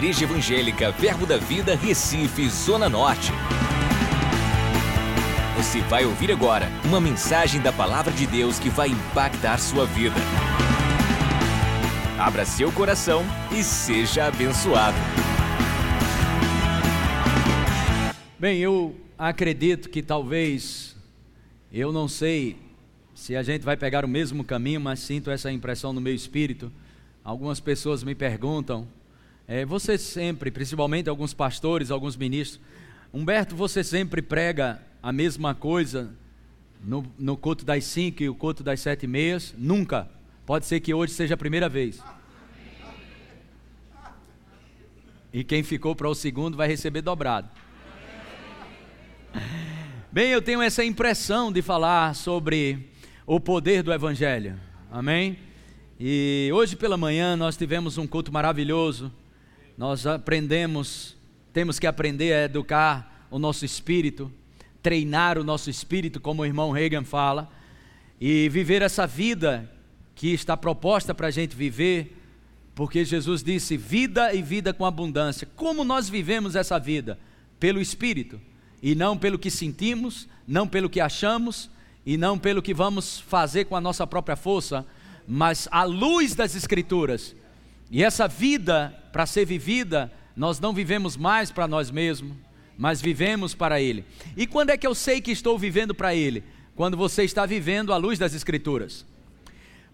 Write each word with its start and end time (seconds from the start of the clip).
Igreja 0.00 0.24
Evangélica 0.24 0.90
Verbo 0.92 1.26
da 1.26 1.36
Vida, 1.36 1.76
Recife, 1.76 2.48
Zona 2.48 2.88
Norte. 2.88 3.30
Você 5.58 5.82
vai 5.82 6.06
ouvir 6.06 6.32
agora 6.32 6.70
uma 6.86 6.98
mensagem 6.98 7.60
da 7.60 7.70
Palavra 7.70 8.10
de 8.10 8.26
Deus 8.26 8.58
que 8.58 8.70
vai 8.70 8.88
impactar 8.88 9.58
sua 9.58 9.84
vida. 9.84 10.16
Abra 12.18 12.46
seu 12.46 12.72
coração 12.72 13.22
e 13.52 13.62
seja 13.62 14.24
abençoado. 14.24 14.96
Bem, 18.38 18.56
eu 18.58 18.96
acredito 19.18 19.90
que 19.90 20.00
talvez, 20.00 20.96
eu 21.70 21.92
não 21.92 22.08
sei 22.08 22.56
se 23.14 23.36
a 23.36 23.42
gente 23.42 23.66
vai 23.66 23.76
pegar 23.76 24.02
o 24.02 24.08
mesmo 24.08 24.42
caminho, 24.44 24.80
mas 24.80 25.00
sinto 25.00 25.30
essa 25.30 25.52
impressão 25.52 25.92
no 25.92 26.00
meu 26.00 26.14
espírito. 26.14 26.72
Algumas 27.22 27.60
pessoas 27.60 28.02
me 28.02 28.14
perguntam, 28.14 28.88
é, 29.50 29.64
você 29.64 29.98
sempre, 29.98 30.48
principalmente 30.50 31.10
alguns 31.10 31.34
pastores, 31.34 31.90
alguns 31.90 32.16
ministros, 32.16 32.60
Humberto, 33.12 33.56
você 33.56 33.82
sempre 33.82 34.22
prega 34.22 34.80
a 35.02 35.12
mesma 35.12 35.52
coisa 35.52 36.14
no, 36.84 37.04
no 37.18 37.36
culto 37.36 37.64
das 37.64 37.82
cinco 37.84 38.22
e 38.22 38.28
o 38.28 38.34
culto 38.36 38.62
das 38.62 38.78
sete 38.78 39.02
e 39.02 39.08
meias? 39.08 39.52
Nunca. 39.58 40.08
Pode 40.46 40.64
ser 40.66 40.78
que 40.78 40.94
hoje 40.94 41.12
seja 41.12 41.34
a 41.34 41.36
primeira 41.36 41.68
vez. 41.68 42.00
E 45.32 45.42
quem 45.42 45.64
ficou 45.64 45.96
para 45.96 46.08
o 46.08 46.14
segundo 46.14 46.56
vai 46.56 46.68
receber 46.68 47.02
dobrado. 47.02 47.48
Bem, 50.12 50.30
eu 50.30 50.40
tenho 50.40 50.62
essa 50.62 50.84
impressão 50.84 51.50
de 51.50 51.60
falar 51.60 52.14
sobre 52.14 52.88
o 53.26 53.40
poder 53.40 53.82
do 53.82 53.92
Evangelho. 53.92 54.56
Amém? 54.88 55.36
E 55.98 56.48
hoje 56.54 56.76
pela 56.76 56.96
manhã 56.96 57.34
nós 57.34 57.56
tivemos 57.56 57.98
um 57.98 58.06
culto 58.06 58.32
maravilhoso. 58.32 59.12
Nós 59.80 60.06
aprendemos, 60.06 61.16
temos 61.54 61.78
que 61.78 61.86
aprender 61.86 62.34
a 62.34 62.44
educar 62.44 63.26
o 63.30 63.38
nosso 63.38 63.64
espírito, 63.64 64.30
treinar 64.82 65.38
o 65.38 65.42
nosso 65.42 65.70
espírito, 65.70 66.20
como 66.20 66.42
o 66.42 66.44
irmão 66.44 66.70
Reagan 66.70 67.02
fala, 67.02 67.50
e 68.20 68.46
viver 68.50 68.82
essa 68.82 69.06
vida 69.06 69.72
que 70.14 70.34
está 70.34 70.54
proposta 70.54 71.14
para 71.14 71.28
a 71.28 71.30
gente 71.30 71.56
viver, 71.56 72.14
porque 72.74 73.06
Jesus 73.06 73.42
disse: 73.42 73.78
vida 73.78 74.34
e 74.34 74.42
vida 74.42 74.74
com 74.74 74.84
abundância. 74.84 75.48
Como 75.56 75.82
nós 75.82 76.10
vivemos 76.10 76.54
essa 76.54 76.78
vida? 76.78 77.18
Pelo 77.58 77.80
Espírito, 77.80 78.38
e 78.82 78.94
não 78.94 79.16
pelo 79.16 79.38
que 79.38 79.50
sentimos, 79.50 80.28
não 80.46 80.68
pelo 80.68 80.90
que 80.90 81.00
achamos, 81.00 81.70
e 82.04 82.18
não 82.18 82.38
pelo 82.38 82.60
que 82.60 82.74
vamos 82.74 83.18
fazer 83.18 83.64
com 83.64 83.74
a 83.74 83.80
nossa 83.80 84.06
própria 84.06 84.36
força, 84.36 84.86
mas 85.26 85.66
à 85.70 85.84
luz 85.84 86.34
das 86.34 86.54
Escrituras. 86.54 87.34
E 87.90 88.04
essa 88.04 88.28
vida, 88.28 88.96
para 89.12 89.26
ser 89.26 89.44
vivida, 89.44 90.12
nós 90.36 90.60
não 90.60 90.72
vivemos 90.72 91.16
mais 91.16 91.50
para 91.50 91.66
nós 91.66 91.90
mesmos, 91.90 92.36
mas 92.78 93.00
vivemos 93.00 93.54
para 93.54 93.80
Ele. 93.80 94.04
E 94.36 94.46
quando 94.46 94.70
é 94.70 94.76
que 94.76 94.86
eu 94.86 94.94
sei 94.94 95.20
que 95.20 95.30
estou 95.32 95.58
vivendo 95.58 95.94
para 95.94 96.14
Ele? 96.14 96.44
Quando 96.76 96.96
você 96.96 97.24
está 97.24 97.44
vivendo 97.44 97.92
à 97.92 97.96
luz 97.96 98.18
das 98.18 98.32
Escrituras. 98.32 99.04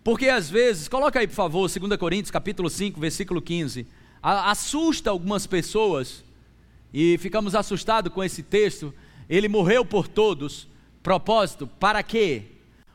Porque 0.05 0.29
às 0.29 0.49
vezes, 0.49 0.87
coloca 0.87 1.19
aí 1.19 1.27
por 1.27 1.35
favor, 1.35 1.69
2 1.69 1.97
Coríntios 1.99 2.31
capítulo 2.31 2.71
5, 2.71 3.01
versículo 3.01 3.43
15. 3.43 3.87
Assusta 4.23 5.11
algumas 5.11 5.47
pessoas, 5.47 6.25
e 6.93 7.19
ficamos 7.19 7.55
assustados 7.55 8.13
com 8.13 8.23
esse 8.23 8.43
texto. 8.43 8.95
Ele 9.29 9.49
morreu 9.49 9.85
por 9.85 10.07
todos, 10.07 10.69
propósito, 11.03 11.67
para 11.67 12.03
quê? 12.03 12.45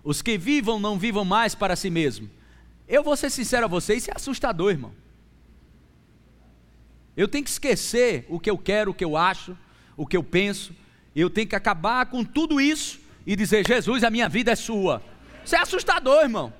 Os 0.03 0.21
que 0.21 0.37
vivam 0.37 0.79
não 0.79 0.97
vivam 0.97 1.25
mais 1.25 1.53
para 1.53 1.75
si 1.75 1.89
mesmo. 1.89 2.29
Eu 2.91 3.01
vou 3.01 3.15
ser 3.15 3.29
sincero 3.29 3.63
a 3.63 3.69
vocês, 3.69 4.03
isso 4.03 4.11
é 4.11 4.13
assustador, 4.13 4.69
irmão. 4.69 4.93
Eu 7.15 7.25
tenho 7.25 7.41
que 7.41 7.49
esquecer 7.49 8.25
o 8.27 8.37
que 8.37 8.49
eu 8.49 8.57
quero, 8.57 8.91
o 8.91 8.93
que 8.93 9.05
eu 9.05 9.15
acho, 9.15 9.57
o 9.95 10.05
que 10.05 10.17
eu 10.17 10.21
penso. 10.21 10.75
Eu 11.15 11.29
tenho 11.29 11.47
que 11.47 11.55
acabar 11.55 12.07
com 12.07 12.21
tudo 12.21 12.59
isso 12.59 12.99
e 13.25 13.33
dizer: 13.33 13.65
Jesus, 13.65 14.03
a 14.03 14.09
minha 14.09 14.27
vida 14.27 14.51
é 14.51 14.57
sua. 14.57 15.01
Isso 15.45 15.55
é 15.55 15.59
assustador, 15.59 16.23
irmão. 16.23 16.53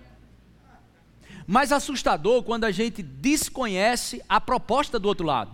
Mas 1.45 1.73
assustador 1.73 2.43
quando 2.43 2.63
a 2.63 2.71
gente 2.71 3.03
desconhece 3.03 4.23
a 4.29 4.39
proposta 4.39 4.97
do 4.97 5.09
outro 5.09 5.25
lado. 5.25 5.53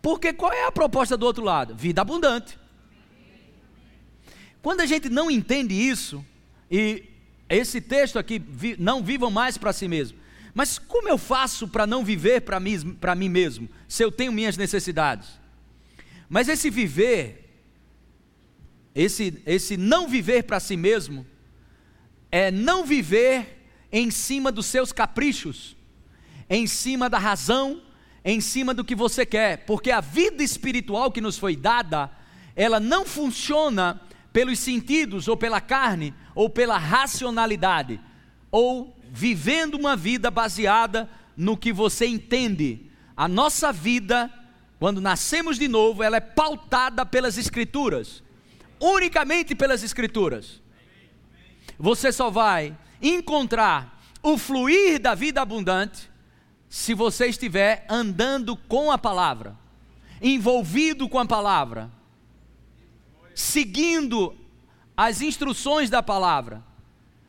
Porque 0.00 0.32
qual 0.32 0.54
é 0.54 0.64
a 0.64 0.72
proposta 0.72 1.18
do 1.18 1.26
outro 1.26 1.44
lado? 1.44 1.74
Vida 1.74 2.00
abundante. 2.00 2.58
Quando 4.62 4.80
a 4.80 4.86
gente 4.86 5.10
não 5.10 5.30
entende 5.30 5.74
isso, 5.74 6.24
e 6.70 7.09
esse 7.56 7.80
texto 7.80 8.18
aqui, 8.18 8.40
não 8.78 9.02
vivam 9.02 9.30
mais 9.30 9.58
para 9.58 9.72
si 9.72 9.88
mesmo. 9.88 10.18
Mas 10.54 10.78
como 10.78 11.08
eu 11.08 11.18
faço 11.18 11.68
para 11.68 11.86
não 11.86 12.04
viver 12.04 12.42
para 12.42 12.60
mim, 12.60 12.96
mim 13.16 13.28
mesmo, 13.28 13.68
se 13.88 14.02
eu 14.02 14.10
tenho 14.10 14.32
minhas 14.32 14.56
necessidades? 14.56 15.28
Mas 16.28 16.48
esse 16.48 16.70
viver, 16.70 17.50
esse, 18.94 19.42
esse 19.44 19.76
não 19.76 20.08
viver 20.08 20.44
para 20.44 20.60
si 20.60 20.76
mesmo, 20.76 21.26
é 22.30 22.50
não 22.50 22.84
viver 22.84 23.66
em 23.90 24.10
cima 24.10 24.52
dos 24.52 24.66
seus 24.66 24.92
caprichos, 24.92 25.76
em 26.48 26.66
cima 26.66 27.10
da 27.10 27.18
razão, 27.18 27.82
em 28.24 28.40
cima 28.40 28.72
do 28.72 28.84
que 28.84 28.94
você 28.94 29.24
quer, 29.26 29.64
porque 29.64 29.90
a 29.90 30.00
vida 30.00 30.42
espiritual 30.42 31.10
que 31.10 31.20
nos 31.20 31.38
foi 31.38 31.56
dada, 31.56 32.10
ela 32.54 32.78
não 32.78 33.04
funciona 33.04 34.00
pelos 34.32 34.58
sentidos 34.58 35.26
ou 35.26 35.36
pela 35.36 35.60
carne, 35.60 36.14
ou 36.34 36.48
pela 36.48 36.78
racionalidade, 36.78 38.00
ou 38.50 38.96
vivendo 39.10 39.74
uma 39.74 39.96
vida 39.96 40.30
baseada 40.30 41.08
no 41.36 41.56
que 41.56 41.72
você 41.72 42.06
entende. 42.06 42.90
A 43.16 43.26
nossa 43.28 43.72
vida, 43.72 44.30
quando 44.78 45.00
nascemos 45.00 45.58
de 45.58 45.68
novo, 45.68 46.02
ela 46.02 46.16
é 46.16 46.20
pautada 46.20 47.04
pelas 47.04 47.36
Escrituras, 47.36 48.22
unicamente 48.80 49.54
pelas 49.54 49.82
Escrituras. 49.82 50.60
Você 51.78 52.12
só 52.12 52.30
vai 52.30 52.76
encontrar 53.00 54.00
o 54.22 54.36
fluir 54.36 55.00
da 55.00 55.14
vida 55.14 55.40
abundante 55.40 56.10
se 56.68 56.94
você 56.94 57.26
estiver 57.26 57.84
andando 57.88 58.56
com 58.56 58.92
a 58.92 58.98
palavra, 58.98 59.56
envolvido 60.22 61.08
com 61.08 61.18
a 61.18 61.26
palavra, 61.26 61.90
seguindo 63.34 64.36
as 65.02 65.22
instruções 65.22 65.88
da 65.88 66.02
palavra, 66.02 66.62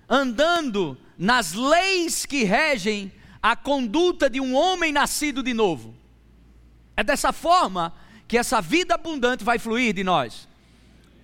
andando 0.10 0.98
nas 1.18 1.54
leis 1.54 2.26
que 2.26 2.44
regem 2.44 3.10
a 3.42 3.56
conduta 3.56 4.30
de 4.30 4.42
um 4.42 4.54
homem 4.54 4.92
nascido 4.92 5.42
de 5.42 5.54
novo. 5.54 5.96
É 6.98 7.02
dessa 7.02 7.32
forma 7.32 7.94
que 8.28 8.38
essa 8.38 8.60
vida 8.60 8.96
abundante 8.96 9.46
vai 9.46 9.58
fluir 9.58 9.94
de 9.94 10.04
nós. 10.04 10.50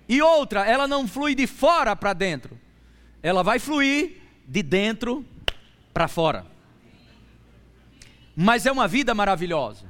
E 0.08 0.22
outra, 0.22 0.64
ela 0.64 0.88
não 0.88 1.06
flui 1.06 1.34
de 1.34 1.46
fora 1.46 1.94
para 1.94 2.14
dentro, 2.14 2.58
ela 3.22 3.42
vai 3.42 3.58
fluir 3.58 4.16
de 4.46 4.62
dentro 4.62 5.26
para 5.92 6.08
fora. 6.08 6.46
Mas 8.34 8.64
é 8.64 8.72
uma 8.72 8.88
vida 8.88 9.14
maravilhosa, 9.14 9.84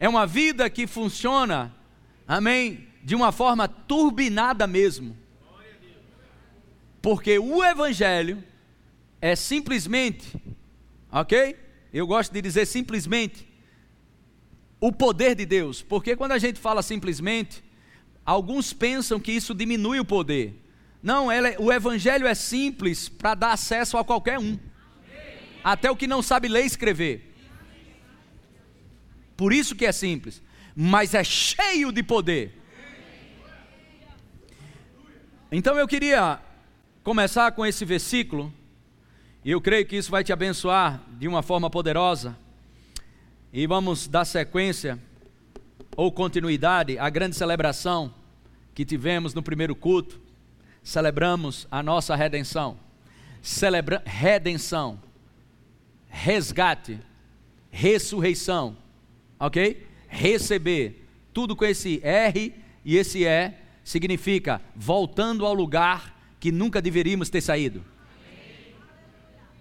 é 0.00 0.08
uma 0.08 0.26
vida 0.26 0.70
que 0.70 0.86
funciona, 0.86 1.74
amém, 2.26 2.88
de 3.02 3.14
uma 3.14 3.30
forma 3.30 3.68
turbinada 3.68 4.66
mesmo. 4.66 5.23
Porque 7.04 7.38
o 7.38 7.62
Evangelho 7.62 8.42
é 9.20 9.36
simplesmente, 9.36 10.24
ok? 11.12 11.54
Eu 11.92 12.06
gosto 12.06 12.32
de 12.32 12.40
dizer 12.40 12.64
simplesmente, 12.64 13.46
o 14.80 14.90
poder 14.90 15.34
de 15.34 15.44
Deus. 15.44 15.82
Porque 15.82 16.16
quando 16.16 16.32
a 16.32 16.38
gente 16.38 16.58
fala 16.58 16.82
simplesmente, 16.82 17.62
alguns 18.24 18.72
pensam 18.72 19.20
que 19.20 19.32
isso 19.32 19.54
diminui 19.54 20.00
o 20.00 20.04
poder. 20.04 20.58
Não, 21.02 21.30
é, 21.30 21.58
o 21.58 21.70
Evangelho 21.70 22.26
é 22.26 22.34
simples 22.34 23.06
para 23.06 23.34
dar 23.34 23.52
acesso 23.52 23.98
a 23.98 24.04
qualquer 24.04 24.38
um, 24.38 24.58
até 25.62 25.90
o 25.90 25.96
que 25.96 26.06
não 26.06 26.22
sabe 26.22 26.48
ler 26.48 26.62
e 26.62 26.68
escrever. 26.68 27.34
Por 29.36 29.52
isso 29.52 29.76
que 29.76 29.84
é 29.84 29.92
simples, 29.92 30.42
mas 30.74 31.12
é 31.12 31.22
cheio 31.22 31.92
de 31.92 32.02
poder. 32.02 32.58
Então 35.52 35.78
eu 35.78 35.86
queria 35.86 36.40
começar 37.04 37.52
com 37.52 37.66
esse 37.66 37.84
versículo, 37.84 38.50
e 39.44 39.50
eu 39.50 39.60
creio 39.60 39.84
que 39.84 39.94
isso 39.94 40.10
vai 40.10 40.24
te 40.24 40.32
abençoar 40.32 41.02
de 41.18 41.28
uma 41.28 41.42
forma 41.42 41.68
poderosa. 41.68 42.34
E 43.52 43.66
vamos 43.66 44.08
dar 44.08 44.24
sequência 44.24 44.98
ou 45.94 46.10
continuidade 46.10 46.98
à 46.98 47.10
grande 47.10 47.36
celebração 47.36 48.12
que 48.74 48.86
tivemos 48.86 49.34
no 49.34 49.42
primeiro 49.42 49.76
culto. 49.76 50.18
Celebramos 50.82 51.68
a 51.70 51.82
nossa 51.82 52.16
redenção. 52.16 52.78
Celebra 53.42 54.02
redenção, 54.06 54.98
resgate, 56.08 56.98
ressurreição, 57.70 58.78
ok? 59.38 59.86
Receber, 60.08 61.06
tudo 61.34 61.54
com 61.54 61.66
esse 61.66 62.00
R 62.02 62.54
e 62.82 62.96
esse 62.96 63.24
E 63.24 63.52
significa 63.84 64.62
voltando 64.74 65.44
ao 65.44 65.52
lugar 65.52 66.13
que 66.44 66.52
nunca 66.52 66.82
deveríamos 66.82 67.30
ter 67.30 67.40
saído. 67.40 67.82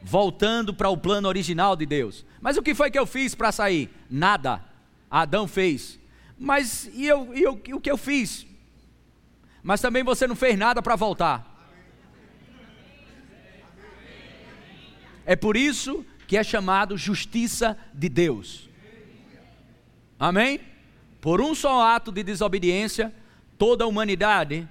Voltando 0.01 0.73
para 0.73 0.89
o 0.89 0.97
plano 0.97 1.29
original 1.29 1.77
de 1.77 1.85
Deus. 1.85 2.25
Mas 2.41 2.57
o 2.57 2.61
que 2.61 2.75
foi 2.75 2.91
que 2.91 2.99
eu 2.99 3.05
fiz 3.05 3.33
para 3.33 3.53
sair? 3.53 3.89
Nada. 4.09 4.61
Adão 5.09 5.47
fez. 5.47 5.97
Mas 6.37 6.89
e, 6.93 7.05
eu, 7.07 7.33
e 7.33 7.41
eu, 7.41 7.53
o 7.53 7.79
que 7.79 7.89
eu 7.89 7.95
fiz? 7.95 8.45
Mas 9.63 9.79
também 9.79 10.03
você 10.03 10.27
não 10.27 10.35
fez 10.35 10.57
nada 10.57 10.81
para 10.81 10.97
voltar. 10.97 11.71
É 15.25 15.37
por 15.37 15.55
isso 15.55 16.05
que 16.27 16.35
é 16.35 16.43
chamado 16.43 16.97
justiça 16.97 17.77
de 17.93 18.09
Deus. 18.09 18.69
Amém? 20.19 20.59
Por 21.21 21.39
um 21.39 21.55
só 21.55 21.81
ato 21.81 22.11
de 22.11 22.23
desobediência, 22.23 23.15
toda 23.57 23.85
a 23.85 23.87
humanidade 23.87 24.67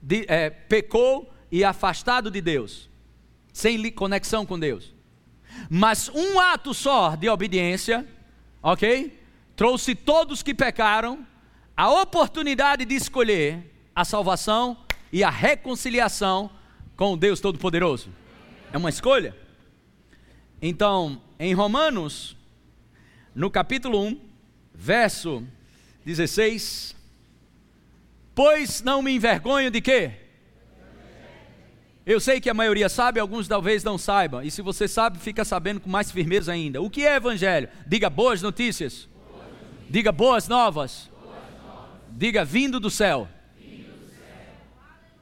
de, 0.00 0.24
é, 0.28 0.48
pecou 0.48 1.28
e 1.50 1.64
afastado 1.64 2.30
de 2.30 2.40
Deus, 2.40 2.88
sem 3.52 3.90
conexão 3.90 4.46
com 4.46 4.58
Deus. 4.58 4.94
Mas 5.68 6.08
um 6.08 6.38
ato 6.38 6.72
só 6.72 7.16
de 7.16 7.28
obediência, 7.28 8.06
ok? 8.62 9.18
Trouxe 9.56 9.94
todos 9.94 10.42
que 10.42 10.54
pecaram 10.54 11.26
a 11.76 11.90
oportunidade 11.90 12.84
de 12.84 12.94
escolher 12.94 13.74
a 13.94 14.04
salvação 14.04 14.76
e 15.12 15.24
a 15.24 15.30
reconciliação 15.30 16.50
com 16.96 17.14
o 17.14 17.16
Deus 17.16 17.40
Todo-Poderoso. 17.40 18.10
É 18.72 18.78
uma 18.78 18.90
escolha. 18.90 19.36
Então, 20.62 21.20
em 21.38 21.54
Romanos, 21.54 22.36
no 23.34 23.50
capítulo 23.50 24.02
1, 24.04 24.20
verso 24.74 25.42
16, 26.04 26.94
pois 28.34 28.82
não 28.82 29.02
me 29.02 29.12
envergonho 29.12 29.70
de 29.70 29.80
quê? 29.80 30.12
Eu 32.10 32.18
sei 32.18 32.40
que 32.40 32.50
a 32.50 32.54
maioria 32.54 32.88
sabe, 32.88 33.20
alguns 33.20 33.46
talvez 33.46 33.84
não 33.84 33.96
saibam. 33.96 34.42
E 34.42 34.50
se 34.50 34.60
você 34.62 34.88
sabe, 34.88 35.16
fica 35.20 35.44
sabendo 35.44 35.78
com 35.78 35.88
mais 35.88 36.10
firmeza 36.10 36.50
ainda. 36.50 36.82
O 36.82 36.90
que 36.90 37.06
é 37.06 37.14
evangelho? 37.14 37.68
Diga 37.86 38.10
boas 38.10 38.42
notícias. 38.42 39.08
Boas 39.30 39.44
notícias. 39.44 39.88
Diga 39.88 40.10
boas 40.10 40.48
novas. 40.48 41.08
boas 41.22 41.36
novas. 41.64 41.90
Diga 42.10 42.44
vindo 42.44 42.80
do 42.80 42.90
céu. 42.90 43.28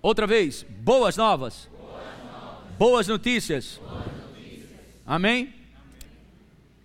Outra 0.00 0.26
vez, 0.26 0.64
boas 0.80 1.14
novas. 1.14 1.68
Boas, 1.70 2.04
novas. 2.24 2.76
boas 2.78 3.06
notícias. 3.06 3.78
notícias. 4.32 4.70
Amém? 5.04 5.52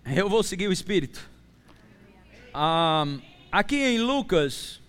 Eu 0.04 0.28
vou 0.28 0.42
seguir 0.42 0.68
o 0.68 0.72
Espírito. 0.72 1.26
Aqui 3.50 3.76
em 3.76 4.00
Lucas, 4.00 4.82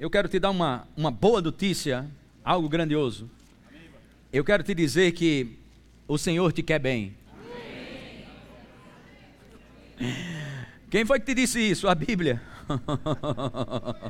eu 0.00 0.08
quero 0.08 0.30
te 0.30 0.38
dar 0.38 0.48
uma, 0.48 0.88
uma 0.96 1.10
boa 1.10 1.42
notícia, 1.42 2.06
algo 2.42 2.70
grandioso. 2.70 3.28
Eu 4.34 4.42
quero 4.42 4.64
te 4.64 4.74
dizer 4.74 5.12
que 5.12 5.56
o 6.08 6.18
Senhor 6.18 6.52
te 6.52 6.60
quer 6.60 6.80
bem. 6.80 7.16
Quem 10.90 11.04
foi 11.04 11.20
que 11.20 11.26
te 11.26 11.34
disse 11.36 11.60
isso? 11.60 11.86
A 11.86 11.94
Bíblia. 11.94 12.42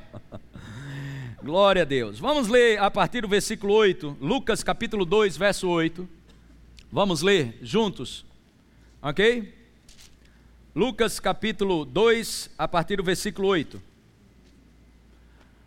Glória 1.45 1.83
a 1.83 1.85
Deus. 1.85 2.19
Vamos 2.19 2.49
ler 2.49 2.79
a 2.79 2.91
partir 2.91 3.21
do 3.21 3.29
versículo 3.29 3.75
8, 3.75 4.17
Lucas 4.19 4.65
capítulo 4.65 5.05
2, 5.05 5.37
verso 5.37 5.69
8. 5.69 6.09
Vamos 6.91 7.21
ler 7.21 7.59
juntos. 7.61 8.25
Ok? 9.03 9.53
Lucas 10.75 11.21
capítulo 11.21 11.85
2, 11.85 12.51
a 12.57 12.67
partir 12.67 12.97
do 12.97 13.05
versículo 13.05 13.49
8. 13.49 13.79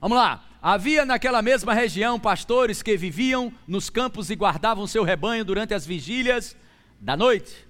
Vamos 0.01 0.17
lá. 0.17 0.46
Havia 0.61 1.05
naquela 1.05 1.41
mesma 1.41 1.73
região 1.73 2.19
pastores 2.19 2.81
que 2.81 2.97
viviam 2.97 3.53
nos 3.67 3.89
campos 3.89 4.29
e 4.29 4.35
guardavam 4.35 4.87
seu 4.87 5.03
rebanho 5.03 5.45
durante 5.45 5.73
as 5.73 5.85
vigílias 5.85 6.57
da 6.99 7.15
noite. 7.15 7.67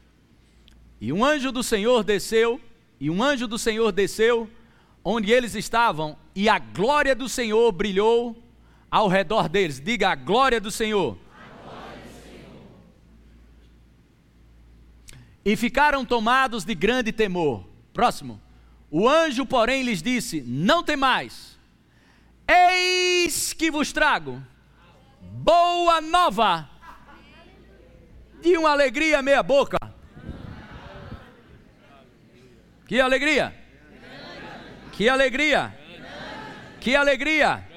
E 1.00 1.12
um 1.12 1.24
anjo 1.24 1.52
do 1.52 1.62
Senhor 1.62 2.04
desceu, 2.04 2.62
e 3.00 3.10
um 3.10 3.22
anjo 3.22 3.46
do 3.46 3.60
Senhor 3.60 3.92
desceu 3.92 4.50
onde 5.04 5.32
eles 5.32 5.54
estavam, 5.54 6.18
e 6.34 6.48
a 6.48 6.58
glória 6.60 7.14
do 7.14 7.28
Senhor 7.28 7.72
brilhou 7.72 8.42
ao 8.90 9.08
redor 9.08 9.50
deles. 9.50 9.82
Diga 9.82 10.10
a 10.10 10.16
glória 10.16 10.60
do 10.60 10.72
Senhor. 10.72 11.18
E 15.44 15.56
ficaram 15.56 16.06
tomados 16.06 16.66
de 16.66 16.74
grande 16.74 17.12
temor. 17.12 17.66
Próximo. 17.94 18.42
O 18.90 19.08
anjo, 19.08 19.46
porém, 19.46 19.84
lhes 19.84 20.02
disse: 20.02 20.42
Não 20.42 20.84
temais 20.84 21.57
Eis 22.48 23.52
que 23.54 23.70
vos 23.70 23.92
trago 23.92 24.42
boa 25.20 26.00
nova 26.00 26.70
de 28.42 28.58
uma 28.58 28.72
alegria 28.72 29.22
meia 29.22 29.44
boca. 29.44 29.78
Que 32.88 33.02
alegria! 33.02 33.54
Que 34.94 35.10
alegria! 35.10 35.78
Que 36.80 36.96
alegria! 36.96 37.68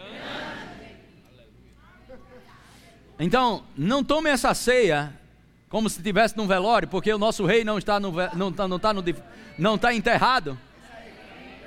Então, 3.18 3.64
não 3.76 4.04
tome 4.04 4.30
essa 4.30 4.54
ceia 4.54 5.12
como 5.68 5.88
se 5.90 5.98
estivesse 5.98 6.36
num 6.36 6.46
velório, 6.46 6.88
porque 6.88 7.12
o 7.12 7.18
nosso 7.18 7.44
rei 7.44 7.64
não 7.64 7.76
está, 7.76 8.00
no, 8.00 8.12
não, 8.34 8.50
está, 8.50 8.66
não, 8.66 8.76
está 8.76 8.92
no, 8.92 9.04
não 9.58 9.74
está 9.74 9.94
enterrado, 9.94 10.58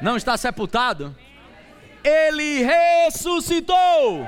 não 0.01 0.17
está 0.17 0.35
sepultado 0.35 1.15
ele 2.03 2.63
ressuscitou. 2.63 4.27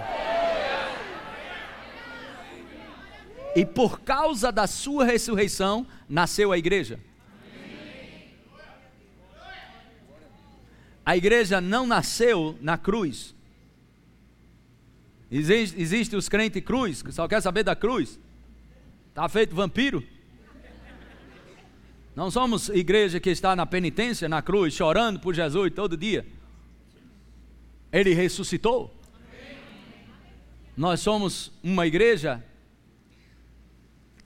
E 3.56 3.66
por 3.66 4.01
causa 4.01 4.51
da 4.51 4.68
sua 4.68 5.06
ressurreição, 5.06 5.88
nasceu 6.10 6.51
a 6.51 6.57
igreja. 6.57 7.00
A 11.06 11.16
igreja 11.16 11.62
não 11.62 11.86
nasceu 11.86 12.57
na 12.60 12.77
cruz. 12.77 13.36
Existe, 15.31 15.80
existe 15.80 16.16
os 16.16 16.27
crentes 16.27 16.63
cruz, 16.63 17.01
que 17.01 17.12
só 17.12 17.27
quer 17.27 17.42
saber 17.42 17.63
da 17.63 17.75
cruz. 17.75 18.19
Está 19.10 19.30
feito 19.30 19.56
vampiro. 19.56 20.04
Não 22.16 22.31
somos 22.31 22.69
igreja 22.69 23.19
que 23.19 23.30
está 23.30 23.56
na 23.56 23.66
penitência, 23.66 24.27
na 24.27 24.42
cruz, 24.42 24.74
chorando 24.74 25.19
por 25.19 25.33
Jesus 25.33 25.72
todo 25.74 25.95
dia. 25.95 26.25
Ele 27.91 28.13
ressuscitou. 28.13 28.93
Nós 30.75 30.99
somos 30.99 31.51
uma 31.63 31.87
igreja 31.87 32.43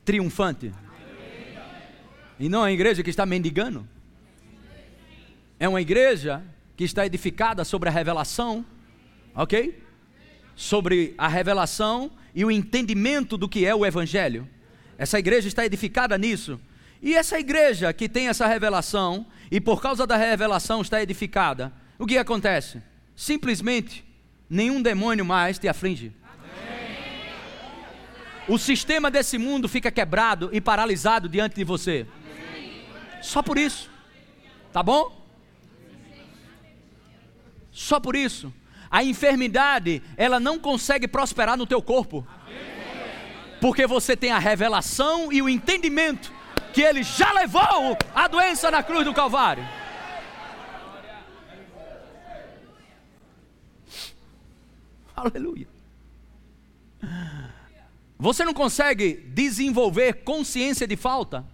triunfante. 0.04 0.72
E 2.40 2.50
não 2.50 2.60
é 2.60 2.64
uma 2.64 2.72
igreja 2.72 3.04
que 3.04 3.10
está 3.10 3.26
mendigando. 3.26 3.88
É 5.60 5.68
uma 5.68 5.82
igreja 5.82 6.44
que 6.76 6.84
está 6.84 7.06
edificada 7.06 7.66
sobre 7.66 7.90
a 7.90 7.92
revelação, 7.92 8.66
ok? 9.36 9.84
Sobre 10.56 11.14
a 11.18 11.28
revelação 11.28 12.10
e 12.34 12.46
o 12.46 12.50
entendimento 12.50 13.38
do 13.38 13.50
que 13.50 13.66
é 13.66 13.76
o 13.76 13.86
Evangelho. 13.86 14.48
Essa 14.98 15.20
igreja 15.20 15.48
está 15.48 15.66
edificada 15.66 16.18
nisso. 16.18 16.60
E 17.02 17.14
essa 17.14 17.40
igreja 17.40 17.94
que 17.94 18.10
tem 18.10 18.30
essa 18.30 18.48
revelação, 18.48 19.26
e 19.52 19.62
por 19.62 19.82
causa 19.82 20.08
da 20.08 20.18
revelação 20.18 20.82
está 20.82 21.02
edificada, 21.02 21.72
o 21.98 22.06
que 22.06 22.18
acontece? 22.18 22.82
Simplesmente 23.20 24.06
nenhum 24.50 24.82
demônio 24.82 25.26
mais 25.26 25.60
te 25.60 25.68
aflige. 25.68 26.14
O 28.48 28.58
sistema 28.58 29.12
desse 29.12 29.38
mundo 29.38 29.68
fica 29.68 29.92
quebrado 29.92 30.50
e 30.54 30.62
paralisado 30.62 31.28
diante 31.28 31.56
de 31.56 31.66
você. 31.66 32.08
Só 33.22 33.44
por 33.44 33.58
isso. 33.58 33.92
Tá 34.72 34.82
bom? 34.82 35.22
Só 37.74 38.00
por 38.00 38.16
isso. 38.16 38.54
A 38.90 39.04
enfermidade, 39.04 40.02
ela 40.16 40.40
não 40.40 40.58
consegue 40.58 41.06
prosperar 41.06 41.58
no 41.58 41.68
teu 41.68 41.82
corpo. 41.82 42.26
Porque 43.60 43.86
você 43.86 44.16
tem 44.16 44.32
a 44.32 44.40
revelação 44.40 45.30
e 45.30 45.42
o 45.42 45.50
entendimento 45.50 46.32
que 46.72 46.82
ele 46.82 47.04
já 47.04 47.34
levou 47.34 47.98
a 48.16 48.28
doença 48.30 48.72
na 48.72 48.82
cruz 48.82 49.04
do 49.04 49.14
Calvário. 49.14 49.68
Aleluia. 55.20 55.68
Você 58.18 58.44
não 58.44 58.54
consegue 58.54 59.14
desenvolver 59.28 60.24
consciência 60.24 60.88
de 60.88 60.96
falta, 60.96 61.46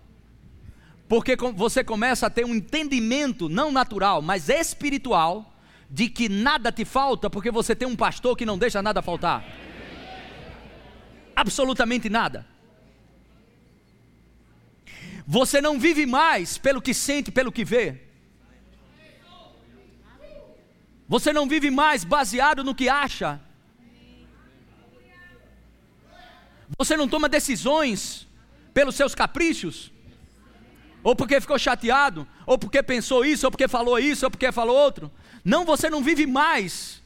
porque 1.08 1.36
você 1.54 1.84
começa 1.84 2.28
a 2.28 2.30
ter 2.30 2.46
um 2.46 2.56
entendimento 2.56 3.48
não 3.48 3.72
natural, 3.72 4.22
mas 4.22 4.50
espiritual, 4.50 5.54
de 5.90 6.10
que 6.10 6.28
nada 6.28 6.72
te 6.72 6.84
falta, 6.84 7.30
porque 7.30 7.52
você 7.52 7.76
tem 7.76 7.88
um 7.88 7.96
pastor 7.96 8.36
que 8.36 8.46
não 8.46 8.58
deixa 8.58 8.82
nada 8.82 9.02
faltar. 9.02 9.44
Absolutamente 11.36 12.10
nada. 12.10 12.46
Você 15.28 15.60
não 15.60 15.80
vive 15.80 16.06
mais 16.06 16.58
pelo 16.58 16.82
que 16.82 16.94
sente, 16.94 17.32
pelo 17.32 17.52
que 17.52 17.66
vê. 17.66 18.02
Você 21.08 21.32
não 21.32 21.48
vive 21.48 21.70
mais 21.70 22.04
baseado 22.04 22.64
no 22.64 22.74
que 22.74 22.90
acha, 22.90 23.40
Você 26.78 26.98
não 26.98 27.08
toma 27.08 27.30
decisões 27.30 28.28
pelos 28.74 28.96
seus 28.96 29.14
caprichos. 29.16 29.92
ou 31.04 31.16
porque 31.16 31.40
ficou 31.40 31.60
chateado, 31.60 32.28
ou 32.48 32.58
porque 32.58 32.82
pensou 32.82 33.24
isso, 33.24 33.46
ou 33.46 33.52
porque 33.52 33.68
falou 33.68 34.00
isso, 34.00 34.26
ou 34.26 34.32
porque 34.32 34.52
falou 34.52 34.76
outro. 34.76 35.12
Não, 35.44 35.64
você 35.64 35.88
não 35.88 36.02
vive 36.02 36.26
mais 36.26 37.00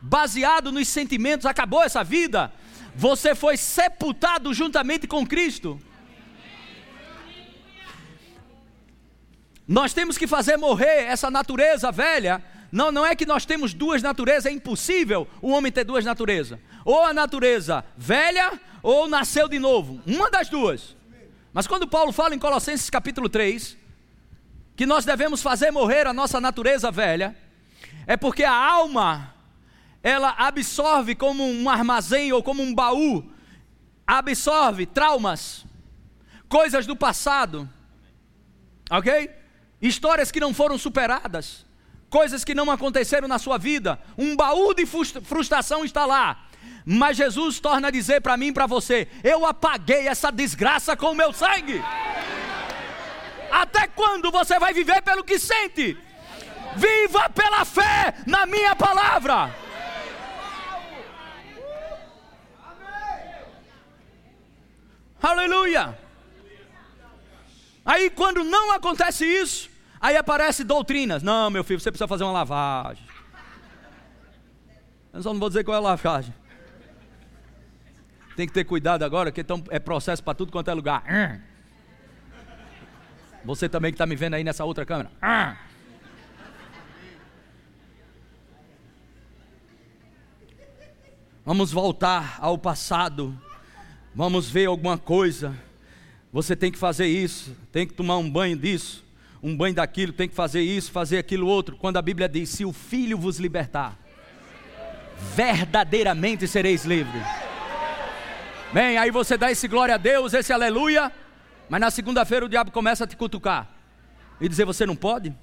baseado 0.00 0.72
nos 0.72 0.88
sentimentos, 0.88 1.44
acabou 1.44 1.82
essa 1.82 2.02
vida. 2.02 2.50
Você 2.96 3.34
foi 3.34 3.58
sepultado 3.58 4.54
juntamente 4.54 5.06
com 5.06 5.26
Cristo. 5.26 5.78
Nós 9.68 9.92
temos 9.92 10.18
que 10.18 10.26
fazer 10.26 10.56
morrer 10.56 11.04
essa 11.04 11.30
natureza 11.30 11.92
velha. 11.92 12.42
Não, 12.72 12.90
não 12.90 13.04
é 13.04 13.14
que 13.14 13.26
nós 13.26 13.44
temos 13.44 13.74
duas 13.74 14.02
naturezas, 14.02 14.46
é 14.46 14.50
impossível 14.50 15.28
o 15.42 15.50
homem 15.50 15.70
ter 15.70 15.84
duas 15.84 16.06
naturezas. 16.06 16.58
Ou 16.86 17.04
a 17.04 17.12
natureza 17.12 17.84
velha, 17.94 18.58
ou 18.82 19.06
nasceu 19.06 19.46
de 19.46 19.58
novo. 19.58 20.00
Uma 20.06 20.30
das 20.30 20.48
duas. 20.48 20.96
Mas 21.52 21.66
quando 21.66 21.86
Paulo 21.86 22.12
fala 22.12 22.34
em 22.34 22.38
Colossenses 22.38 22.88
capítulo 22.88 23.28
3, 23.28 23.76
que 24.74 24.86
nós 24.86 25.04
devemos 25.04 25.42
fazer 25.42 25.70
morrer 25.70 26.06
a 26.06 26.14
nossa 26.14 26.40
natureza 26.40 26.90
velha, 26.90 27.36
é 28.06 28.16
porque 28.16 28.42
a 28.42 28.54
alma, 28.54 29.34
ela 30.02 30.30
absorve 30.30 31.14
como 31.14 31.44
um 31.44 31.68
armazém 31.68 32.32
ou 32.32 32.42
como 32.42 32.62
um 32.62 32.74
baú, 32.74 33.30
absorve 34.06 34.86
traumas, 34.86 35.66
coisas 36.48 36.86
do 36.86 36.96
passado, 36.96 37.68
ok? 38.90 39.30
Histórias 39.80 40.30
que 40.30 40.40
não 40.40 40.54
foram 40.54 40.78
superadas, 40.78 41.66
coisas 42.12 42.44
que 42.44 42.54
não 42.54 42.70
aconteceram 42.70 43.26
na 43.26 43.38
sua 43.38 43.56
vida, 43.56 43.98
um 44.18 44.36
baú 44.36 44.74
de 44.74 44.84
frustração 44.84 45.82
está 45.82 46.04
lá. 46.04 46.44
Mas 46.84 47.16
Jesus 47.16 47.58
torna 47.58 47.88
a 47.88 47.90
dizer 47.90 48.20
para 48.20 48.36
mim 48.36 48.48
e 48.48 48.52
para 48.52 48.66
você: 48.66 49.08
eu 49.24 49.46
apaguei 49.46 50.06
essa 50.06 50.30
desgraça 50.30 50.94
com 50.94 51.12
o 51.12 51.14
meu 51.14 51.32
sangue. 51.32 51.82
Até 53.50 53.86
quando 53.86 54.30
você 54.30 54.58
vai 54.58 54.74
viver 54.74 55.00
pelo 55.02 55.24
que 55.24 55.38
sente? 55.38 55.96
Viva 56.76 57.30
pela 57.30 57.64
fé 57.64 58.14
na 58.26 58.44
minha 58.44 58.76
palavra. 58.76 59.54
Aleluia. 65.22 65.98
Aí 67.84 68.10
quando 68.10 68.44
não 68.44 68.72
acontece 68.72 69.24
isso, 69.24 69.71
aí 70.02 70.16
aparece 70.16 70.64
doutrinas. 70.64 71.22
Não, 71.22 71.48
meu 71.48 71.64
filho, 71.64 71.80
você 71.80 71.90
precisa 71.90 72.08
fazer 72.08 72.24
uma 72.24 72.32
lavagem. 72.32 73.06
Eu 75.12 75.22
só 75.22 75.32
não 75.32 75.38
vou 75.40 75.48
dizer 75.48 75.62
qual 75.62 75.76
é 75.76 75.78
a 75.78 75.82
lavagem. 75.82 76.34
Tem 78.36 78.46
que 78.46 78.52
ter 78.52 78.64
cuidado 78.64 79.04
agora, 79.04 79.30
porque 79.30 79.42
então 79.42 79.62
é 79.70 79.78
processo 79.78 80.22
para 80.22 80.34
tudo 80.34 80.50
quanto 80.50 80.68
é 80.68 80.74
lugar. 80.74 81.04
Você 83.44 83.68
também 83.68 83.92
que 83.92 83.94
está 83.94 84.06
me 84.06 84.16
vendo 84.16 84.34
aí 84.34 84.44
nessa 84.44 84.64
outra 84.64 84.84
câmera. 84.84 85.10
Vamos 91.44 91.72
voltar 91.72 92.38
ao 92.40 92.56
passado. 92.56 93.36
Vamos 94.14 94.48
ver 94.48 94.66
alguma 94.66 94.96
coisa. 94.96 95.54
Você 96.32 96.56
tem 96.56 96.72
que 96.72 96.78
fazer 96.78 97.06
isso, 97.06 97.54
tem 97.70 97.86
que 97.86 97.92
tomar 97.92 98.16
um 98.16 98.30
banho 98.30 98.56
disso, 98.56 99.04
um 99.42 99.56
banho 99.56 99.74
daquilo, 99.74 100.12
tem 100.12 100.28
que 100.28 100.34
fazer 100.34 100.60
isso, 100.60 100.92
fazer 100.92 101.18
aquilo 101.18 101.46
outro. 101.46 101.76
Quando 101.76 101.96
a 101.96 102.02
Bíblia 102.02 102.28
diz: 102.28 102.50
Se 102.50 102.64
o 102.64 102.72
Filho 102.72 103.18
vos 103.18 103.38
libertar, 103.38 103.98
verdadeiramente 105.34 106.46
sereis 106.46 106.84
livres. 106.84 107.24
Bem, 108.72 108.96
aí 108.96 109.10
você 109.10 109.36
dá 109.36 109.50
esse 109.50 109.66
glória 109.66 109.94
a 109.94 109.98
Deus, 109.98 110.32
esse 110.32 110.52
aleluia, 110.52 111.12
mas 111.68 111.80
na 111.80 111.90
segunda-feira 111.90 112.46
o 112.46 112.48
diabo 112.48 112.70
começa 112.70 113.04
a 113.04 113.06
te 113.06 113.16
cutucar 113.16 113.68
e 114.40 114.48
dizer: 114.48 114.64
Você 114.64 114.86
não 114.86 114.94
pode? 114.94 115.34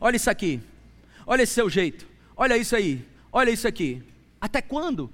Olha 0.00 0.16
isso 0.16 0.28
aqui, 0.28 0.60
olha 1.24 1.42
esse 1.42 1.54
seu 1.54 1.70
jeito, 1.70 2.06
olha 2.36 2.56
isso 2.56 2.74
aí, 2.74 3.06
olha 3.32 3.50
isso 3.50 3.68
aqui. 3.68 4.02
Até 4.40 4.60
quando 4.60 5.10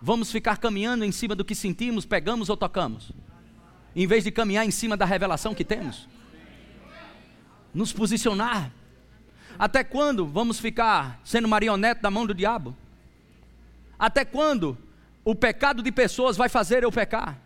vamos 0.00 0.30
ficar 0.30 0.56
caminhando 0.58 1.04
em 1.04 1.12
cima 1.12 1.34
do 1.34 1.44
que 1.44 1.54
sentimos, 1.54 2.06
pegamos 2.06 2.48
ou 2.48 2.56
tocamos? 2.56 3.10
Em 3.94 4.06
vez 4.06 4.24
de 4.24 4.30
caminhar 4.30 4.64
em 4.64 4.70
cima 4.70 4.96
da 4.96 5.04
revelação 5.04 5.54
que 5.54 5.64
temos? 5.64 6.08
Nos 7.74 7.92
posicionar. 7.92 8.70
Até 9.58 9.84
quando 9.84 10.26
vamos 10.26 10.58
ficar 10.58 11.20
sendo 11.24 11.48
marionete 11.48 12.02
da 12.02 12.10
mão 12.10 12.26
do 12.26 12.34
diabo? 12.34 12.76
Até 13.98 14.24
quando 14.24 14.76
o 15.24 15.34
pecado 15.34 15.82
de 15.82 15.92
pessoas 15.92 16.36
vai 16.36 16.48
fazer 16.48 16.82
eu 16.82 16.90
pecar? 16.90 17.38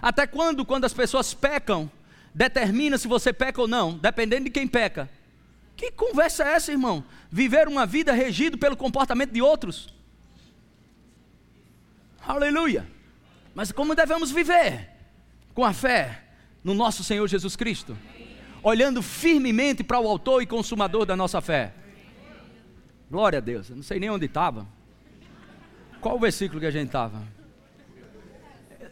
Até 0.00 0.26
quando, 0.26 0.64
quando 0.64 0.84
as 0.84 0.94
pessoas 0.94 1.34
pecam, 1.34 1.90
determina 2.34 2.96
se 2.96 3.08
você 3.08 3.32
peca 3.32 3.60
ou 3.60 3.68
não, 3.68 3.98
dependendo 3.98 4.44
de 4.44 4.50
quem 4.50 4.66
peca? 4.66 5.10
Que 5.76 5.90
conversa 5.90 6.44
é 6.44 6.52
essa, 6.52 6.70
irmão? 6.70 7.04
Viver 7.30 7.66
uma 7.66 7.84
vida 7.84 8.12
regido 8.12 8.56
pelo 8.56 8.76
comportamento 8.76 9.32
de 9.32 9.42
outros? 9.42 9.92
Aleluia! 12.26 12.86
Mas 13.54 13.72
como 13.72 13.94
devemos 13.94 14.30
viver? 14.30 14.88
Com 15.54 15.64
a 15.64 15.72
fé 15.72 16.22
no 16.62 16.72
nosso 16.72 17.02
Senhor 17.02 17.26
Jesus 17.26 17.56
Cristo, 17.56 17.98
olhando 18.62 19.02
firmemente 19.02 19.82
para 19.82 19.98
o 19.98 20.06
Autor 20.06 20.42
e 20.42 20.46
Consumador 20.46 21.04
da 21.04 21.16
nossa 21.16 21.40
fé. 21.40 21.72
Glória 23.10 23.38
a 23.38 23.40
Deus, 23.40 23.68
eu 23.68 23.76
não 23.76 23.82
sei 23.82 23.98
nem 23.98 24.10
onde 24.10 24.26
estava. 24.26 24.66
Qual 26.00 26.16
o 26.16 26.20
versículo 26.20 26.60
que 26.60 26.66
a 26.66 26.70
gente 26.70 26.86
estava? 26.86 27.22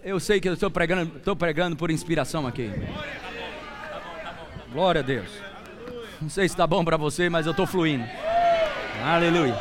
Eu 0.03 0.19
sei 0.19 0.41
que 0.41 0.49
eu 0.49 0.55
estou 0.55 0.71
pregando, 0.71 1.17
estou 1.17 1.37
pregando 1.37 1.77
por 1.77 1.91
inspiração 1.91 2.47
aqui. 2.47 2.71
Glória 4.73 5.00
a 5.00 5.05
Deus. 5.05 5.29
Não 6.21 6.29
sei 6.29 6.49
se 6.49 6.55
está 6.55 6.67
bom 6.67 6.85
para 6.85 6.97
você, 6.97 7.29
mas 7.29 7.47
eu 7.47 7.50
estou 7.50 7.67
fluindo. 7.67 8.05
Aleluia. 9.03 9.57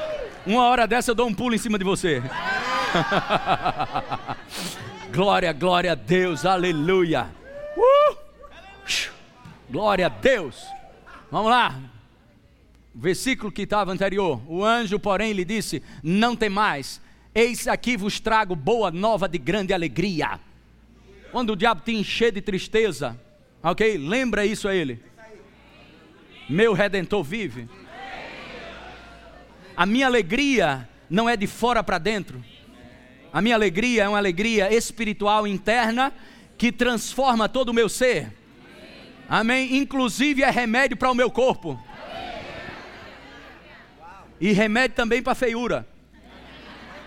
Uma 0.45 0.63
hora 0.63 0.85
dessa 0.85 1.11
eu 1.11 1.15
dou 1.15 1.27
um 1.27 1.33
pulo 1.33 1.55
em 1.55 1.57
cima 1.57 1.77
de 1.77 1.83
você. 1.83 2.21
glória, 5.11 5.51
glória 5.53 5.93
a 5.93 5.95
Deus, 5.95 6.45
aleluia. 6.45 7.27
Uh! 7.77 8.18
Glória 9.69 10.07
a 10.07 10.09
Deus. 10.09 10.65
Vamos 11.31 11.51
lá. 11.51 11.79
Versículo 12.93 13.51
que 13.51 13.61
estava 13.63 13.91
anterior. 13.91 14.41
O 14.47 14.63
anjo, 14.63 14.99
porém, 14.99 15.33
lhe 15.33 15.45
disse: 15.45 15.83
Não 16.03 16.35
tem 16.35 16.49
mais 16.49 17.01
Eis 17.33 17.67
aqui 17.67 17.95
vos 17.95 18.19
trago 18.19 18.55
boa 18.55 18.89
nova 18.89 19.27
de 19.27 19.37
grande 19.37 19.73
alegria. 19.73 20.39
Quando 21.31 21.51
o 21.51 21.55
diabo 21.55 21.81
te 21.81 21.91
encher 21.91 22.31
de 22.31 22.41
tristeza, 22.41 23.19
ok? 23.61 23.97
Lembra 23.97 24.45
isso 24.45 24.67
a 24.67 24.75
ele. 24.75 25.01
Meu 26.49 26.73
redentor 26.73 27.23
vive. 27.23 27.69
A 29.77 29.85
minha 29.85 30.07
alegria 30.07 30.89
não 31.09 31.29
é 31.29 31.37
de 31.37 31.45
fora 31.45 31.83
para 31.83 31.99
dentro. 31.99 32.43
A 33.31 33.41
minha 33.41 33.55
alegria 33.55 34.03
é 34.03 34.09
uma 34.09 34.17
alegria 34.17 34.73
espiritual 34.73 35.45
interna 35.45 36.11
que 36.57 36.71
transforma 36.71 37.47
todo 37.47 37.69
o 37.69 37.73
meu 37.73 37.87
ser. 37.87 38.33
Amém? 39.29 39.77
Inclusive 39.77 40.41
é 40.41 40.49
remédio 40.49 40.97
para 40.97 41.11
o 41.11 41.15
meu 41.15 41.29
corpo. 41.29 41.79
E 44.41 44.51
remédio 44.51 44.95
também 44.95 45.21
para 45.21 45.35
feiura. 45.35 45.87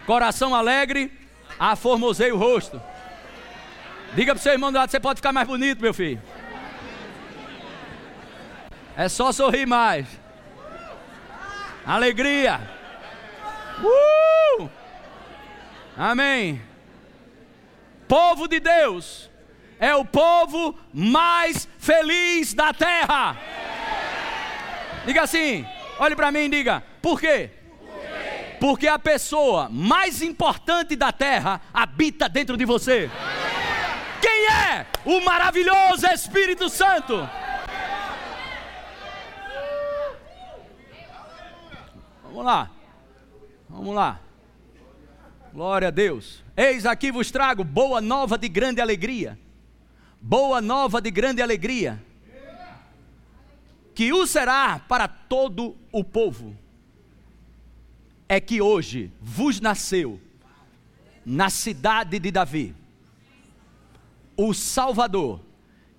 Coração 0.06 0.54
alegre, 0.54 1.10
aformosei 1.58 2.30
o 2.30 2.38
rosto. 2.38 2.80
Diga 4.14 4.34
para 4.34 4.40
o 4.40 4.42
seu 4.42 4.52
irmão 4.52 4.70
do 4.70 4.78
lado, 4.78 4.90
você 4.90 5.00
pode 5.00 5.18
ficar 5.18 5.32
mais 5.32 5.48
bonito, 5.48 5.80
meu 5.80 5.92
filho. 5.92 6.22
É 8.96 9.08
só 9.08 9.32
sorrir 9.32 9.66
mais. 9.66 10.06
Alegria. 11.84 12.60
Uh! 13.82 14.68
Amém. 15.96 16.62
Povo 18.06 18.46
de 18.46 18.60
Deus 18.60 19.31
é 19.82 19.96
o 19.96 20.04
povo 20.04 20.78
mais 20.94 21.68
feliz 21.76 22.54
da 22.54 22.72
terra. 22.72 23.36
Diga 25.04 25.22
assim, 25.22 25.66
olhe 25.98 26.14
para 26.14 26.30
mim 26.30 26.44
e 26.44 26.48
diga, 26.48 26.84
por 27.02 27.18
quê? 27.18 27.50
Porque 28.60 28.86
a 28.86 28.96
pessoa 28.96 29.68
mais 29.68 30.22
importante 30.22 30.94
da 30.94 31.10
terra 31.10 31.60
habita 31.74 32.28
dentro 32.28 32.56
de 32.56 32.64
você. 32.64 33.10
Quem 34.20 34.46
é? 34.46 34.86
O 35.04 35.20
maravilhoso 35.24 36.06
Espírito 36.06 36.68
Santo. 36.68 37.28
Vamos 42.22 42.44
lá. 42.44 42.70
Vamos 43.68 43.94
lá. 43.96 44.20
Glória 45.52 45.88
a 45.88 45.90
Deus. 45.90 46.44
Eis 46.56 46.86
aqui 46.86 47.10
vos 47.10 47.32
trago 47.32 47.64
boa 47.64 48.00
nova 48.00 48.38
de 48.38 48.48
grande 48.48 48.80
alegria. 48.80 49.41
Boa 50.24 50.60
nova 50.60 51.00
de 51.00 51.10
grande 51.10 51.42
alegria. 51.42 52.00
Que 53.92 54.12
o 54.12 54.24
será 54.24 54.78
para 54.78 55.08
todo 55.08 55.76
o 55.90 56.04
povo 56.04 56.56
é 58.28 58.40
que 58.40 58.62
hoje 58.62 59.10
vos 59.20 59.60
nasceu 59.60 60.20
na 61.26 61.50
cidade 61.50 62.20
de 62.20 62.30
Davi 62.30 62.72
o 64.36 64.54
Salvador, 64.54 65.40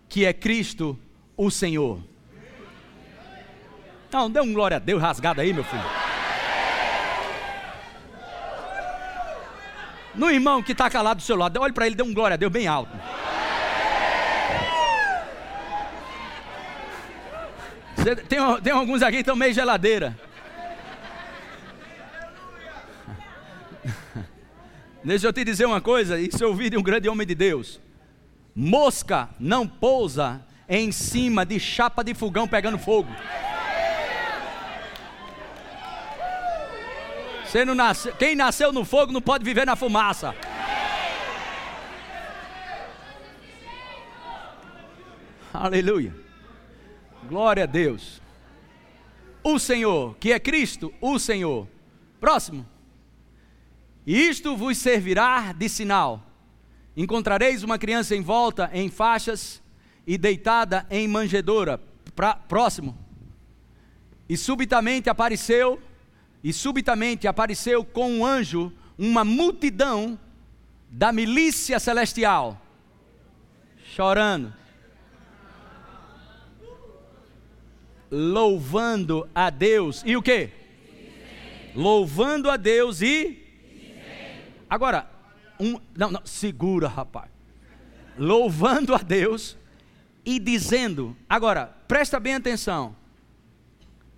que 0.07 0.25
é 0.25 0.31
Cristo 0.31 0.97
o 1.35 1.51
Senhor. 1.51 2.01
Não, 4.09 4.31
dê 4.31 4.39
um 4.39 4.53
glória 4.53 4.77
a 4.77 4.79
Deus 4.79 5.01
rasgado 5.01 5.41
aí, 5.41 5.51
meu 5.51 5.65
filho. 5.65 5.83
No 10.15 10.31
irmão 10.31 10.63
que 10.63 10.71
está 10.71 10.89
calado 10.89 11.17
do 11.17 11.23
seu 11.23 11.35
lado, 11.35 11.59
olhe 11.59 11.73
para 11.73 11.85
ele, 11.85 11.95
dê 11.95 12.03
um 12.03 12.13
glória 12.13 12.35
a 12.35 12.37
Deus 12.37 12.51
bem 12.51 12.67
alto. 12.67 12.97
Tem, 18.27 18.61
tem 18.61 18.73
alguns 18.73 19.01
aqui 19.01 19.17
que 19.17 19.21
estão 19.21 19.35
meio 19.35 19.53
geladeira. 19.53 20.17
Deixa 25.03 25.27
eu 25.27 25.33
te 25.33 25.43
dizer 25.43 25.65
uma 25.65 25.81
coisa, 25.81 26.19
isso 26.19 26.43
eu 26.43 26.49
ouvi 26.49 26.69
de 26.69 26.77
um 26.77 26.83
grande 26.83 27.09
homem 27.09 27.27
de 27.27 27.35
Deus. 27.35 27.79
Mosca 28.55 29.29
não 29.39 29.67
pousa 29.67 30.41
em 30.67 30.91
cima 30.91 31.45
de 31.45 31.59
chapa 31.59 32.03
de 32.03 32.13
fogão 32.13 32.47
pegando 32.47 32.77
fogo. 32.77 33.09
Nasce... 37.75 38.11
Quem 38.13 38.35
nasceu 38.35 38.73
no 38.73 38.83
fogo 38.83 39.11
não 39.11 39.21
pode 39.21 39.43
viver 39.43 39.65
na 39.65 39.75
fumaça. 39.75 40.33
Aleluia. 45.53 46.15
Glória 47.27 47.63
a 47.63 47.67
Deus. 47.67 48.21
O 49.43 49.59
Senhor, 49.59 50.15
que 50.19 50.31
é 50.31 50.39
Cristo, 50.39 50.93
o 51.01 51.19
Senhor. 51.19 51.67
Próximo. 52.19 52.65
Isto 54.05 54.55
vos 54.55 54.77
servirá 54.77 55.53
de 55.53 55.67
sinal. 55.67 56.21
Encontrareis 56.95 57.63
uma 57.63 57.77
criança 57.77 58.15
envolta 58.15 58.69
em 58.73 58.89
faixas 58.89 59.61
e 60.05 60.17
deitada 60.17 60.85
em 60.89 61.07
manjedoura. 61.07 61.79
Pra, 62.15 62.35
próximo. 62.35 62.97
E 64.29 64.37
subitamente 64.37 65.09
apareceu 65.09 65.81
e 66.43 66.51
subitamente 66.51 67.27
apareceu 67.27 67.85
com 67.85 68.11
um 68.11 68.25
anjo 68.25 68.71
uma 68.97 69.23
multidão 69.23 70.19
da 70.89 71.11
milícia 71.11 71.79
celestial, 71.79 72.61
chorando, 73.95 74.53
louvando 78.13 79.27
a 79.33 79.49
Deus. 79.49 80.03
E 80.05 80.15
o 80.15 80.21
que? 80.21 80.51
Louvando 81.75 82.51
a 82.51 82.57
Deus 82.57 83.01
e. 83.01 83.39
Agora, 84.69 85.09
um, 85.59 85.79
não, 85.97 86.11
não, 86.11 86.21
segura, 86.23 86.87
rapaz. 86.87 87.31
Louvando 88.15 88.93
a 88.93 88.99
Deus 88.99 89.57
e 90.23 90.37
dizendo. 90.37 91.17
Agora, 91.27 91.75
presta 91.87 92.19
bem 92.19 92.35
atenção 92.35 92.95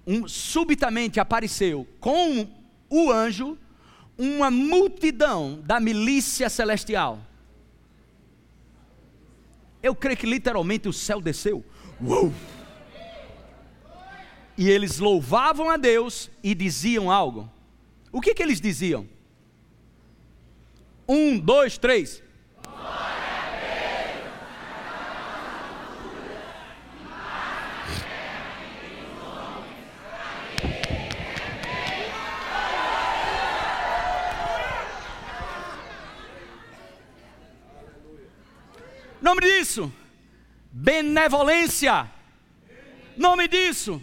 um, 0.05 0.27
subitamente 0.27 1.19
apareceu 1.19 1.87
com 1.99 2.47
o 2.89 3.11
anjo 3.11 3.57
uma 4.17 4.51
multidão 4.51 5.61
da 5.63 5.79
milícia 5.79 6.49
celestial. 6.49 7.19
Eu 9.81 9.95
creio 9.95 10.17
que 10.17 10.25
literalmente 10.25 10.87
o 10.87 10.93
céu 10.93 11.21
desceu. 11.21 11.63
Uou! 12.01 12.31
E 14.57 14.69
eles 14.69 14.99
louvavam 14.99 15.69
a 15.69 15.77
Deus 15.77 16.29
e 16.41 16.55
diziam 16.55 17.11
algo. 17.11 17.51
O 18.11 18.21
que, 18.21 18.33
que 18.33 18.41
eles 18.41 18.61
diziam? 18.61 19.07
Um, 21.07 21.37
dois, 21.37 21.77
três. 21.77 22.23
Nome 39.21 39.41
disso, 39.41 39.91
benevolência. 40.71 42.09
Nome 43.17 43.47
disso, 43.47 44.01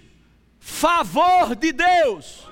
favor 0.62 1.57
de 1.57 1.72
Deus. 1.72 2.48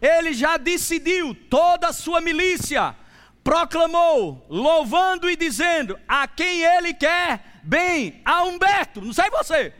Ele 0.00 0.32
já 0.32 0.56
decidiu 0.56 1.34
toda 1.34 1.88
a 1.88 1.92
sua 1.92 2.20
milícia, 2.22 2.96
proclamou, 3.44 4.44
louvando 4.48 5.28
e 5.28 5.36
dizendo 5.36 5.98
a 6.08 6.26
quem 6.26 6.62
ele 6.62 6.94
quer 6.94 7.60
bem, 7.62 8.22
a 8.24 8.44
Humberto, 8.44 9.02
não 9.02 9.12
sei 9.12 9.28
você. 9.30 9.74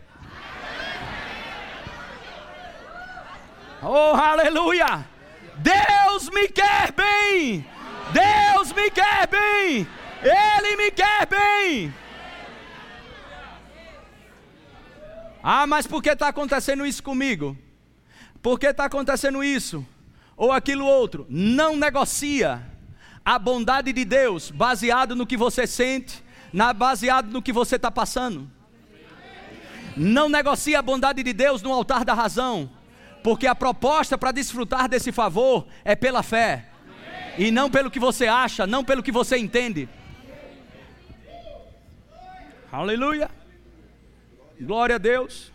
Oh, 3.83 4.15
aleluia! 4.15 5.07
Deus 5.57 6.29
me 6.31 6.49
quer 6.49 6.93
bem! 6.93 7.67
Deus 8.13 8.73
me 8.73 8.91
quer 8.91 9.27
bem! 9.27 9.87
Ele 10.23 10.77
me 10.77 10.91
quer 10.91 11.27
bem. 11.27 11.95
Ah, 15.49 15.65
mas 15.65 15.87
por 15.87 16.03
que 16.03 16.11
está 16.11 16.27
acontecendo 16.27 16.85
isso 16.85 17.01
comigo? 17.01 17.57
Por 18.43 18.59
que 18.59 18.67
está 18.67 18.87
acontecendo 18.87 19.45
isso? 19.45 19.87
Ou 20.37 20.51
aquilo 20.51 20.85
outro? 20.85 21.25
Não 21.31 21.77
negocia 21.77 22.61
a 23.25 23.39
bondade 23.39 23.93
de 23.93 24.05
Deus 24.05 24.51
baseado 24.51 25.15
no 25.15 25.25
que 25.25 25.37
você 25.37 25.65
sente, 25.65 26.21
na, 26.53 26.73
baseado 26.73 27.31
no 27.31 27.41
que 27.41 27.53
você 27.53 27.77
está 27.77 27.93
passando. 27.93 28.51
Não 29.97 30.29
negocia 30.29 30.81
a 30.81 30.83
bondade 30.83 31.23
de 31.23 31.33
Deus 31.33 31.63
no 31.63 31.73
altar 31.73 32.05
da 32.05 32.13
razão, 32.13 32.69
porque 33.23 33.47
a 33.47 33.55
proposta 33.55 34.19
para 34.19 34.33
desfrutar 34.33 34.89
desse 34.89 35.13
favor 35.13 35.69
é 35.85 35.95
pela 35.95 36.25
fé, 36.25 36.67
e 37.39 37.53
não 37.53 37.71
pelo 37.71 37.89
que 37.89 38.01
você 38.01 38.27
acha, 38.27 38.67
não 38.67 38.83
pelo 38.83 39.01
que 39.01 39.13
você 39.13 39.39
entende. 39.39 39.89
Aleluia. 42.73 43.46
Glória 44.61 44.97
a 44.97 44.99
Deus. 44.99 45.53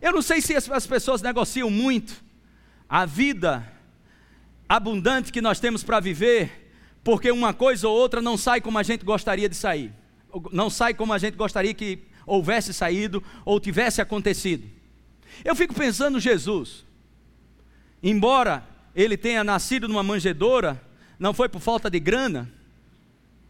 Eu 0.00 0.12
não 0.12 0.22
sei 0.22 0.40
se 0.40 0.54
as 0.54 0.86
pessoas 0.86 1.22
negociam 1.22 1.70
muito 1.70 2.22
a 2.88 3.04
vida 3.04 3.66
abundante 4.68 5.32
que 5.32 5.40
nós 5.40 5.60
temos 5.60 5.82
para 5.82 6.00
viver, 6.00 6.70
porque 7.02 7.30
uma 7.30 7.54
coisa 7.54 7.88
ou 7.88 7.96
outra 7.96 8.20
não 8.20 8.36
sai 8.36 8.60
como 8.60 8.78
a 8.78 8.82
gente 8.82 9.04
gostaria 9.04 9.48
de 9.48 9.56
sair, 9.56 9.92
não 10.52 10.68
sai 10.68 10.94
como 10.94 11.12
a 11.12 11.18
gente 11.18 11.36
gostaria 11.36 11.72
que 11.72 12.00
houvesse 12.26 12.74
saído 12.74 13.22
ou 13.44 13.58
tivesse 13.58 14.00
acontecido. 14.00 14.68
Eu 15.44 15.54
fico 15.56 15.74
pensando 15.74 16.20
Jesus, 16.20 16.84
embora 18.02 18.66
ele 18.94 19.16
tenha 19.16 19.42
nascido 19.42 19.88
numa 19.88 20.02
manjedoura, 20.02 20.82
não 21.18 21.32
foi 21.32 21.48
por 21.48 21.60
falta 21.60 21.90
de 21.90 21.98
grana, 21.98 22.52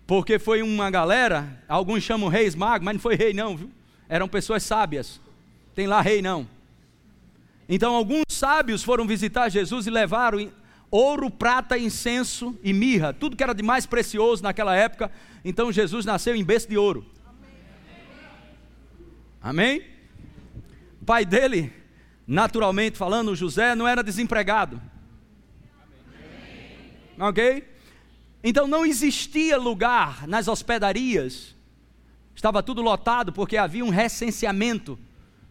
porque 0.06 0.38
foi 0.38 0.62
uma 0.62 0.90
galera, 0.90 1.62
alguns 1.68 2.02
chamam 2.02 2.28
reis 2.28 2.54
magos, 2.54 2.84
mas 2.84 2.94
não 2.94 3.00
foi 3.00 3.16
rei 3.16 3.32
não, 3.34 3.56
viu? 3.56 3.77
Eram 4.08 4.28
pessoas 4.28 4.62
sábias. 4.62 5.20
Tem 5.74 5.86
lá 5.86 6.00
rei 6.00 6.22
não. 6.22 6.48
Então 7.68 7.94
alguns 7.94 8.24
sábios 8.28 8.82
foram 8.82 9.06
visitar 9.06 9.48
Jesus 9.48 9.86
e 9.86 9.90
levaram 9.90 10.50
ouro, 10.90 11.30
prata, 11.30 11.76
incenso 11.76 12.58
e 12.62 12.72
mirra, 12.72 13.12
tudo 13.12 13.36
que 13.36 13.42
era 13.42 13.54
de 13.54 13.62
mais 13.62 13.84
precioso 13.84 14.42
naquela 14.42 14.74
época. 14.74 15.10
Então 15.44 15.70
Jesus 15.70 16.06
nasceu 16.06 16.34
em 16.34 16.44
berço 16.44 16.68
de 16.68 16.78
ouro. 16.78 17.04
Amém? 19.40 19.84
O 21.00 21.04
pai 21.04 21.24
dele, 21.24 21.72
naturalmente 22.26 22.96
falando, 22.96 23.36
José, 23.36 23.74
não 23.74 23.86
era 23.86 24.02
desempregado. 24.02 24.80
Ok? 27.18 27.64
Então 28.42 28.66
não 28.66 28.86
existia 28.86 29.58
lugar 29.58 30.26
nas 30.26 30.48
hospedarias, 30.48 31.54
estava 32.38 32.62
tudo 32.62 32.80
lotado 32.80 33.32
porque 33.32 33.56
havia 33.56 33.84
um 33.84 33.88
recenseamento, 33.88 34.96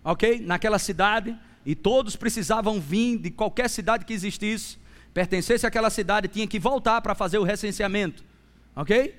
ok? 0.01 0.39
Naquela 0.39 0.79
cidade, 0.79 1.37
e 1.65 1.75
todos 1.75 2.15
precisavam 2.15 2.79
vir 2.79 3.17
de 3.17 3.29
qualquer 3.29 3.69
cidade 3.69 4.05
que 4.05 4.13
existisse, 4.13 4.77
pertencesse 5.13 5.67
àquela 5.67 5.89
cidade, 5.89 6.29
tinha 6.29 6.47
que 6.47 6.57
voltar 6.57 7.01
para 7.01 7.13
fazer 7.13 7.39
o 7.39 7.43
recenseamento, 7.43 8.23
ok? 8.73 9.13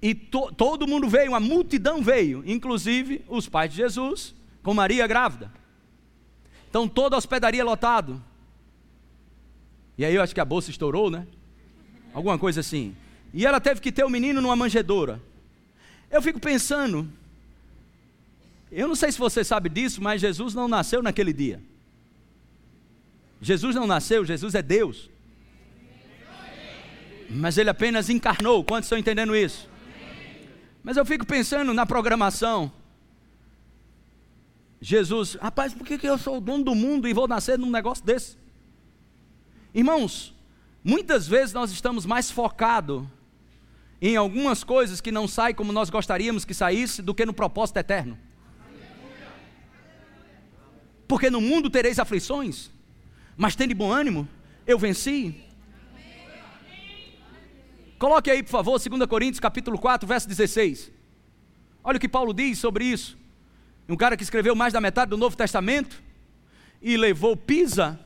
E 0.00 0.14
to, 0.14 0.50
todo 0.56 0.88
mundo 0.88 1.06
veio, 1.06 1.32
uma 1.32 1.40
multidão 1.40 2.00
veio, 2.00 2.42
inclusive 2.46 3.22
os 3.28 3.46
pais 3.46 3.70
de 3.70 3.76
Jesus, 3.76 4.34
com 4.62 4.72
Maria 4.72 5.06
grávida. 5.06 5.52
Então 6.70 6.88
toda 6.88 7.14
a 7.14 7.18
hospedaria 7.18 7.62
lotado. 7.62 8.24
E 9.98 10.04
aí 10.04 10.14
eu 10.14 10.22
acho 10.22 10.34
que 10.34 10.40
a 10.40 10.46
bolsa 10.46 10.70
estourou, 10.70 11.10
né? 11.10 11.26
alguma 12.14 12.38
coisa 12.38 12.60
assim. 12.60 12.96
E 13.34 13.44
ela 13.44 13.60
teve 13.60 13.82
que 13.82 13.92
ter 13.92 14.04
o 14.04 14.08
menino 14.08 14.40
numa 14.40 14.56
manjedoura. 14.56 15.20
Eu 16.10 16.22
fico 16.22 16.40
pensando, 16.40 17.10
eu 18.70 18.88
não 18.88 18.94
sei 18.94 19.12
se 19.12 19.18
você 19.18 19.44
sabe 19.44 19.68
disso, 19.68 20.02
mas 20.02 20.20
Jesus 20.20 20.54
não 20.54 20.68
nasceu 20.68 21.02
naquele 21.02 21.32
dia. 21.32 21.60
Jesus 23.40 23.74
não 23.74 23.86
nasceu, 23.86 24.24
Jesus 24.24 24.54
é 24.54 24.62
Deus. 24.62 25.10
Mas 27.30 27.58
ele 27.58 27.70
apenas 27.70 28.08
encarnou. 28.08 28.64
Quantos 28.64 28.86
estão 28.86 28.98
entendendo 28.98 29.36
isso? 29.36 29.68
Mas 30.82 30.96
eu 30.96 31.04
fico 31.04 31.26
pensando 31.26 31.74
na 31.74 31.84
programação 31.84 32.72
Jesus, 34.80 35.34
rapaz, 35.34 35.74
por 35.74 35.86
que, 35.86 36.06
eu 36.06 36.18
sou 36.18 36.38
o 36.38 36.40
dono 36.40 36.64
do 36.64 36.74
mundo 36.74 37.08
e 37.08 37.12
vou 37.12 37.26
nascer 37.26 37.58
num 37.58 37.70
negócio 37.70 38.04
desse? 38.04 38.36
Irmãos, 39.74 40.34
muitas 40.84 41.26
vezes 41.26 41.52
nós 41.52 41.72
estamos 41.72 42.06
mais 42.06 42.30
focados 42.30 43.04
em 44.00 44.16
algumas 44.16 44.62
coisas 44.62 45.00
que 45.00 45.10
não 45.10 45.26
saem 45.26 45.54
como 45.54 45.72
nós 45.72 45.90
gostaríamos 45.90 46.44
que 46.44 46.54
saísse 46.54 47.02
do 47.02 47.14
que 47.14 47.26
no 47.26 47.32
propósito 47.32 47.78
eterno. 47.78 48.18
Porque 51.06 51.30
no 51.30 51.40
mundo 51.40 51.70
tereis 51.70 51.98
aflições, 51.98 52.70
mas 53.36 53.56
tem 53.56 53.66
de 53.66 53.74
bom 53.74 53.90
ânimo, 53.90 54.28
eu 54.66 54.78
venci. 54.78 55.34
Coloque 57.98 58.30
aí, 58.30 58.42
por 58.42 58.50
favor, 58.50 58.78
2 58.78 59.06
Coríntios 59.06 59.40
capítulo 59.40 59.78
4, 59.78 60.06
verso 60.06 60.28
16. 60.28 60.92
Olha 61.82 61.96
o 61.96 62.00
que 62.00 62.08
Paulo 62.08 62.32
diz 62.32 62.58
sobre 62.58 62.84
isso. 62.84 63.18
Um 63.88 63.96
cara 63.96 64.16
que 64.16 64.22
escreveu 64.22 64.54
mais 64.54 64.72
da 64.72 64.80
metade 64.80 65.10
do 65.10 65.16
Novo 65.16 65.36
Testamento 65.36 66.02
e 66.80 66.96
levou 66.96 67.36
pisa, 67.36 67.98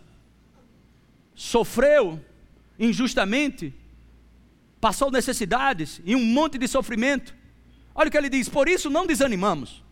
sofreu 1.35 2.21
injustamente, 2.79 3.75
passou 4.83 5.11
necessidades 5.11 6.03
e 6.05 6.15
um 6.15 6.23
monte 6.23 6.59
de 6.59 6.69
sofrimento. 6.69 7.35
Olha 7.95 8.09
o 8.09 8.11
que 8.11 8.19
ele 8.19 8.29
diz: 8.29 8.51
por 8.51 8.69
isso 8.69 8.91
não 8.91 9.07
desanimamos. 9.07 9.83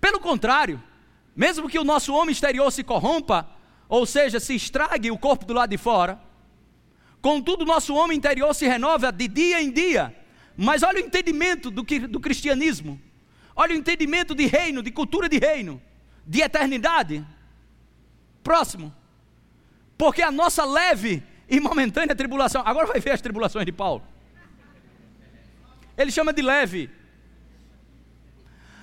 Pelo 0.00 0.18
contrário, 0.18 0.82
mesmo 1.36 1.68
que 1.68 1.78
o 1.78 1.84
nosso 1.84 2.12
homem 2.12 2.32
exterior 2.32 2.72
se 2.72 2.82
corrompa, 2.82 3.48
ou 3.88 4.04
seja, 4.04 4.40
se 4.40 4.56
estrague 4.56 5.12
o 5.12 5.18
corpo 5.18 5.44
do 5.44 5.54
lado 5.54 5.70
de 5.70 5.78
fora, 5.78 6.20
Contudo, 7.26 7.64
nosso 7.64 7.92
homem 7.92 8.16
interior 8.16 8.54
se 8.54 8.68
renova 8.68 9.10
de 9.10 9.26
dia 9.26 9.60
em 9.60 9.72
dia. 9.72 10.14
Mas 10.56 10.84
olha 10.84 11.02
o 11.02 11.04
entendimento 11.04 11.72
do, 11.72 11.82
do 11.82 12.20
cristianismo. 12.20 13.00
Olha 13.56 13.74
o 13.74 13.76
entendimento 13.76 14.32
de 14.32 14.46
reino, 14.46 14.80
de 14.80 14.92
cultura 14.92 15.28
de 15.28 15.36
reino, 15.36 15.82
de 16.24 16.40
eternidade. 16.40 17.26
Próximo. 18.44 18.94
Porque 19.98 20.22
a 20.22 20.30
nossa 20.30 20.64
leve 20.64 21.20
e 21.48 21.60
momentânea 21.60 22.14
tribulação. 22.14 22.62
Agora 22.64 22.86
vai 22.86 23.00
ver 23.00 23.10
as 23.10 23.20
tribulações 23.20 23.64
de 23.66 23.72
Paulo. 23.72 24.04
Ele 25.96 26.10
chama 26.10 26.32
de 26.32 26.42
leve. 26.42 26.90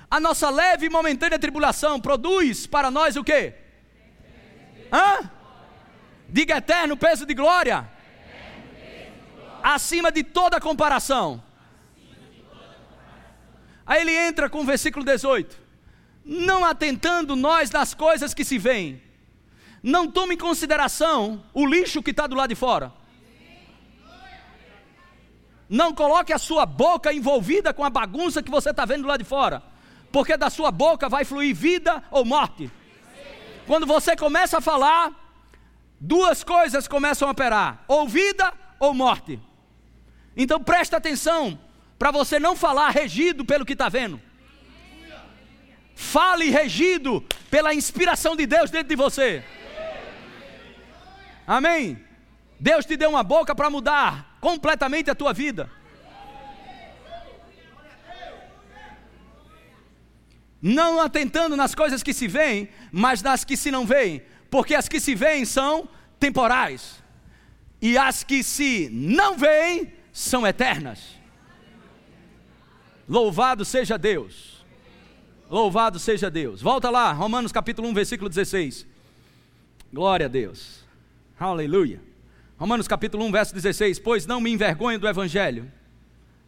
A 0.09 0.19
nossa 0.19 0.49
leve 0.49 0.85
e 0.85 0.89
momentânea 0.89 1.39
tribulação 1.39 1.99
produz 1.99 2.65
para 2.67 2.89
nós 2.89 3.15
o 3.15 3.23
quê? 3.23 3.53
Hã? 4.91 5.29
Diga 6.29 6.57
eterno 6.57 6.95
peso 6.95 7.25
de 7.25 7.33
glória 7.33 7.93
acima 9.63 10.11
de 10.11 10.23
toda 10.23 10.59
comparação. 10.59 11.41
Aí 13.85 14.01
ele 14.01 14.15
entra 14.15 14.49
com 14.49 14.59
o 14.61 14.65
versículo 14.65 15.05
18: 15.05 15.57
Não 16.25 16.63
atentando 16.65 17.35
nós 17.35 17.71
nas 17.71 17.93
coisas 17.93 18.33
que 18.33 18.45
se 18.45 18.57
veem, 18.57 19.01
não 19.83 20.09
tome 20.09 20.35
em 20.35 20.37
consideração 20.37 21.43
o 21.53 21.65
lixo 21.65 22.01
que 22.01 22.11
está 22.11 22.25
do 22.25 22.35
lado 22.35 22.49
de 22.49 22.55
fora. 22.55 22.93
Não 25.67 25.93
coloque 25.93 26.31
a 26.31 26.37
sua 26.37 26.65
boca 26.65 27.11
envolvida 27.11 27.73
com 27.73 27.83
a 27.83 27.89
bagunça 27.89 28.41
que 28.41 28.49
você 28.49 28.69
está 28.69 28.85
vendo 28.85 29.01
do 29.01 29.07
lado 29.09 29.21
de 29.21 29.29
fora, 29.29 29.61
porque 30.09 30.37
da 30.37 30.49
sua 30.49 30.71
boca 30.71 31.09
vai 31.09 31.25
fluir 31.25 31.53
vida 31.53 32.01
ou 32.09 32.23
morte. 32.23 32.71
Quando 33.67 33.85
você 33.85 34.15
começa 34.15 34.59
a 34.59 34.61
falar, 34.61 35.11
duas 35.99 36.43
coisas 36.43 36.87
começam 36.87 37.27
a 37.27 37.31
operar: 37.31 37.83
ou 37.87 38.07
vida 38.07 38.53
ou 38.79 38.93
morte. 38.93 39.37
Então 40.35 40.63
presta 40.63 40.95
atenção, 40.95 41.59
para 41.99 42.11
você 42.11 42.39
não 42.39 42.55
falar 42.55 42.89
regido 42.89 43.43
pelo 43.43 43.65
que 43.65 43.73
está 43.73 43.89
vendo. 43.89 44.21
Fale 45.95 46.49
regido 46.49 47.23
pela 47.51 47.73
inspiração 47.73 48.35
de 48.35 48.45
Deus 48.45 48.69
dentro 48.69 48.89
de 48.89 48.95
você. 48.95 49.43
Amém? 51.45 52.03
Deus 52.59 52.85
te 52.85 52.95
deu 52.95 53.09
uma 53.09 53.23
boca 53.23 53.53
para 53.53 53.69
mudar 53.69 54.37
completamente 54.39 55.09
a 55.09 55.15
tua 55.15 55.33
vida. 55.33 55.69
Não 60.61 61.01
atentando 61.01 61.57
nas 61.57 61.75
coisas 61.75 62.01
que 62.01 62.13
se 62.13 62.25
veem, 62.25 62.69
mas 62.89 63.21
nas 63.21 63.43
que 63.43 63.57
se 63.57 63.69
não 63.69 63.85
veem, 63.85 64.21
porque 64.49 64.73
as 64.73 64.87
que 64.87 64.99
se 64.99 65.13
veem 65.13 65.43
são 65.43 65.89
temporais, 66.17 67.03
e 67.81 67.97
as 67.97 68.23
que 68.23 68.41
se 68.41 68.87
não 68.89 69.37
veem 69.37 69.93
são 70.13 70.47
eternas. 70.47 71.17
Louvado 73.09 73.65
seja 73.65 73.97
Deus. 73.97 74.63
Louvado 75.49 75.99
seja 75.99 76.31
Deus. 76.31 76.61
Volta 76.61 76.89
lá, 76.89 77.11
Romanos 77.11 77.51
capítulo 77.51 77.89
1, 77.89 77.93
versículo 77.93 78.29
16. 78.29 78.87
Glória 79.91 80.27
a 80.27 80.29
Deus. 80.29 80.85
Aleluia. 81.45 82.01
Romanos 82.57 82.87
capítulo 82.87 83.25
1, 83.25 83.31
verso 83.31 83.53
16. 83.53 83.99
Pois 83.99 84.25
não 84.25 84.39
me 84.39 84.51
envergonho 84.51 84.99
do 84.99 85.07
evangelho. 85.07 85.71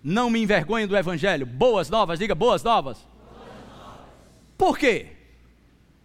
Não 0.03 0.29
me 0.29 0.41
envergonho 0.41 0.88
do 0.88 0.95
evangelho. 0.95 1.45
Boas 1.45 1.89
novas, 1.89 2.19
diga 2.19 2.36
boas 2.36 2.63
novas. 2.63 2.97
Boas 2.97 3.47
novas. 3.67 4.05
Por 4.58 4.77
quê? 4.77 5.08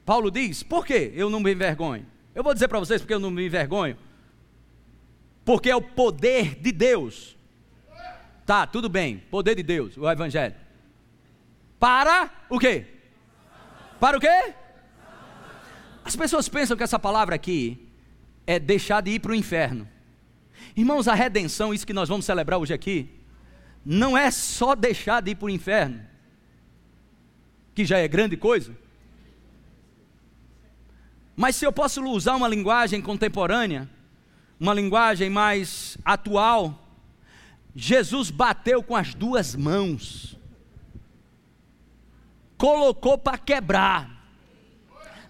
Paulo 0.04 0.30
diz: 0.30 0.62
Por 0.62 0.86
que 0.86 1.12
eu 1.14 1.28
não 1.28 1.40
me 1.40 1.52
envergonho? 1.52 2.06
Eu 2.34 2.42
vou 2.42 2.54
dizer 2.54 2.68
para 2.68 2.78
vocês 2.78 3.00
porque 3.00 3.14
eu 3.14 3.20
não 3.20 3.30
me 3.30 3.46
envergonho. 3.46 3.96
Porque 5.44 5.70
é 5.70 5.76
o 5.76 5.82
poder 5.82 6.56
de 6.56 6.72
Deus 6.72 7.36
Tá, 8.50 8.66
tudo 8.66 8.88
bem. 8.88 9.18
Poder 9.30 9.54
de 9.54 9.62
Deus, 9.62 9.96
o 9.96 10.10
Evangelho. 10.10 10.56
Para 11.78 12.28
o 12.48 12.58
quê? 12.58 12.84
Para 14.00 14.16
o 14.16 14.20
quê? 14.20 14.54
As 16.04 16.16
pessoas 16.16 16.48
pensam 16.48 16.76
que 16.76 16.82
essa 16.82 16.98
palavra 16.98 17.36
aqui 17.36 17.89
é 18.46 18.58
deixar 18.58 19.00
de 19.00 19.10
ir 19.12 19.20
para 19.20 19.32
o 19.32 19.34
inferno. 19.34 19.88
Irmãos, 20.76 21.08
a 21.08 21.14
redenção, 21.14 21.74
isso 21.74 21.86
que 21.86 21.92
nós 21.92 22.08
vamos 22.08 22.24
celebrar 22.24 22.58
hoje 22.58 22.72
aqui, 22.72 23.08
não 23.84 24.16
é 24.16 24.30
só 24.30 24.74
deixar 24.74 25.20
de 25.22 25.32
ir 25.32 25.34
para 25.34 25.46
o 25.46 25.50
inferno, 25.50 26.00
que 27.74 27.84
já 27.84 27.98
é 27.98 28.06
grande 28.06 28.36
coisa. 28.36 28.76
Mas 31.34 31.56
se 31.56 31.64
eu 31.64 31.72
posso 31.72 32.04
usar 32.04 32.36
uma 32.36 32.48
linguagem 32.48 33.00
contemporânea, 33.00 33.88
uma 34.58 34.74
linguagem 34.74 35.30
mais 35.30 35.96
atual, 36.04 36.86
Jesus 37.74 38.30
bateu 38.30 38.82
com 38.82 38.94
as 38.94 39.14
duas 39.14 39.56
mãos, 39.56 40.36
colocou 42.58 43.16
para 43.16 43.38
quebrar. 43.38 44.20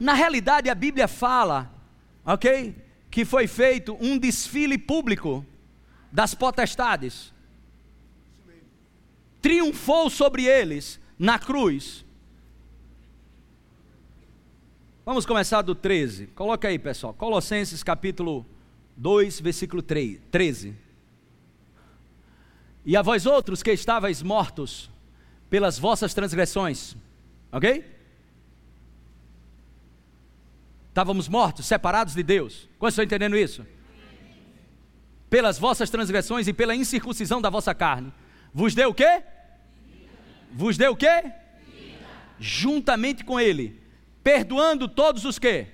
Na 0.00 0.14
realidade, 0.14 0.68
a 0.68 0.74
Bíblia 0.74 1.06
fala, 1.06 1.72
ok? 2.24 2.74
Que 3.10 3.24
foi 3.24 3.46
feito 3.46 3.96
um 4.00 4.16
desfile 4.16 4.78
público 4.78 5.44
das 6.12 6.34
potestades, 6.34 7.32
triunfou 9.40 10.10
sobre 10.10 10.44
eles 10.44 11.00
na 11.18 11.38
cruz. 11.38 12.04
Vamos 15.04 15.26
começar 15.26 15.62
do 15.62 15.74
13. 15.74 16.28
Coloca 16.28 16.68
aí, 16.68 16.78
pessoal. 16.78 17.12
Colossenses 17.12 17.82
capítulo 17.82 18.46
2, 18.96 19.40
versículo 19.40 19.82
3, 19.82 20.20
13. 20.30 20.74
E 22.84 22.96
a 22.96 23.02
vós 23.02 23.26
outros 23.26 23.62
que 23.62 23.72
estáveis 23.72 24.22
mortos 24.22 24.90
pelas 25.48 25.78
vossas 25.78 26.14
transgressões, 26.14 26.96
ok? 27.50 27.84
Estávamos 30.90 31.28
mortos, 31.28 31.66
separados 31.66 32.14
de 32.14 32.22
Deus. 32.22 32.68
Quantos 32.76 32.94
estão 32.94 33.04
entendendo 33.04 33.36
isso? 33.36 33.64
Pelas 35.30 35.56
vossas 35.56 35.88
transgressões 35.88 36.48
e 36.48 36.52
pela 36.52 36.74
incircuncisão 36.74 37.40
da 37.40 37.48
vossa 37.48 37.72
carne. 37.72 38.12
Vos 38.52 38.74
deu 38.74 38.90
o 38.90 38.94
quê? 38.94 39.22
Vos 40.50 40.76
deu 40.76 40.90
o 40.92 40.96
quê? 40.96 41.32
Juntamente 42.40 43.24
com 43.24 43.38
Ele, 43.38 43.80
perdoando 44.24 44.88
todos 44.88 45.24
os 45.24 45.38
quê? 45.38 45.68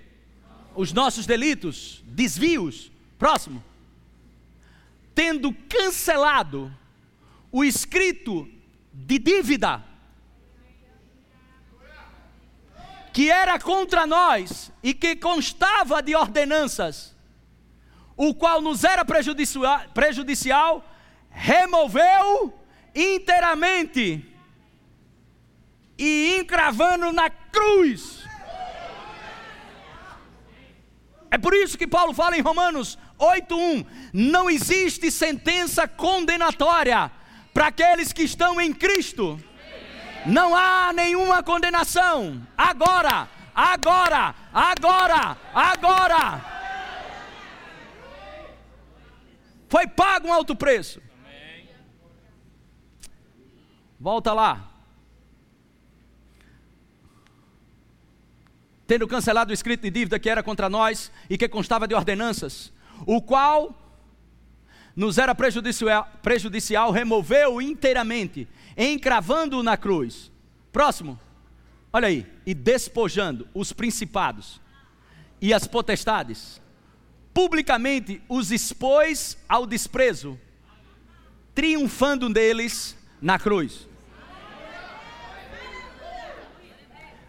Os 0.74 0.92
nossos 0.92 1.24
delitos, 1.24 2.04
desvios. 2.06 2.92
Próximo. 3.18 3.64
Tendo 5.14 5.50
cancelado 5.66 6.70
o 7.50 7.64
escrito 7.64 8.46
de 8.92 9.18
dívida 9.18 9.82
que 13.16 13.30
era 13.30 13.58
contra 13.58 14.06
nós 14.06 14.70
e 14.82 14.92
que 14.92 15.16
constava 15.16 16.02
de 16.02 16.14
ordenanças, 16.14 17.16
o 18.14 18.34
qual 18.34 18.60
nos 18.60 18.84
era 18.84 19.06
prejudicial, 19.06 20.84
removeu 21.30 22.52
inteiramente 22.94 24.22
e 25.96 26.36
encravando 26.38 27.10
na 27.10 27.30
cruz. 27.30 28.22
É 31.30 31.38
por 31.38 31.54
isso 31.54 31.78
que 31.78 31.86
Paulo 31.86 32.12
fala 32.12 32.36
em 32.36 32.42
Romanos 32.42 32.98
8:1, 33.18 33.86
não 34.12 34.50
existe 34.50 35.10
sentença 35.10 35.88
condenatória 35.88 37.10
para 37.54 37.68
aqueles 37.68 38.12
que 38.12 38.24
estão 38.24 38.60
em 38.60 38.74
Cristo. 38.74 39.42
Não 40.26 40.54
há 40.54 40.92
nenhuma 40.92 41.42
condenação. 41.42 42.46
Agora, 42.56 43.28
agora, 43.54 44.34
agora, 44.52 45.36
agora. 45.54 46.56
Foi 49.68 49.86
pago 49.86 50.28
um 50.28 50.32
alto 50.32 50.54
preço. 50.54 51.00
Volta 53.98 54.32
lá. 54.32 54.70
Tendo 58.86 59.08
cancelado 59.08 59.50
o 59.50 59.54
escrito 59.54 59.82
de 59.82 59.90
dívida 59.90 60.18
que 60.18 60.30
era 60.30 60.42
contra 60.42 60.68
nós 60.68 61.10
e 61.28 61.36
que 61.36 61.48
constava 61.48 61.88
de 61.88 61.94
ordenanças, 61.94 62.72
o 63.04 63.20
qual 63.20 63.74
nos 64.94 65.18
era 65.18 65.34
prejudicial, 65.34 66.08
prejudicial 66.22 66.90
removeu 66.90 67.60
inteiramente, 67.60 68.48
encravando-o 68.76 69.62
na 69.62 69.76
cruz. 69.76 70.30
Próximo. 70.72 71.18
Olha 71.92 72.08
aí, 72.08 72.26
e 72.44 72.52
despojando 72.52 73.48
os 73.54 73.72
principados 73.72 74.60
e 75.40 75.54
as 75.54 75.66
potestades, 75.66 76.60
publicamente 77.32 78.20
os 78.28 78.50
expôs 78.50 79.38
ao 79.48 79.66
desprezo, 79.66 80.38
triunfando 81.54 82.28
deles 82.28 82.96
na 83.20 83.38
cruz. 83.38 83.88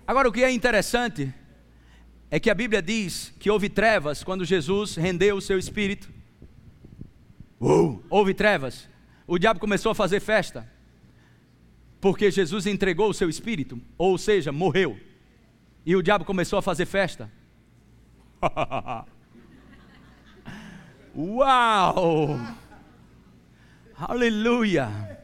Agora, 0.05 0.27
o 0.27 0.31
que 0.31 0.43
é 0.43 0.51
interessante 0.51 1.33
é 2.29 2.39
que 2.39 2.49
a 2.49 2.55
Bíblia 2.55 2.81
diz 2.81 3.33
que 3.39 3.49
houve 3.49 3.69
trevas 3.69 4.23
quando 4.23 4.43
Jesus 4.43 4.95
rendeu 4.95 5.37
o 5.37 5.41
seu 5.41 5.57
espírito. 5.57 6.09
Houve 8.09 8.33
trevas. 8.33 8.87
O 9.25 9.37
diabo 9.37 9.59
começou 9.59 9.91
a 9.91 9.95
fazer 9.95 10.19
festa. 10.19 10.69
Porque 12.07 12.31
Jesus 12.31 12.65
entregou 12.65 13.09
o 13.09 13.13
seu 13.13 13.27
espírito, 13.27 13.81
ou 13.97 14.17
seja, 14.17 14.49
morreu. 14.49 14.97
E 15.85 15.93
o 15.93 16.01
diabo 16.01 16.23
começou 16.23 16.57
a 16.57 16.61
fazer 16.61 16.85
festa. 16.85 17.29
Uau! 21.13 22.39
Aleluia! 23.93 25.19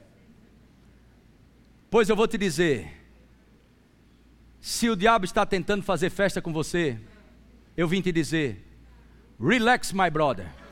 Pois 1.89 2.09
eu 2.09 2.17
vou 2.17 2.27
te 2.27 2.37
dizer, 2.37 2.91
se 4.59 4.89
o 4.89 4.95
diabo 4.97 5.23
está 5.23 5.45
tentando 5.45 5.83
fazer 5.83 6.09
festa 6.09 6.41
com 6.41 6.51
você, 6.51 6.99
eu 7.77 7.87
vim 7.87 8.01
te 8.01 8.11
dizer: 8.11 8.61
relax, 9.39 9.93
my 9.93 10.09
brother. 10.09 10.62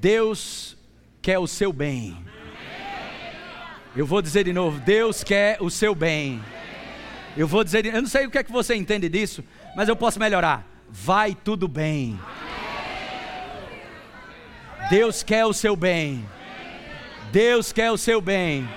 Deus 0.00 0.76
quer 1.20 1.38
o 1.38 1.46
seu 1.46 1.72
bem. 1.72 2.16
Eu 3.96 4.06
vou 4.06 4.22
dizer 4.22 4.44
de 4.44 4.52
novo: 4.52 4.78
Deus 4.80 5.24
quer 5.24 5.58
o 5.60 5.68
seu 5.70 5.94
bem. 5.94 6.40
Eu 7.36 7.46
vou 7.46 7.62
dizer, 7.62 7.86
eu 7.86 8.02
não 8.02 8.08
sei 8.08 8.26
o 8.26 8.30
que 8.30 8.38
é 8.38 8.42
que 8.42 8.50
você 8.50 8.74
entende 8.74 9.08
disso, 9.08 9.44
mas 9.76 9.88
eu 9.88 9.96
posso 9.96 10.18
melhorar. 10.18 10.66
Vai 10.88 11.34
tudo 11.34 11.68
bem. 11.68 12.18
Deus 14.90 15.22
quer 15.22 15.44
o 15.44 15.52
seu 15.52 15.76
bem. 15.76 16.24
Deus 17.30 17.72
quer 17.72 17.90
o 17.90 17.98
seu 17.98 18.20
bem. 18.20 18.68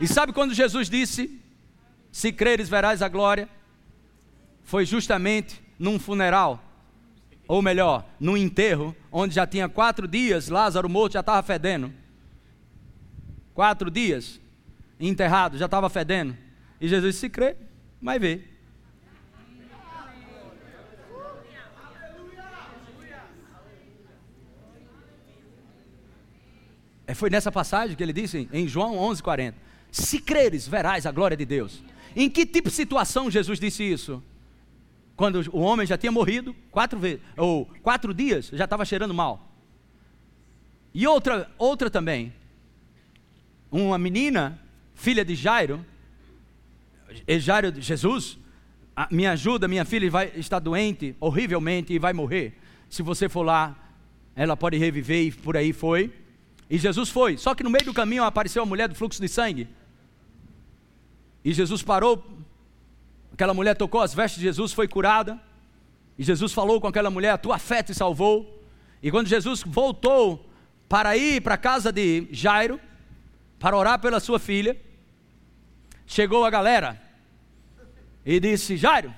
E 0.00 0.06
sabe 0.06 0.32
quando 0.32 0.54
Jesus 0.54 0.88
disse: 0.88 1.40
Se 2.12 2.32
creres, 2.32 2.68
verás 2.68 3.02
a 3.02 3.08
glória? 3.08 3.48
Foi 4.62 4.84
justamente 4.84 5.60
num 5.78 5.98
funeral 5.98 6.62
ou 7.48 7.62
melhor, 7.62 8.06
no 8.20 8.36
enterro, 8.36 8.94
onde 9.10 9.34
já 9.34 9.46
tinha 9.46 9.70
quatro 9.70 10.06
dias, 10.06 10.48
Lázaro 10.48 10.86
morto 10.86 11.14
já 11.14 11.20
estava 11.20 11.42
fedendo. 11.42 11.90
Quatro 13.54 13.90
dias 13.90 14.38
enterrado, 15.00 15.56
já 15.56 15.64
estava 15.64 15.88
fedendo. 15.88 16.36
E 16.78 16.86
Jesus 16.86 17.16
se 17.16 17.30
crê, 17.30 17.56
vai 18.02 18.18
ver. 18.18 18.54
É, 27.06 27.14
foi 27.14 27.30
nessa 27.30 27.50
passagem 27.50 27.96
que 27.96 28.02
ele 28.02 28.12
disse 28.12 28.46
em 28.52 28.68
João 28.68 28.96
11:40. 28.96 29.54
Se 29.90 30.20
creres, 30.20 30.68
verás 30.68 31.06
a 31.06 31.10
glória 31.10 31.34
de 31.34 31.46
Deus. 31.46 31.82
Em 32.14 32.28
que 32.28 32.44
tipo 32.44 32.68
de 32.68 32.74
situação 32.74 33.30
Jesus 33.30 33.58
disse 33.58 33.82
isso? 33.82 34.22
Quando 35.18 35.42
o 35.52 35.58
homem 35.58 35.84
já 35.84 35.98
tinha 35.98 36.12
morrido 36.12 36.54
quatro 36.70 36.96
vezes, 36.96 37.20
ou 37.36 37.66
quatro 37.82 38.14
dias, 38.14 38.50
já 38.52 38.62
estava 38.62 38.84
cheirando 38.84 39.12
mal. 39.12 39.52
E 40.94 41.08
outra, 41.08 41.50
outra 41.58 41.90
também, 41.90 42.32
uma 43.68 43.98
menina, 43.98 44.62
filha 44.94 45.24
de 45.24 45.34
Jairo, 45.34 45.84
Jairo 47.40 47.72
de 47.72 47.80
Jesus, 47.80 48.38
me 49.10 49.26
ajuda, 49.26 49.66
minha 49.66 49.84
filha 49.84 50.08
vai 50.08 50.30
estar 50.36 50.60
doente 50.60 51.16
horrivelmente 51.18 51.92
e 51.92 51.98
vai 51.98 52.12
morrer. 52.12 52.56
Se 52.88 53.02
você 53.02 53.28
for 53.28 53.42
lá, 53.42 53.76
ela 54.36 54.56
pode 54.56 54.78
reviver 54.78 55.24
e 55.24 55.32
por 55.32 55.56
aí 55.56 55.72
foi. 55.72 56.12
E 56.70 56.78
Jesus 56.78 57.08
foi. 57.08 57.36
Só 57.36 57.56
que 57.56 57.64
no 57.64 57.70
meio 57.70 57.86
do 57.86 57.92
caminho 57.92 58.22
apareceu 58.22 58.62
a 58.62 58.66
mulher 58.66 58.88
do 58.88 58.94
fluxo 58.94 59.20
de 59.20 59.26
sangue. 59.26 59.66
E 61.44 61.52
Jesus 61.52 61.82
parou 61.82 62.24
Aquela 63.38 63.54
mulher 63.54 63.76
tocou 63.76 64.00
as 64.00 64.12
vestes 64.12 64.40
de 64.40 64.46
Jesus, 64.46 64.72
foi 64.72 64.88
curada. 64.88 65.38
E 66.18 66.24
Jesus 66.24 66.52
falou 66.52 66.80
com 66.80 66.88
aquela 66.88 67.08
mulher: 67.08 67.38
tua 67.38 67.56
fé 67.56 67.84
te 67.84 67.94
salvou. 67.94 68.66
E 69.00 69.12
quando 69.12 69.28
Jesus 69.28 69.62
voltou 69.64 70.44
para 70.88 71.16
ir 71.16 71.40
para 71.40 71.54
a 71.54 71.56
casa 71.56 71.92
de 71.92 72.26
Jairo, 72.32 72.80
para 73.60 73.76
orar 73.76 74.00
pela 74.00 74.18
sua 74.18 74.40
filha, 74.40 74.76
chegou 76.04 76.44
a 76.44 76.50
galera 76.50 77.00
e 78.26 78.40
disse: 78.40 78.76
Jairo, 78.76 79.14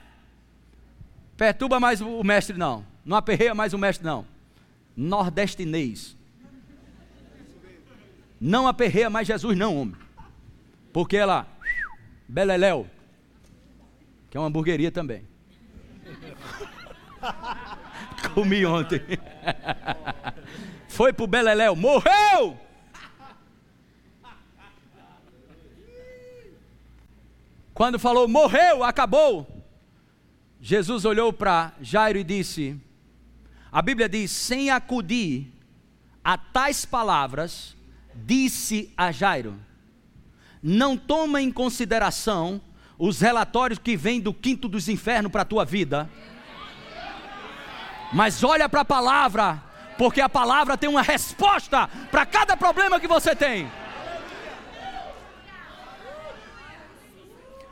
perturba 1.35 1.80
mais 1.80 2.02
o 2.02 2.22
mestre, 2.22 2.59
não. 2.59 2.85
Não 3.02 3.16
aperreia 3.16 3.54
mais 3.54 3.72
o 3.72 3.78
mestre, 3.78 4.04
não. 4.04 4.26
Nordestinês. 4.94 6.14
Não 8.38 8.68
aperreia 8.68 9.09
mais 9.09 9.26
Jesus, 9.26 9.56
não, 9.56 9.80
homem. 9.80 9.96
Porque 10.92 11.16
ela, 11.16 11.48
Beleléu, 12.28 12.87
que 14.30 14.36
é 14.36 14.40
uma 14.40 14.46
hamburgueria 14.46 14.92
também. 14.92 15.26
Comi 18.32 18.64
ontem. 18.64 19.00
Foi 20.88 21.12
pro 21.12 21.26
Beleléu, 21.26 21.74
morreu! 21.74 22.56
Quando 27.74 27.98
falou 27.98 28.28
morreu, 28.28 28.84
acabou. 28.84 29.64
Jesus 30.60 31.04
olhou 31.06 31.32
para 31.32 31.72
Jairo 31.80 32.18
e 32.18 32.24
disse: 32.24 32.78
A 33.72 33.80
Bíblia 33.80 34.08
diz, 34.08 34.30
sem 34.30 34.70
acudir 34.70 35.50
a 36.22 36.36
tais 36.36 36.84
palavras, 36.84 37.74
disse 38.14 38.92
a 38.96 39.10
Jairo: 39.10 39.58
Não 40.62 40.96
toma 40.96 41.40
em 41.40 41.50
consideração 41.50 42.60
os 43.00 43.18
relatórios 43.18 43.78
que 43.78 43.96
vêm 43.96 44.20
do 44.20 44.32
quinto 44.34 44.68
dos 44.68 44.86
infernos 44.86 45.32
para 45.32 45.40
a 45.40 45.44
tua 45.46 45.64
vida. 45.64 46.08
Mas 48.12 48.44
olha 48.44 48.68
para 48.68 48.82
a 48.82 48.84
palavra, 48.84 49.62
porque 49.96 50.20
a 50.20 50.28
palavra 50.28 50.76
tem 50.76 50.90
uma 50.90 51.00
resposta 51.00 51.88
para 52.10 52.26
cada 52.26 52.58
problema 52.58 53.00
que 53.00 53.08
você 53.08 53.34
tem. 53.34 53.72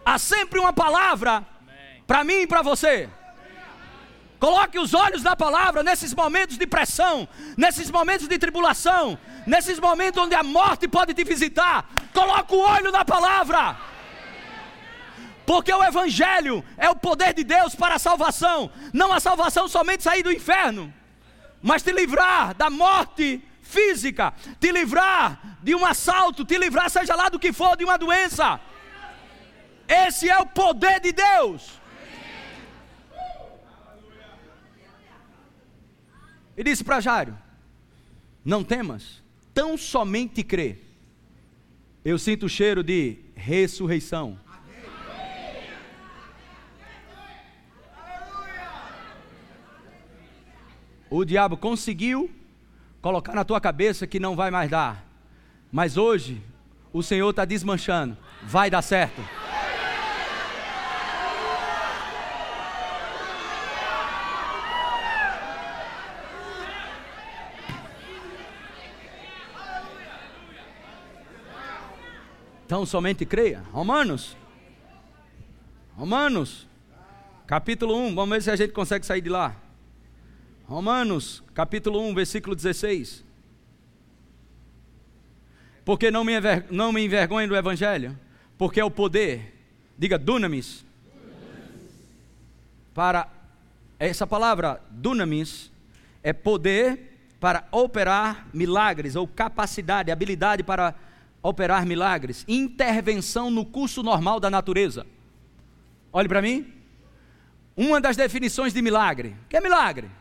Há 0.03 0.19
sempre 0.19 0.59
uma 0.59 0.73
palavra 0.73 1.47
para 2.07 2.25
mim 2.25 2.41
e 2.41 2.47
para 2.47 2.63
você. 2.63 3.11
Coloque 4.41 4.79
os 4.79 4.95
olhos 4.95 5.23
na 5.23 5.37
palavra 5.37 5.83
nesses 5.83 6.15
momentos 6.15 6.57
de 6.57 6.67
pressão, 6.67 7.29
nesses 7.55 7.91
momentos 7.91 8.27
de 8.29 8.39
tribulação, 8.39 9.19
nesses 9.47 9.79
momentos 9.79 10.23
onde 10.23 10.35
a 10.35 10.43
morte 10.43 10.89
pode 10.89 11.13
te 11.13 11.23
visitar. 11.23 11.85
Coloque 12.15 12.55
o 12.55 12.61
olho 12.61 12.91
na 12.91 13.05
palavra. 13.05 13.98
Porque 15.49 15.73
o 15.73 15.83
Evangelho 15.83 16.63
é 16.77 16.91
o 16.91 16.95
poder 16.95 17.33
de 17.33 17.43
Deus 17.43 17.75
para 17.75 17.95
a 17.95 17.99
salvação, 17.99 18.71
não 18.93 19.11
a 19.11 19.19
salvação 19.19 19.67
somente 19.67 20.03
sair 20.03 20.23
do 20.23 20.31
inferno, 20.31 20.93
mas 21.63 21.83
te 21.83 21.91
livrar 21.91 22.55
da 22.55 22.69
morte 22.69 23.43
física, 23.63 24.35
te 24.61 24.71
livrar 24.71 25.59
de 25.63 25.75
um 25.75 25.87
assalto, 25.87 26.45
te 26.45 26.59
livrar, 26.59 26.91
seja 26.91 27.15
lá 27.15 27.31
do 27.31 27.39
que 27.39 27.51
for, 27.51 27.79
de 27.79 27.85
uma 27.85 27.97
doença. 27.97 28.61
Esse 29.89 30.29
é 30.29 30.37
o 30.37 30.45
poder 30.45 31.01
de 31.01 31.13
Deus. 31.13 31.81
E 36.59 36.63
disse 36.63 36.85
para 36.85 37.01
Jairo: 37.01 37.35
Não 38.45 38.63
temas, 38.63 39.23
tão 39.55 39.79
somente 39.79 40.45
crê. 40.45 40.77
Eu 42.05 42.19
sinto 42.19 42.45
o 42.45 42.51
cheiro 42.51 42.85
de 42.85 43.17
ressurreição. 43.35 44.39
O 51.11 51.25
diabo 51.25 51.57
conseguiu 51.57 52.31
colocar 53.01 53.35
na 53.35 53.45
tua 53.45 53.61
cabeça 53.61 54.07
que 54.07 54.21
não 54.21 54.37
vai 54.37 54.51
mais 54.51 54.71
dar. 54.71 55.05
Mas 55.73 55.97
hoje, 55.97 56.43
o 56.93 57.03
Senhor 57.03 57.31
está 57.31 57.45
desmanchando. 57.45 58.17
Vai 58.43 58.71
dar 58.71 58.83
certo. 58.83 59.23
Então 72.67 72.85
somente 72.85 73.25
creia. 73.25 73.63
Romanos. 73.73 74.37
Romanos. 75.97 76.69
Capítulo 77.47 77.97
1. 77.97 78.15
Vamos 78.15 78.29
ver 78.29 78.43
se 78.43 78.51
a 78.51 78.57
gente 78.57 78.75
consegue 78.75 79.07
sair 79.07 79.23
de 79.23 79.31
lá. 79.31 79.57
Romanos, 80.69 81.43
capítulo 81.55 81.99
1, 82.11 82.15
versículo 82.15 82.55
16. 82.55 83.25
Porque 85.83 86.11
não 86.11 86.23
me, 86.23 86.37
enver, 86.37 86.67
não 86.71 86.93
me 86.93 87.03
envergonhe 87.03 87.49
do 87.49 87.57
Evangelho, 87.57 88.19
porque 88.59 88.79
é 88.79 88.85
o 88.85 88.91
poder, 88.91 89.55
diga 89.97 90.19
dunamis, 90.19 90.85
para, 92.93 93.27
essa 93.99 94.27
palavra 94.27 94.79
dunamis 94.91 95.73
é 96.23 96.35
poder 96.35 97.17
para 97.41 97.67
operar 97.73 98.47
milagres, 98.53 99.17
ou 99.17 99.27
capacidade, 99.27 100.11
habilidade 100.11 100.63
para 100.63 100.95
operar 101.43 101.87
milagres, 101.87 102.45
intervenção 102.47 103.51
no 103.51 103.65
curso 103.65 104.03
normal 104.03 104.39
da 104.39 104.51
natureza. 104.51 105.07
Olhe 106.13 106.29
para 106.29 106.43
mim. 106.43 106.71
Uma 107.75 108.03
das 108.03 108.19
definições 108.19 108.75
de 108.75 108.83
milagre. 108.83 109.35
O 109.47 109.49
que 109.49 109.57
é 109.57 109.61
milagre? 109.63 110.18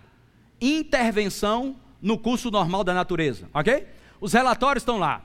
Intervenção 0.60 1.76
no 2.02 2.17
curso 2.17 2.50
normal 2.52 2.84
da 2.84 2.93
natureza, 2.93 3.50
ok? 3.54 3.88
Os 4.20 4.34
relatórios 4.34 4.82
estão 4.82 4.98
lá. 4.98 5.24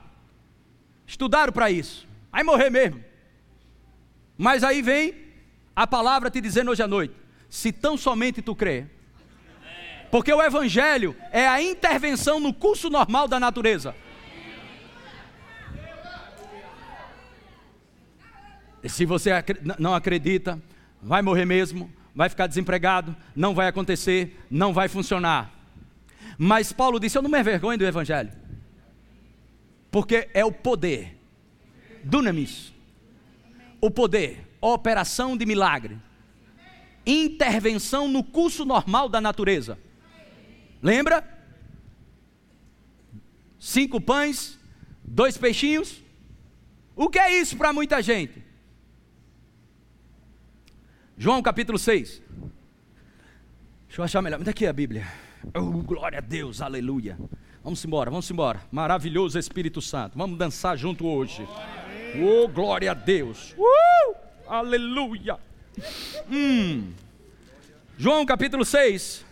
Estudaram 1.05 1.51
para 1.51 1.71
isso. 1.71 2.07
Vai 2.31 2.43
morrer 2.43 2.69
mesmo. 2.69 3.03
Mas 4.37 4.63
aí 4.63 4.81
vem 4.81 5.15
a 5.75 5.85
palavra 5.87 6.29
te 6.29 6.39
dizendo 6.41 6.71
hoje 6.71 6.83
à 6.83 6.87
noite: 6.87 7.15
se 7.49 7.71
tão 7.71 7.97
somente 7.97 8.41
tu 8.41 8.55
crê. 8.55 8.87
Porque 10.11 10.31
o 10.31 10.41
Evangelho 10.41 11.15
é 11.31 11.47
a 11.47 11.61
intervenção 11.61 12.39
no 12.39 12.53
curso 12.53 12.89
normal 12.89 13.27
da 13.27 13.39
natureza. 13.39 13.95
Se 18.87 19.05
você 19.05 19.31
não 19.79 19.95
acredita, 19.95 20.61
vai 21.01 21.21
morrer 21.21 21.45
mesmo, 21.45 21.91
vai 22.15 22.29
ficar 22.29 22.47
desempregado, 22.47 23.15
não 23.35 23.53
vai 23.53 23.67
acontecer, 23.67 24.39
não 24.49 24.73
vai 24.73 24.87
funcionar. 24.87 25.51
Mas 26.37 26.71
Paulo 26.71 26.99
disse: 26.99 27.17
Eu 27.17 27.21
não 27.21 27.29
me 27.29 27.39
envergonho 27.39 27.77
do 27.77 27.85
Evangelho, 27.85 28.31
porque 29.91 30.29
é 30.33 30.45
o 30.45 30.51
poder, 30.51 31.17
dunamis, 32.03 32.73
o 33.81 33.89
poder, 33.89 34.47
operação 34.61 35.35
de 35.35 35.45
milagre, 35.45 35.97
intervenção 37.05 38.07
no 38.07 38.23
curso 38.23 38.65
normal 38.65 39.09
da 39.09 39.19
natureza. 39.19 39.77
Lembra? 40.81 41.27
Cinco 43.59 44.01
pães, 44.01 44.59
dois 45.03 45.37
peixinhos. 45.37 46.03
O 46.95 47.09
que 47.09 47.17
é 47.17 47.39
isso 47.39 47.55
para 47.57 47.73
muita 47.73 48.01
gente? 48.01 48.43
João 51.23 51.41
capítulo 51.41 51.79
6. 51.79 52.21
Deixa 53.87 54.01
eu 54.01 54.03
achar 54.03 54.21
melhor. 54.21 54.45
É 54.45 54.51
que 54.51 54.65
é 54.65 54.67
a 54.67 54.73
Bíblia? 54.73 55.07
Oh, 55.55 55.81
glória 55.81 56.17
a 56.17 56.21
Deus, 56.21 56.61
aleluia. 56.61 57.17
Vamos 57.63 57.85
embora, 57.85 58.11
vamos 58.11 58.29
embora. 58.29 58.59
Maravilhoso 58.69 59.39
Espírito 59.39 59.81
Santo. 59.81 60.17
Vamos 60.17 60.37
dançar 60.37 60.77
junto 60.77 61.07
hoje. 61.07 61.47
Oh, 62.21 62.49
glória 62.49 62.91
a 62.91 62.93
Deus. 62.93 63.55
Uh, 63.57 64.15
aleluia. 64.49 65.39
Hum. 66.29 66.91
João 67.97 68.25
capítulo 68.25 68.65
6, 68.65 69.25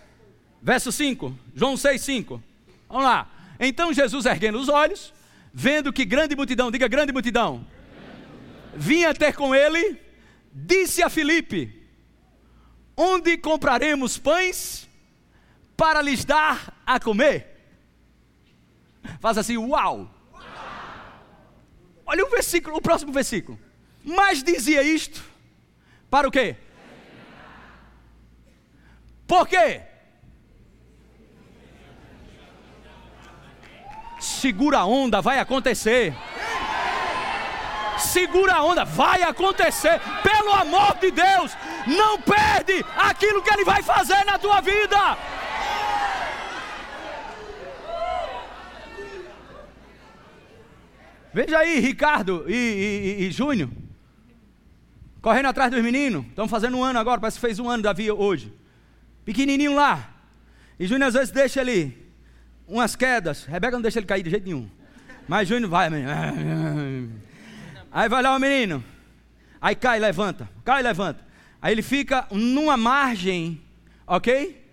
verso 0.62 0.93
5. 0.93 1.38
João 1.54 1.75
6, 1.75 2.01
5. 2.01 2.41
Vamos 2.88 3.04
lá. 3.04 3.30
Então 3.60 3.91
Jesus 3.91 4.25
erguendo 4.25 4.58
os 4.58 4.69
olhos, 4.69 5.13
vendo 5.54 5.91
que 5.91 6.06
grande 6.06 6.38
multidão, 6.38 6.71
diga 6.71 6.88
grande 6.88 7.12
multidão, 7.12 7.67
vinha 8.77 9.13
ter 9.13 9.36
com 9.36 9.54
ele 9.54 9.99
disse 10.54 11.01
a 11.01 11.10
Filipe: 11.10 11.80
Onde 13.03 13.35
compraremos 13.35 14.19
pães 14.19 14.87
para 15.75 16.03
lhes 16.03 16.23
dar 16.23 16.71
a 16.85 16.99
comer? 16.99 17.47
Faz 19.19 19.39
assim, 19.39 19.57
uau! 19.57 20.07
Olha 22.05 22.23
o 22.23 22.29
versículo, 22.29 22.77
o 22.77 22.81
próximo 22.81 23.11
versículo. 23.11 23.57
Mas 24.03 24.43
dizia 24.43 24.83
isto 24.83 25.23
para 26.11 26.27
o 26.27 26.31
quê? 26.31 26.55
Por 29.25 29.47
quê? 29.47 29.81
Segura 34.19 34.77
a 34.77 34.85
onda, 34.85 35.21
vai 35.21 35.39
acontecer 35.39 36.13
segura 38.01 38.55
a 38.55 38.63
onda, 38.63 38.83
vai 38.83 39.23
acontecer, 39.23 39.99
pelo 40.21 40.51
amor 40.53 40.97
de 40.99 41.11
Deus, 41.11 41.55
não 41.87 42.19
perde 42.21 42.83
aquilo 42.97 43.41
que 43.41 43.53
Ele 43.53 43.63
vai 43.63 43.81
fazer 43.81 44.23
na 44.25 44.37
tua 44.37 44.61
vida. 44.61 45.17
Veja 51.33 51.59
aí, 51.59 51.79
Ricardo 51.79 52.45
e, 52.47 52.53
e, 53.19 53.23
e 53.23 53.31
Júnior, 53.31 53.69
correndo 55.21 55.45
atrás 55.45 55.71
dos 55.71 55.81
meninos, 55.81 56.25
estão 56.25 56.47
fazendo 56.47 56.77
um 56.77 56.83
ano 56.83 56.99
agora, 56.99 57.21
parece 57.21 57.37
que 57.39 57.45
fez 57.45 57.57
um 57.57 57.69
ano 57.69 57.83
Davi 57.83 58.11
hoje, 58.11 58.53
pequenininho 59.23 59.73
lá, 59.73 60.09
e 60.77 60.85
Júnior 60.85 61.07
às 61.07 61.13
vezes 61.13 61.31
deixa 61.31 61.61
ele 61.61 61.97
umas 62.67 62.97
quedas, 62.97 63.45
Rebeca 63.45 63.77
não 63.77 63.81
deixa 63.81 63.99
ele 63.99 64.05
cair 64.05 64.23
de 64.23 64.29
jeito 64.29 64.43
nenhum, 64.43 64.69
mas 65.25 65.47
Júnior 65.47 65.69
vai, 65.69 65.89
Aí 67.91 68.08
vai 68.08 68.23
lá 68.23 68.36
o 68.36 68.39
menino. 68.39 68.84
Aí 69.60 69.75
cai, 69.75 69.99
levanta. 69.99 70.49
Cai, 70.63 70.82
levanta. 70.82 71.25
Aí 71.62 71.73
ele 71.73 71.82
fica 71.82 72.25
numa 72.32 72.77
margem, 72.77 73.62
ok? 74.08 74.65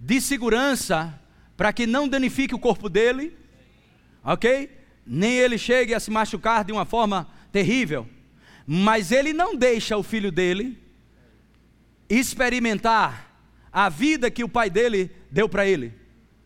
De 0.00 0.20
segurança, 0.20 1.20
para 1.56 1.72
que 1.72 1.86
não 1.86 2.08
danifique 2.08 2.54
o 2.54 2.58
corpo 2.58 2.88
dele, 2.88 3.36
ok? 4.24 4.70
Nem 5.06 5.34
ele 5.36 5.58
chegue 5.58 5.94
a 5.94 6.00
se 6.00 6.10
machucar 6.10 6.64
de 6.64 6.72
uma 6.72 6.84
forma 6.84 7.28
terrível. 7.52 8.08
Mas 8.66 9.12
ele 9.12 9.32
não 9.32 9.54
deixa 9.54 9.96
o 9.96 10.02
filho 10.02 10.32
dele 10.32 10.82
experimentar 12.08 13.30
a 13.70 13.88
vida 13.88 14.30
que 14.30 14.42
o 14.42 14.48
pai 14.48 14.70
dele 14.70 15.10
deu 15.30 15.48
para 15.48 15.66
ele. 15.66 15.92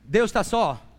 Deus 0.05 0.29
está 0.29 0.43
só 0.43 0.90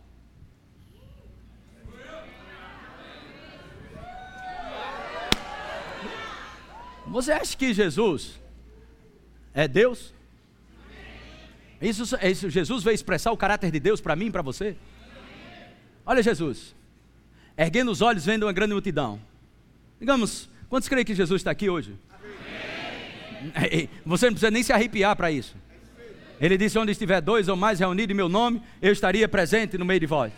Você 7.12 7.34
acha 7.34 7.58
que 7.58 7.74
Jesus 7.74 8.40
é 9.54 9.68
Deus? 9.68 10.14
Isso, 11.82 12.04
isso, 12.22 12.50
Jesus 12.50 12.84
veio 12.84 12.96
expressar 12.96 13.32
o 13.32 13.38
caráter 13.38 13.70
de 13.70 13.80
Deus 13.80 14.00
para 14.00 14.16
mim 14.16 14.28
e 14.28 14.32
para 14.32 14.42
você? 14.42 14.78
Olha 16.06 16.24
Jesus, 16.24 16.74
erguendo 17.58 17.92
os 17.92 18.02
olhos, 18.02 18.26
vendo 18.26 18.44
uma 18.44 18.54
grande 18.54 18.74
multidão. 18.74 19.20
Digamos, 20.00 20.50
quantos 20.70 20.88
creem 20.88 21.04
que 21.04 21.14
Jesus 21.14 21.42
está 21.42 21.52
aqui 21.52 21.70
hoje? 21.70 21.96
Você 24.06 24.28
não 24.28 24.34
precisa 24.34 24.52
nem 24.52 24.64
se 24.64 24.72
arrepiar 24.72 25.16
para 25.16 25.32
isso. 25.32 25.56
Ele 26.40 26.58
disse: 26.58 26.78
Onde 26.80 26.92
estiver 26.92 27.20
dois 27.20 27.48
ou 27.48 27.56
mais 27.58 27.80
reunidos 27.80 28.14
em 28.14 28.18
meu 28.18 28.30
nome, 28.30 28.62
eu 28.82 28.92
estaria 28.92 29.28
presente 29.28 29.78
no 29.78 29.86
meio 29.86 30.00
de 30.00 30.06
vós. 30.06 30.32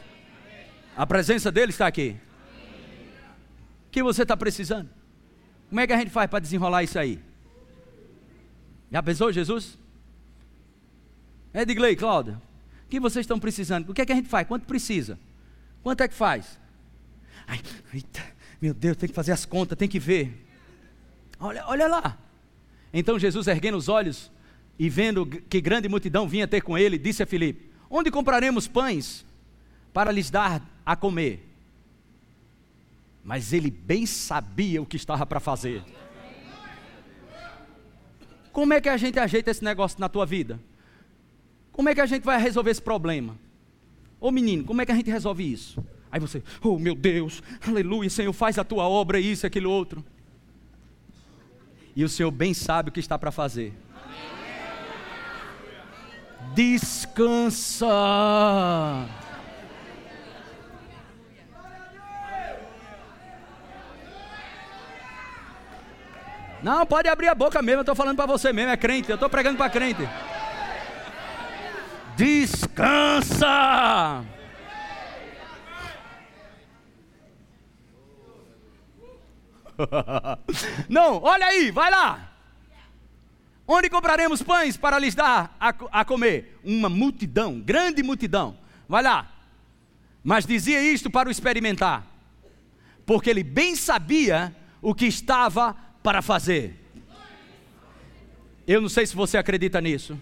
A 0.95 1.05
presença 1.05 1.51
dele 1.51 1.71
está 1.71 1.85
aqui. 1.85 2.15
O 3.87 3.91
que 3.91 4.01
você 4.01 4.23
está 4.23 4.35
precisando? 4.35 4.89
Como 5.73 5.81
é 5.81 5.87
que 5.87 5.93
a 5.93 5.97
gente 5.97 6.11
faz 6.11 6.29
para 6.29 6.37
desenrolar 6.37 6.83
isso 6.83 6.99
aí? 6.99 7.19
Já 8.91 9.01
pensou, 9.01 9.31
Jesus? 9.31 9.75
Edgley, 11.51 11.95
Cláudia, 11.95 12.39
o 12.85 12.89
que 12.89 12.99
vocês 12.99 13.23
estão 13.23 13.39
precisando? 13.39 13.89
O 13.89 13.93
que 13.95 14.03
é 14.03 14.05
que 14.05 14.11
a 14.11 14.15
gente 14.15 14.29
faz? 14.29 14.47
Quanto 14.47 14.67
precisa? 14.67 15.17
Quanto 15.81 16.01
é 16.01 16.07
que 16.07 16.13
faz? 16.13 16.59
Ai, 17.47 17.59
eita, 17.91 18.21
meu 18.61 18.71
Deus, 18.71 18.97
tem 18.97 19.09
que 19.09 19.15
fazer 19.15 19.31
as 19.31 19.45
contas, 19.47 19.75
tem 19.75 19.89
que 19.89 19.97
ver. 19.97 20.47
Olha, 21.39 21.65
olha 21.65 21.87
lá. 21.87 22.19
Então 22.93 23.17
Jesus, 23.17 23.47
erguendo 23.47 23.75
os 23.75 23.89
olhos 23.89 24.31
e 24.77 24.87
vendo 24.89 25.25
que 25.25 25.59
grande 25.59 25.89
multidão 25.89 26.27
vinha 26.27 26.47
ter 26.47 26.61
com 26.61 26.77
ele, 26.77 26.99
disse 26.99 27.23
a 27.23 27.25
Filipe: 27.25 27.71
Onde 27.89 28.11
compraremos 28.11 28.67
pães 28.67 29.25
para 29.91 30.11
lhes 30.11 30.29
dar 30.29 30.63
a 30.85 30.95
comer? 30.95 31.51
Mas 33.23 33.53
ele 33.53 33.71
bem 33.71 34.05
sabia 34.05 34.81
o 34.81 34.85
que 34.85 34.97
estava 34.97 35.25
para 35.25 35.39
fazer. 35.39 35.83
Como 38.51 38.73
é 38.73 38.81
que 38.81 38.89
a 38.89 38.97
gente 38.97 39.17
ajeita 39.17 39.49
esse 39.49 39.63
negócio 39.63 39.99
na 39.99 40.09
tua 40.09 40.25
vida? 40.25 40.59
Como 41.71 41.89
é 41.89 41.95
que 41.95 42.01
a 42.01 42.05
gente 42.05 42.23
vai 42.23 42.39
resolver 42.39 42.69
esse 42.69 42.81
problema? 42.81 43.35
Ô 44.19 44.29
menino, 44.31 44.63
como 44.63 44.81
é 44.81 44.85
que 44.85 44.91
a 44.91 44.95
gente 44.95 45.09
resolve 45.09 45.51
isso? 45.51 45.83
Aí 46.11 46.19
você, 46.19 46.43
oh 46.61 46.77
meu 46.77 46.93
Deus, 46.93 47.41
aleluia, 47.65 48.09
Senhor, 48.09 48.31
faz 48.31 48.59
a 48.59 48.63
tua 48.63 48.87
obra, 48.87 49.19
isso, 49.19 49.47
aquilo, 49.47 49.71
outro. 49.71 50.05
E 51.95 52.03
o 52.03 52.09
Senhor 52.09 52.29
bem 52.29 52.53
sabe 52.53 52.89
o 52.89 52.91
que 52.91 52.99
está 52.99 53.17
para 53.17 53.31
fazer. 53.31 53.73
Descansa. 56.53 57.87
Não, 66.63 66.85
pode 66.85 67.09
abrir 67.09 67.27
a 67.27 67.35
boca 67.35 67.61
mesmo, 67.61 67.79
eu 67.79 67.81
estou 67.81 67.93
falando 67.95 68.15
para 68.15 68.25
você 68.25 68.53
mesmo, 68.53 68.71
é 68.71 68.77
crente, 68.77 69.09
eu 69.09 69.15
estou 69.15 69.29
pregando 69.29 69.57
para 69.57 69.69
crente. 69.69 70.07
Descansa! 72.15 73.45
Não, 80.87 81.21
olha 81.21 81.47
aí, 81.47 81.69
vai 81.69 81.91
lá. 81.91 82.31
Onde 83.67 83.89
compraremos 83.89 84.41
pães 84.41 84.77
para 84.77 84.97
lhes 84.99 85.15
dar 85.15 85.57
a, 85.59 85.73
a 85.91 86.05
comer? 86.05 86.59
Uma 86.63 86.87
multidão, 86.87 87.59
grande 87.59 88.01
multidão. 88.03 88.57
Vai 88.87 89.03
lá. 89.03 89.29
Mas 90.23 90.45
dizia 90.45 90.81
isto 90.81 91.09
para 91.09 91.27
o 91.27 91.31
experimentar, 91.31 92.07
porque 93.05 93.29
ele 93.29 93.43
bem 93.43 93.75
sabia 93.75 94.55
o 94.81 94.95
que 94.95 95.05
estava 95.05 95.75
para 96.03 96.21
fazer. 96.21 96.79
Eu 98.67 98.81
não 98.81 98.89
sei 98.89 99.05
se 99.05 99.15
você 99.15 99.37
acredita 99.37 99.81
nisso, 99.81 100.19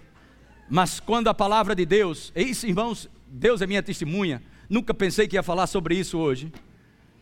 mas 0.70 1.00
quando 1.00 1.28
a 1.28 1.34
palavra 1.34 1.76
de 1.76 1.86
Deus, 1.86 2.32
isso, 2.36 2.66
irmãos, 2.66 3.10
Deus 3.28 3.62
é 3.62 3.68
minha 3.68 3.84
testemunha. 3.84 4.42
Nunca 4.70 4.94
pensei 4.94 5.28
que 5.28 5.36
ia 5.36 5.44
falar 5.44 5.68
sobre 5.68 5.96
isso 5.96 6.18
hoje, 6.18 6.52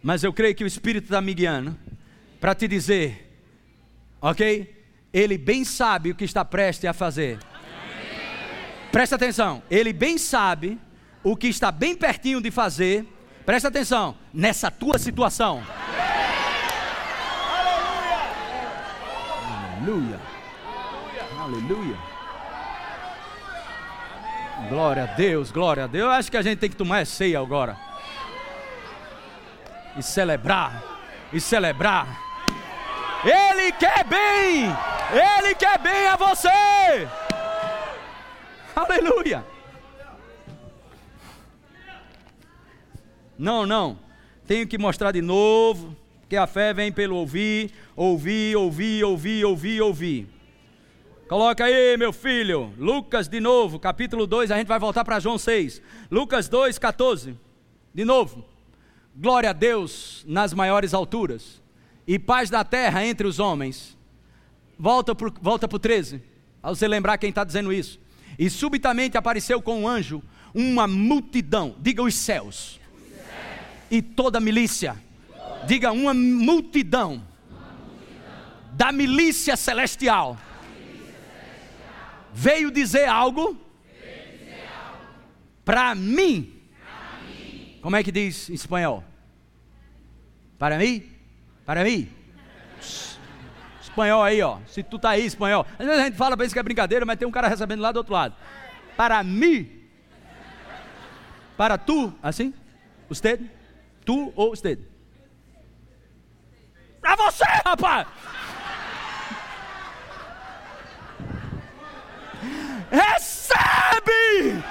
mas 0.04 0.24
eu 0.24 0.32
creio 0.32 0.54
que 0.54 0.64
o 0.64 0.68
Espírito 0.68 1.06
está 1.06 1.20
me 1.20 1.34
guiando 1.34 1.76
para 2.40 2.54
te 2.54 2.68
dizer, 2.68 3.42
ok? 4.22 4.78
Ele 5.12 5.38
bem 5.38 5.66
sabe 5.66 6.12
o 6.12 6.16
que 6.16 6.24
está 6.24 6.46
prestes 6.46 6.90
a 6.90 6.94
fazer. 6.94 7.40
Presta 8.92 9.16
atenção, 9.16 9.64
ele 9.70 9.92
bem 9.92 10.18
sabe 10.18 10.80
o 11.24 11.36
que 11.36 11.48
está 11.48 11.72
bem 11.72 11.96
pertinho 11.96 12.42
de 12.42 12.52
fazer. 12.52 13.06
Presta 13.46 13.68
atenção, 13.68 14.16
nessa 14.34 14.70
tua 14.70 14.98
situação. 14.98 15.64
Aleluia. 19.82 20.20
Aleluia. 21.40 21.98
Glória 24.68 25.04
a 25.04 25.06
Deus, 25.06 25.52
glória 25.52 25.86
a 25.86 25.88
Deus. 25.88 26.04
Eu 26.04 26.12
acho 26.12 26.30
que 26.30 26.36
a 26.36 26.42
gente 26.42 26.60
tem 26.60 26.70
que 26.70 26.76
tomar 26.76 27.06
ceia 27.06 27.40
agora. 27.40 27.78
E 29.96 30.04
celebrar. 30.04 30.84
E 31.32 31.40
celebrar. 31.40 32.08
Ele 33.24 33.72
quer 33.72 34.04
bem. 34.04 34.66
Ele 35.14 35.56
quer 35.56 35.80
bem 35.80 36.08
a 36.10 36.18
você. 36.18 37.08
Aleluia. 38.76 39.46
Não, 43.38 43.66
não. 43.66 43.98
Tenho 44.46 44.68
que 44.68 44.78
mostrar 44.78 45.14
de 45.14 45.22
novo 45.22 45.96
que 46.30 46.38
a 46.38 46.46
fé 46.46 46.76
vem 46.76 46.92
pelo 46.92 47.16
ouvir, 47.16 47.72
ouvir, 47.96 48.56
ouvir, 48.56 49.04
ouvir, 49.04 49.44
ouvir, 49.44 49.82
ouvir. 49.82 50.28
Coloca 51.28 51.66
aí, 51.66 51.98
meu 51.98 52.14
filho, 52.14 52.72
Lucas 52.78 53.28
de 53.28 53.40
novo, 53.40 53.80
capítulo 53.80 54.28
2, 54.28 54.52
a 54.52 54.58
gente 54.58 54.68
vai 54.68 54.78
voltar 54.78 55.04
para 55.04 55.20
João 55.20 55.40
6. 55.40 55.82
Lucas 56.10 56.48
2, 56.48 56.78
14. 56.78 57.36
De 57.92 58.06
novo. 58.06 58.46
Glória 59.16 59.50
a 59.50 59.54
Deus 59.54 60.24
nas 60.28 60.54
maiores 60.54 60.94
alturas 60.94 61.62
e 62.08 62.20
paz 62.20 62.50
da 62.50 62.64
terra 62.64 63.04
entre 63.04 63.28
os 63.28 63.40
homens. 63.40 63.98
Volta 64.78 65.16
para 65.16 65.32
volta 65.42 65.68
o 65.76 65.80
13, 65.80 66.22
a 66.62 66.70
você 66.70 66.88
lembrar 66.88 67.18
quem 67.18 67.30
está 67.30 67.44
dizendo 67.44 67.74
isso. 67.74 68.00
E 68.38 68.52
subitamente 68.52 69.18
apareceu 69.18 69.62
com 69.62 69.82
um 69.82 69.88
anjo 69.88 70.22
uma 70.54 70.88
multidão, 70.88 71.76
diga 71.80 72.04
os 72.04 72.14
céus, 72.16 72.80
os 72.94 73.10
céus. 73.10 73.28
e 73.92 74.02
toda 74.02 74.38
a 74.38 74.42
milícia 74.42 75.09
Diga 75.66 75.92
uma 75.92 76.14
multidão, 76.14 77.24
da 78.74 78.92
milícia 78.92 79.56
celestial, 79.58 80.38
veio 82.34 82.72
dizer 82.72 83.08
algo, 83.08 83.60
para 85.66 85.94
mim. 85.94 86.56
Como 87.82 87.96
é 87.96 88.04
que 88.04 88.12
diz 88.12 88.50
em 88.50 88.54
espanhol? 88.54 89.04
Para 90.58 90.78
mim? 90.78 91.04
Para 91.66 91.84
mim? 91.84 92.10
Espanhol 93.82 94.24
aí, 94.24 94.42
ó. 94.42 94.60
Se 94.68 94.82
tu 94.82 94.98
tá 94.98 95.12
aí, 95.12 95.26
espanhol. 95.26 95.66
Às 95.78 95.86
vezes 95.86 96.02
a 96.02 96.06
gente 96.06 96.18
fala, 96.18 96.36
pensa 96.36 96.54
que 96.54 96.60
é 96.60 96.64
brincadeira, 96.64 97.06
mas 97.06 97.18
tem 97.18 97.28
um 97.28 97.32
cara 97.32 97.48
recebendo 97.48 97.82
lá 97.82 97.92
do 97.92 97.98
outro 97.98 98.14
lado. 98.14 98.36
Para 98.98 99.24
mim. 99.24 99.70
Para 101.56 101.78
tu, 101.78 102.14
assim? 102.24 102.54
Usted? 103.10 103.42
Tu 104.06 104.34
ou 104.36 104.52
usted? 104.52 104.89
Pra 107.10 107.16
você, 107.16 107.44
rapaz! 107.66 108.08
Recebe! 112.92 114.64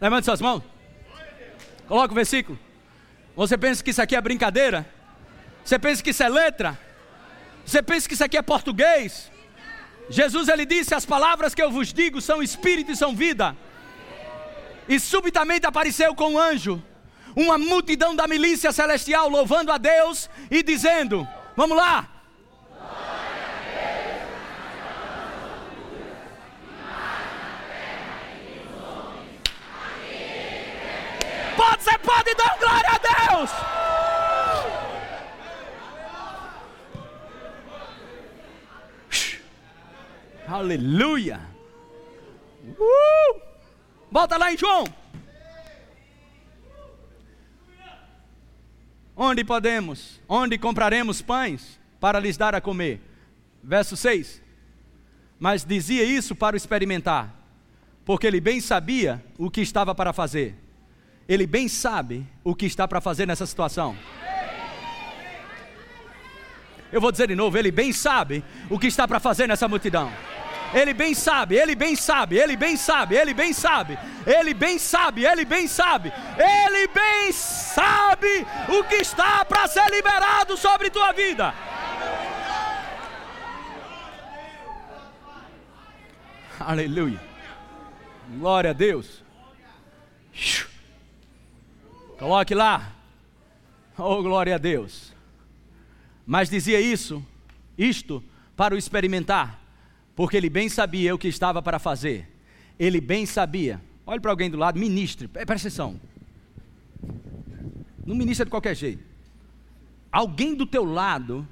Levante 0.00 0.24
suas 0.24 0.40
mãos. 0.40 0.62
Coloca 1.88 2.12
o 2.12 2.14
versículo. 2.14 2.56
Você 3.34 3.58
pensa 3.58 3.82
que 3.82 3.90
isso 3.90 4.00
aqui 4.00 4.14
é 4.14 4.20
brincadeira? 4.20 4.88
Você 5.64 5.80
pensa 5.80 6.00
que 6.00 6.10
isso 6.10 6.22
é 6.22 6.28
letra? 6.28 6.78
Você 7.66 7.82
pensa 7.82 8.06
que 8.06 8.14
isso 8.14 8.22
aqui 8.22 8.36
é 8.36 8.42
português? 8.42 9.32
Jesus 10.08 10.48
ele 10.48 10.64
disse: 10.64 10.94
As 10.94 11.04
palavras 11.04 11.56
que 11.56 11.62
eu 11.62 11.72
vos 11.72 11.92
digo 11.92 12.20
são 12.20 12.40
espírito 12.40 12.92
e 12.92 12.96
são 12.96 13.16
vida. 13.16 13.56
E 14.88 15.00
subitamente 15.00 15.66
apareceu 15.66 16.14
com 16.14 16.32
um 16.32 16.38
anjo, 16.38 16.82
uma 17.34 17.56
multidão 17.56 18.14
da 18.14 18.28
milícia 18.28 18.70
celestial 18.72 19.28
louvando 19.28 19.72
a 19.72 19.78
Deus 19.78 20.28
e 20.50 20.62
dizendo: 20.62 21.26
Vamos 21.56 21.76
lá. 21.76 22.08
Pode, 31.56 31.82
você 31.82 31.98
pode 31.98 32.34
dar 32.34 32.58
glória 32.58 32.90
a 32.90 32.98
Deus. 32.98 33.50
Aleluia! 40.46 41.40
Uh! 42.78 43.53
Volta 44.14 44.36
lá 44.36 44.52
em 44.52 44.56
João. 44.56 44.84
Onde 49.16 49.42
podemos, 49.42 50.20
onde 50.28 50.56
compraremos 50.56 51.20
pães 51.20 51.80
para 51.98 52.20
lhes 52.20 52.36
dar 52.36 52.54
a 52.54 52.60
comer? 52.60 53.00
Verso 53.60 53.96
6. 53.96 54.40
Mas 55.36 55.64
dizia 55.64 56.04
isso 56.04 56.32
para 56.36 56.54
o 56.54 56.56
experimentar, 56.56 57.34
porque 58.04 58.28
ele 58.28 58.40
bem 58.40 58.60
sabia 58.60 59.20
o 59.36 59.50
que 59.50 59.60
estava 59.60 59.92
para 59.96 60.12
fazer. 60.12 60.54
Ele 61.28 61.44
bem 61.44 61.66
sabe 61.66 62.24
o 62.44 62.54
que 62.54 62.66
está 62.66 62.86
para 62.86 63.00
fazer 63.00 63.26
nessa 63.26 63.46
situação. 63.46 63.96
Eu 66.92 67.00
vou 67.00 67.10
dizer 67.10 67.26
de 67.26 67.34
novo, 67.34 67.58
ele 67.58 67.72
bem 67.72 67.92
sabe 67.92 68.44
o 68.70 68.78
que 68.78 68.86
está 68.86 69.08
para 69.08 69.18
fazer 69.18 69.48
nessa 69.48 69.66
multidão. 69.66 70.12
Ele 70.74 70.92
bem 70.92 71.14
sabe, 71.14 71.54
ele 71.56 71.76
bem 71.76 71.94
sabe, 71.94 72.36
ele 72.36 72.56
bem 72.56 72.76
sabe, 72.76 73.14
ele 73.14 73.32
bem 73.32 73.52
sabe, 73.52 73.96
ele 74.26 74.52
bem 74.52 74.76
sabe, 74.76 75.24
ele 75.24 75.44
bem 75.44 75.68
sabe, 75.68 76.12
ele 76.36 76.88
bem 76.88 77.32
sabe 77.32 78.44
o 78.68 78.82
que 78.82 78.96
está 78.96 79.44
para 79.44 79.68
ser 79.68 79.88
liberado 79.88 80.56
sobre 80.56 80.90
tua 80.90 81.12
vida. 81.12 81.54
Aleluia. 86.58 87.20
Glória 88.36 88.70
a 88.70 88.72
Deus. 88.72 89.22
Coloque 92.18 92.54
lá. 92.54 92.90
Oh, 93.96 94.20
glória 94.22 94.56
a 94.56 94.58
Deus. 94.58 95.12
Mas 96.26 96.50
dizia 96.50 96.80
isso, 96.80 97.24
isto, 97.78 98.24
para 98.56 98.74
o 98.74 98.78
experimentar 98.78 99.63
porque 100.14 100.36
ele 100.36 100.48
bem 100.48 100.68
sabia 100.68 101.14
o 101.14 101.18
que 101.18 101.28
estava 101.28 101.60
para 101.60 101.78
fazer. 101.78 102.28
Ele 102.78 103.00
bem 103.00 103.26
sabia. 103.26 103.80
Olhe 104.06 104.20
para 104.20 104.30
alguém 104.30 104.50
do 104.50 104.58
lado, 104.58 104.78
ministre, 104.78 105.26
presta 105.26 105.54
atenção. 105.68 106.00
Não 108.06 108.14
ministra 108.14 108.44
de 108.44 108.50
qualquer 108.50 108.74
jeito. 108.76 109.02
Alguém 110.12 110.54
do 110.54 110.66
teu 110.66 110.84
lado 110.84 111.46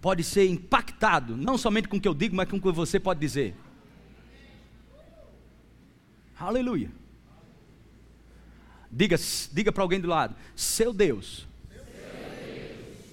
pode 0.00 0.24
ser 0.24 0.48
impactado, 0.48 1.36
não 1.36 1.56
somente 1.56 1.88
com 1.88 1.96
o 1.96 2.00
que 2.00 2.08
eu 2.08 2.14
digo, 2.14 2.34
mas 2.34 2.48
com 2.48 2.56
o 2.56 2.60
que 2.60 2.72
você 2.72 2.98
pode 2.98 3.20
dizer. 3.20 3.54
Aleluia. 6.38 6.90
Diga, 8.90 9.16
diga 9.52 9.72
para 9.72 9.82
alguém 9.82 10.00
do 10.00 10.08
lado: 10.08 10.34
Seu 10.56 10.92
Deus, 10.92 11.46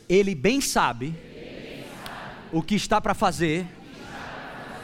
Ele 0.09 0.35
bem 0.35 0.59
sabe 0.59 1.15
o 2.51 2.63
que 2.63 2.75
está 2.75 2.99
para 2.99 3.13
fazer 3.13 3.67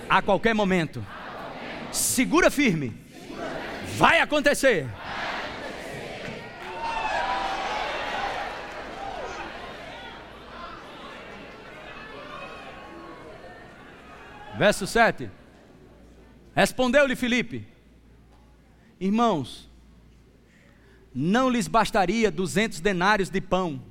a 0.10 0.22
qualquer 0.22 0.53
momento. 0.53 1.06
Segura 1.91 2.49
firme. 2.49 2.93
Vai 3.97 4.20
acontecer. 4.20 4.88
Verso 14.58 14.88
7. 14.88 15.30
Respondeu-lhe 16.56 17.16
Filipe: 17.16 17.68
Irmãos, 18.99 19.70
não 21.14 21.49
lhes 21.49 21.68
bastaria 21.68 22.32
duzentos 22.32 22.80
denários 22.80 23.30
de 23.30 23.41
pão 23.41 23.82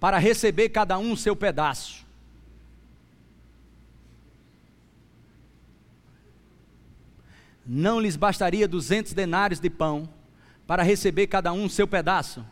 para 0.00 0.18
receber 0.18 0.68
cada 0.70 0.98
um 0.98 1.14
seu 1.16 1.36
pedaço. 1.36 2.07
Não 7.70 8.00
lhes 8.00 8.16
bastaria 8.16 8.66
duzentos 8.66 9.12
denários 9.12 9.60
de 9.60 9.68
pão 9.68 10.08
para 10.66 10.82
receber 10.82 11.26
cada 11.26 11.52
um 11.52 11.68
seu 11.68 11.86
pedaço. 11.86 12.42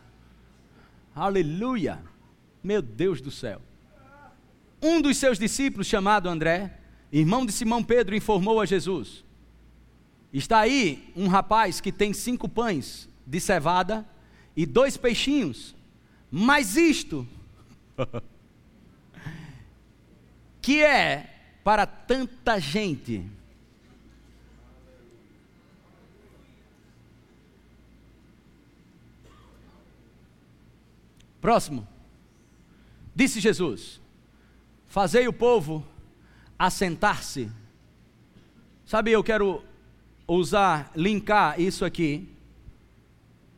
Aleluia! 1.15 2.03
Meu 2.63 2.83
Deus 2.83 3.19
do 3.19 3.31
céu. 3.31 3.59
Um 4.79 5.01
dos 5.01 5.17
seus 5.17 5.39
discípulos, 5.39 5.87
chamado 5.87 6.29
André, 6.29 6.77
irmão 7.11 7.47
de 7.47 7.51
Simão 7.51 7.83
Pedro, 7.83 8.15
informou 8.15 8.61
a 8.61 8.65
Jesus: 8.67 9.25
Está 10.31 10.59
aí 10.59 11.11
um 11.15 11.27
rapaz 11.27 11.81
que 11.81 11.91
tem 11.91 12.13
cinco 12.13 12.47
pães 12.47 13.09
de 13.25 13.39
cevada 13.39 14.07
e 14.55 14.67
dois 14.67 14.97
peixinhos, 14.97 15.75
mas 16.29 16.77
isto, 16.77 17.27
que 20.61 20.83
é 20.83 21.33
para 21.63 21.87
tanta 21.87 22.59
gente. 22.59 23.25
Próximo. 31.47 31.87
Disse 33.15 33.39
Jesus: 33.39 34.01
Fazei 34.85 35.29
o 35.29 35.31
povo 35.31 35.81
assentar-se. 36.59 37.49
Sabe, 38.85 39.13
eu 39.13 39.23
quero 39.23 39.63
usar, 40.27 40.91
linkar 40.93 41.57
isso 41.57 41.85
aqui 41.85 42.27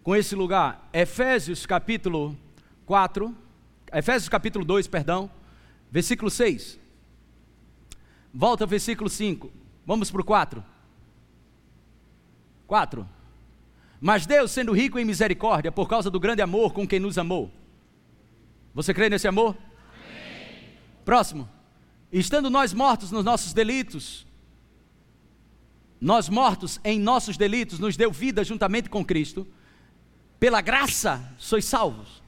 com 0.03 0.15
esse 0.15 0.35
lugar. 0.35 0.87
Efésios 0.93 1.65
capítulo 1.65 2.37
4, 2.85 3.35
Efésios 3.91 4.29
capítulo 4.29 4.63
2, 4.63 4.87
perdão, 4.87 5.27
versículo 5.89 6.29
6. 6.29 6.77
Volta 8.31 8.65
ao 8.65 8.67
versículo 8.67 9.09
5. 9.09 9.51
Vamos 9.83 10.11
para 10.11 10.21
o 10.21 10.25
4. 10.25 10.63
4. 12.67 13.09
Mas 13.99 14.27
Deus, 14.27 14.51
sendo 14.51 14.73
rico 14.73 14.99
em 14.99 15.05
misericórdia, 15.05 15.71
por 15.71 15.89
causa 15.89 16.11
do 16.11 16.19
grande 16.19 16.43
amor 16.43 16.71
com 16.71 16.87
quem 16.87 16.99
nos 16.99 17.17
amou. 17.17 17.51
Você 18.73 18.93
crê 18.93 19.09
nesse 19.09 19.27
amor? 19.27 19.57
Próximo. 21.03 21.49
Estando 22.11 22.49
nós 22.49 22.73
mortos 22.73 23.11
nos 23.11 23.23
nossos 23.23 23.53
delitos, 23.53 24.25
nós 26.01 26.29
mortos 26.29 26.79
em 26.83 26.99
nossos 26.99 27.37
delitos, 27.37 27.79
nos 27.79 27.97
deu 27.97 28.11
vida 28.11 28.43
juntamente 28.43 28.89
com 28.89 29.03
Cristo, 29.03 29.47
pela 30.39 30.61
graça 30.61 31.33
sois 31.37 31.65
salvos. 31.65 32.21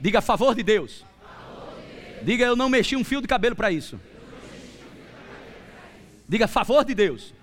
Diga 0.00 0.18
a 0.18 0.22
favor 0.22 0.54
de 0.54 0.62
Deus. 0.62 1.04
Diga 2.24 2.44
eu 2.44 2.56
não 2.56 2.68
mexi 2.68 2.96
um 2.96 3.04
fio 3.04 3.20
de 3.20 3.28
cabelo 3.28 3.54
para 3.54 3.70
isso. 3.70 4.00
Diga 6.28 6.46
a 6.46 6.48
favor 6.48 6.84
de 6.84 6.94
Deus. 6.94 7.34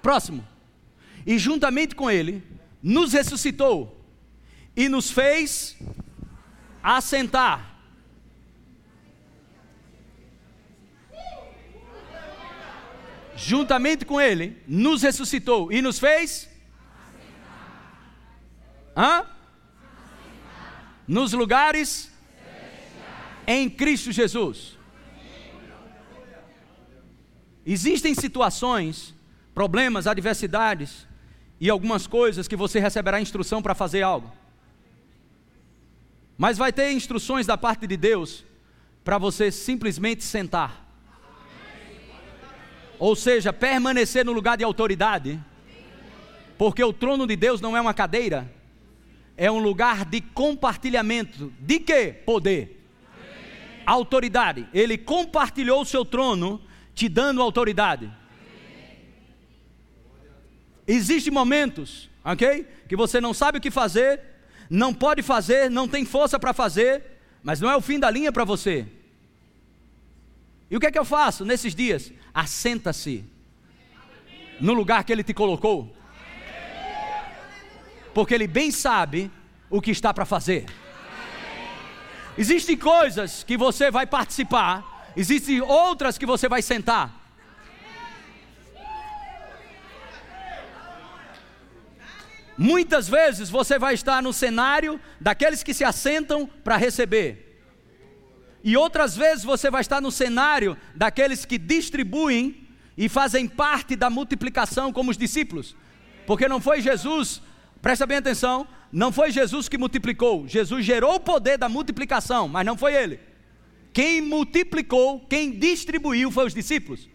Próximo. 0.00 0.46
E 1.26 1.38
juntamente 1.38 1.94
com 1.94 2.10
Ele, 2.10 2.42
nos 2.82 3.12
ressuscitou 3.12 3.95
e 4.76 4.88
nos 4.88 5.10
fez 5.10 5.76
assentar 6.82 7.76
juntamente 13.36 14.04
com 14.04 14.20
Ele, 14.20 14.60
nos 14.66 15.02
ressuscitou 15.02 15.70
e 15.70 15.82
nos 15.82 15.98
fez. 15.98 16.48
Hã? 18.96 19.26
Nos 21.06 21.32
lugares 21.32 22.10
em 23.46 23.68
Cristo 23.68 24.10
Jesus. 24.10 24.76
Existem 27.64 28.14
situações, 28.14 29.14
problemas, 29.54 30.06
adversidades 30.06 31.06
e 31.60 31.68
algumas 31.68 32.06
coisas 32.06 32.48
que 32.48 32.56
você 32.56 32.80
receberá 32.80 33.20
instrução 33.20 33.60
para 33.60 33.74
fazer 33.74 34.02
algo. 34.02 34.32
Mas 36.36 36.58
vai 36.58 36.72
ter 36.72 36.92
instruções 36.92 37.46
da 37.46 37.56
parte 37.56 37.86
de 37.86 37.96
Deus 37.96 38.44
para 39.04 39.18
você 39.18 39.50
simplesmente 39.50 40.24
sentar 40.24 40.86
ou 42.98 43.14
seja, 43.14 43.52
permanecer 43.52 44.24
no 44.24 44.32
lugar 44.32 44.56
de 44.56 44.64
autoridade, 44.64 45.40
porque 46.56 46.82
o 46.82 46.92
trono 46.92 47.26
de 47.26 47.36
Deus 47.36 47.60
não 47.60 47.76
é 47.76 47.80
uma 47.80 47.94
cadeira, 47.94 48.50
é 49.36 49.50
um 49.50 49.58
lugar 49.58 50.04
de 50.04 50.20
compartilhamento. 50.20 51.52
De 51.60 51.78
que? 51.78 52.12
Poder. 52.24 52.82
Autoridade. 53.84 54.66
Ele 54.72 54.96
compartilhou 54.96 55.82
o 55.82 55.84
seu 55.84 56.04
trono, 56.04 56.60
te 56.94 57.08
dando 57.08 57.42
autoridade. 57.42 58.10
Existem 60.86 61.32
momentos, 61.32 62.08
ok? 62.24 62.66
Que 62.88 62.96
você 62.96 63.20
não 63.20 63.34
sabe 63.34 63.58
o 63.58 63.60
que 63.60 63.70
fazer, 63.70 64.20
não 64.68 64.92
pode 64.92 65.22
fazer, 65.22 65.70
não 65.70 65.88
tem 65.88 66.04
força 66.04 66.38
para 66.38 66.52
fazer, 66.52 67.02
mas 67.42 67.60
não 67.60 67.70
é 67.70 67.76
o 67.76 67.80
fim 67.80 67.98
da 67.98 68.10
linha 68.10 68.32
para 68.32 68.44
você. 68.44 68.86
E 70.70 70.76
o 70.76 70.80
que 70.80 70.86
é 70.86 70.90
que 70.90 70.98
eu 70.98 71.04
faço 71.04 71.44
nesses 71.44 71.74
dias? 71.74 72.12
assenta-se 72.36 73.24
no 74.60 74.74
lugar 74.74 75.02
que 75.04 75.10
Ele 75.10 75.24
te 75.24 75.32
colocou, 75.32 75.96
porque 78.12 78.34
Ele 78.34 78.46
bem 78.46 78.70
sabe 78.70 79.30
o 79.70 79.80
que 79.80 79.90
está 79.90 80.12
para 80.12 80.26
fazer. 80.26 80.66
Existem 82.36 82.76
coisas 82.76 83.42
que 83.42 83.56
você 83.56 83.90
vai 83.90 84.06
participar, 84.06 85.06
existem 85.16 85.62
outras 85.62 86.18
que 86.18 86.26
você 86.26 86.46
vai 86.46 86.60
sentar. 86.60 87.25
Muitas 92.58 93.08
vezes 93.08 93.50
você 93.50 93.78
vai 93.78 93.94
estar 93.94 94.22
no 94.22 94.32
cenário 94.32 95.00
daqueles 95.20 95.62
que 95.62 95.74
se 95.74 95.84
assentam 95.84 96.46
para 96.64 96.76
receber. 96.76 97.60
E 98.64 98.76
outras 98.76 99.16
vezes 99.16 99.44
você 99.44 99.70
vai 99.70 99.80
estar 99.80 100.00
no 100.00 100.10
cenário 100.10 100.76
daqueles 100.94 101.44
que 101.44 101.58
distribuem 101.58 102.66
e 102.96 103.08
fazem 103.08 103.46
parte 103.46 103.94
da 103.94 104.08
multiplicação 104.08 104.92
como 104.92 105.10
os 105.10 105.18
discípulos. 105.18 105.76
Porque 106.26 106.48
não 106.48 106.60
foi 106.60 106.80
Jesus, 106.80 107.42
presta 107.80 108.06
bem 108.06 108.16
atenção, 108.18 108.66
não 108.90 109.12
foi 109.12 109.30
Jesus 109.30 109.68
que 109.68 109.78
multiplicou. 109.78 110.48
Jesus 110.48 110.84
gerou 110.84 111.16
o 111.16 111.20
poder 111.20 111.58
da 111.58 111.68
multiplicação, 111.68 112.48
mas 112.48 112.64
não 112.64 112.76
foi 112.76 112.94
ele. 112.94 113.20
Quem 113.92 114.20
multiplicou, 114.20 115.20
quem 115.20 115.52
distribuiu 115.52 116.30
foi 116.30 116.46
os 116.46 116.54
discípulos. 116.54 117.08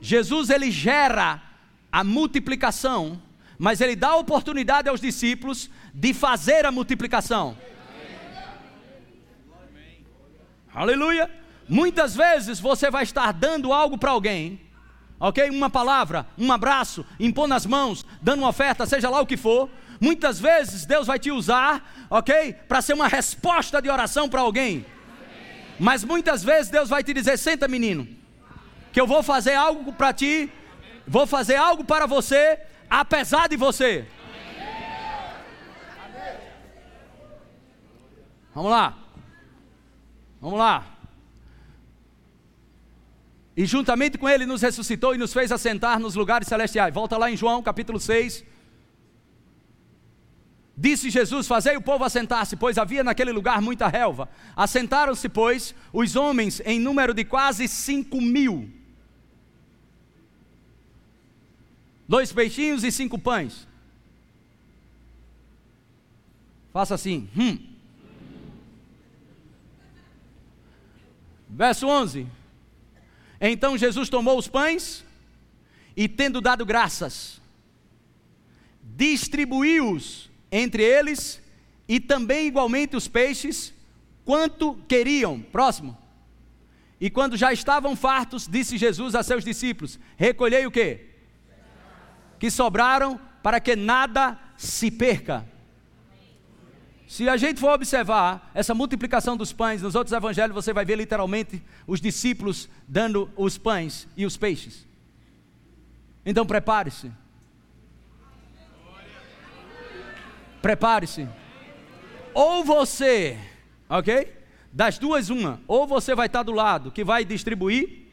Jesus 0.00 0.50
ele 0.50 0.70
gera 0.70 1.42
a 1.92 2.02
multiplicação, 2.02 3.20
mas 3.60 3.82
ele 3.82 3.94
dá 3.94 4.08
a 4.08 4.16
oportunidade 4.16 4.88
aos 4.88 5.02
discípulos 5.02 5.68
de 5.92 6.14
fazer 6.14 6.64
a 6.64 6.72
multiplicação. 6.72 7.58
Aleluia. 10.74 11.30
Muitas 11.68 12.16
vezes 12.16 12.58
você 12.58 12.90
vai 12.90 13.02
estar 13.02 13.34
dando 13.34 13.70
algo 13.70 13.98
para 13.98 14.12
alguém, 14.12 14.58
ok? 15.20 15.50
Uma 15.50 15.68
palavra, 15.68 16.26
um 16.38 16.50
abraço, 16.50 17.04
impondo 17.20 17.52
as 17.52 17.66
mãos, 17.66 18.06
dando 18.22 18.38
uma 18.38 18.48
oferta, 18.48 18.86
seja 18.86 19.10
lá 19.10 19.20
o 19.20 19.26
que 19.26 19.36
for. 19.36 19.68
Muitas 20.00 20.40
vezes 20.40 20.86
Deus 20.86 21.06
vai 21.06 21.18
te 21.18 21.30
usar, 21.30 22.06
ok? 22.08 22.54
Para 22.66 22.80
ser 22.80 22.94
uma 22.94 23.08
resposta 23.08 23.82
de 23.82 23.90
oração 23.90 24.26
para 24.26 24.40
alguém. 24.40 24.86
Mas 25.78 26.02
muitas 26.02 26.42
vezes 26.42 26.70
Deus 26.70 26.88
vai 26.88 27.04
te 27.04 27.12
dizer: 27.12 27.36
senta, 27.36 27.68
menino, 27.68 28.08
que 28.90 28.98
eu 28.98 29.06
vou 29.06 29.22
fazer 29.22 29.52
algo 29.52 29.92
para 29.92 30.14
ti, 30.14 30.50
vou 31.06 31.26
fazer 31.26 31.56
algo 31.56 31.84
para 31.84 32.06
você, 32.06 32.58
apesar 32.90 33.48
de 33.48 33.56
você. 33.56 34.04
Vamos 38.54 38.70
lá. 38.72 38.98
Vamos 40.40 40.58
lá. 40.58 40.86
E 43.56 43.64
juntamente 43.66 44.18
com 44.18 44.28
ele 44.28 44.46
nos 44.46 44.62
ressuscitou 44.62 45.14
e 45.14 45.18
nos 45.18 45.32
fez 45.32 45.52
assentar 45.52 46.00
nos 46.00 46.14
lugares 46.14 46.48
celestiais. 46.48 46.92
Volta 46.92 47.16
lá 47.16 47.30
em 47.30 47.36
João 47.36 47.62
capítulo 47.62 48.00
6. 48.00 48.44
Disse 50.76 51.10
Jesus: 51.10 51.46
Fazei 51.46 51.76
o 51.76 51.82
povo 51.82 52.04
assentar-se, 52.04 52.56
pois 52.56 52.78
havia 52.78 53.04
naquele 53.04 53.32
lugar 53.32 53.60
muita 53.60 53.86
relva. 53.86 54.30
Assentaram-se, 54.56 55.28
pois, 55.28 55.74
os 55.92 56.16
homens 56.16 56.62
em 56.64 56.80
número 56.80 57.12
de 57.12 57.22
quase 57.22 57.68
cinco 57.68 58.18
mil. 58.18 58.79
Dois 62.10 62.32
peixinhos 62.32 62.82
e 62.82 62.90
cinco 62.90 63.16
pães. 63.16 63.68
Faça 66.72 66.96
assim. 66.96 67.28
Hum. 67.36 67.56
Verso 71.48 71.86
11. 71.86 72.26
Então 73.40 73.78
Jesus 73.78 74.08
tomou 74.08 74.36
os 74.36 74.48
pães 74.48 75.04
e, 75.96 76.08
tendo 76.08 76.40
dado 76.40 76.66
graças, 76.66 77.40
distribuiu-os 78.82 80.28
entre 80.50 80.82
eles 80.82 81.40
e 81.86 82.00
também 82.00 82.48
igualmente 82.48 82.96
os 82.96 83.06
peixes, 83.06 83.72
quanto 84.24 84.74
queriam. 84.88 85.40
Próximo. 85.40 85.96
E 87.00 87.08
quando 87.08 87.36
já 87.36 87.52
estavam 87.52 87.94
fartos, 87.94 88.48
disse 88.48 88.76
Jesus 88.76 89.14
a 89.14 89.22
seus 89.22 89.44
discípulos: 89.44 89.96
Recolhei 90.16 90.66
o 90.66 90.72
que? 90.72 91.09
Que 92.40 92.50
sobraram, 92.50 93.20
para 93.40 93.60
que 93.60 93.76
nada 93.76 94.36
se 94.56 94.90
perca. 94.90 95.46
Se 97.06 97.28
a 97.28 97.36
gente 97.36 97.58
for 97.58 97.72
observar 97.72 98.50
essa 98.54 98.72
multiplicação 98.72 99.36
dos 99.36 99.52
pães, 99.52 99.82
nos 99.82 99.94
outros 99.94 100.12
evangelhos 100.12 100.54
você 100.54 100.72
vai 100.72 100.84
ver 100.84 100.96
literalmente 100.96 101.62
os 101.86 102.00
discípulos 102.00 102.68
dando 102.86 103.30
os 103.36 103.58
pães 103.58 104.06
e 104.16 104.24
os 104.24 104.36
peixes. 104.36 104.86
Então 106.24 106.46
prepare-se. 106.46 107.10
Prepare-se. 110.62 111.28
Ou 112.32 112.64
você, 112.64 113.36
ok? 113.88 114.32
Das 114.72 114.98
duas, 114.98 115.30
uma. 115.30 115.60
Ou 115.66 115.86
você 115.86 116.14
vai 116.14 116.26
estar 116.26 116.44
do 116.44 116.52
lado 116.52 116.92
que 116.92 117.02
vai 117.02 117.24
distribuir, 117.24 118.06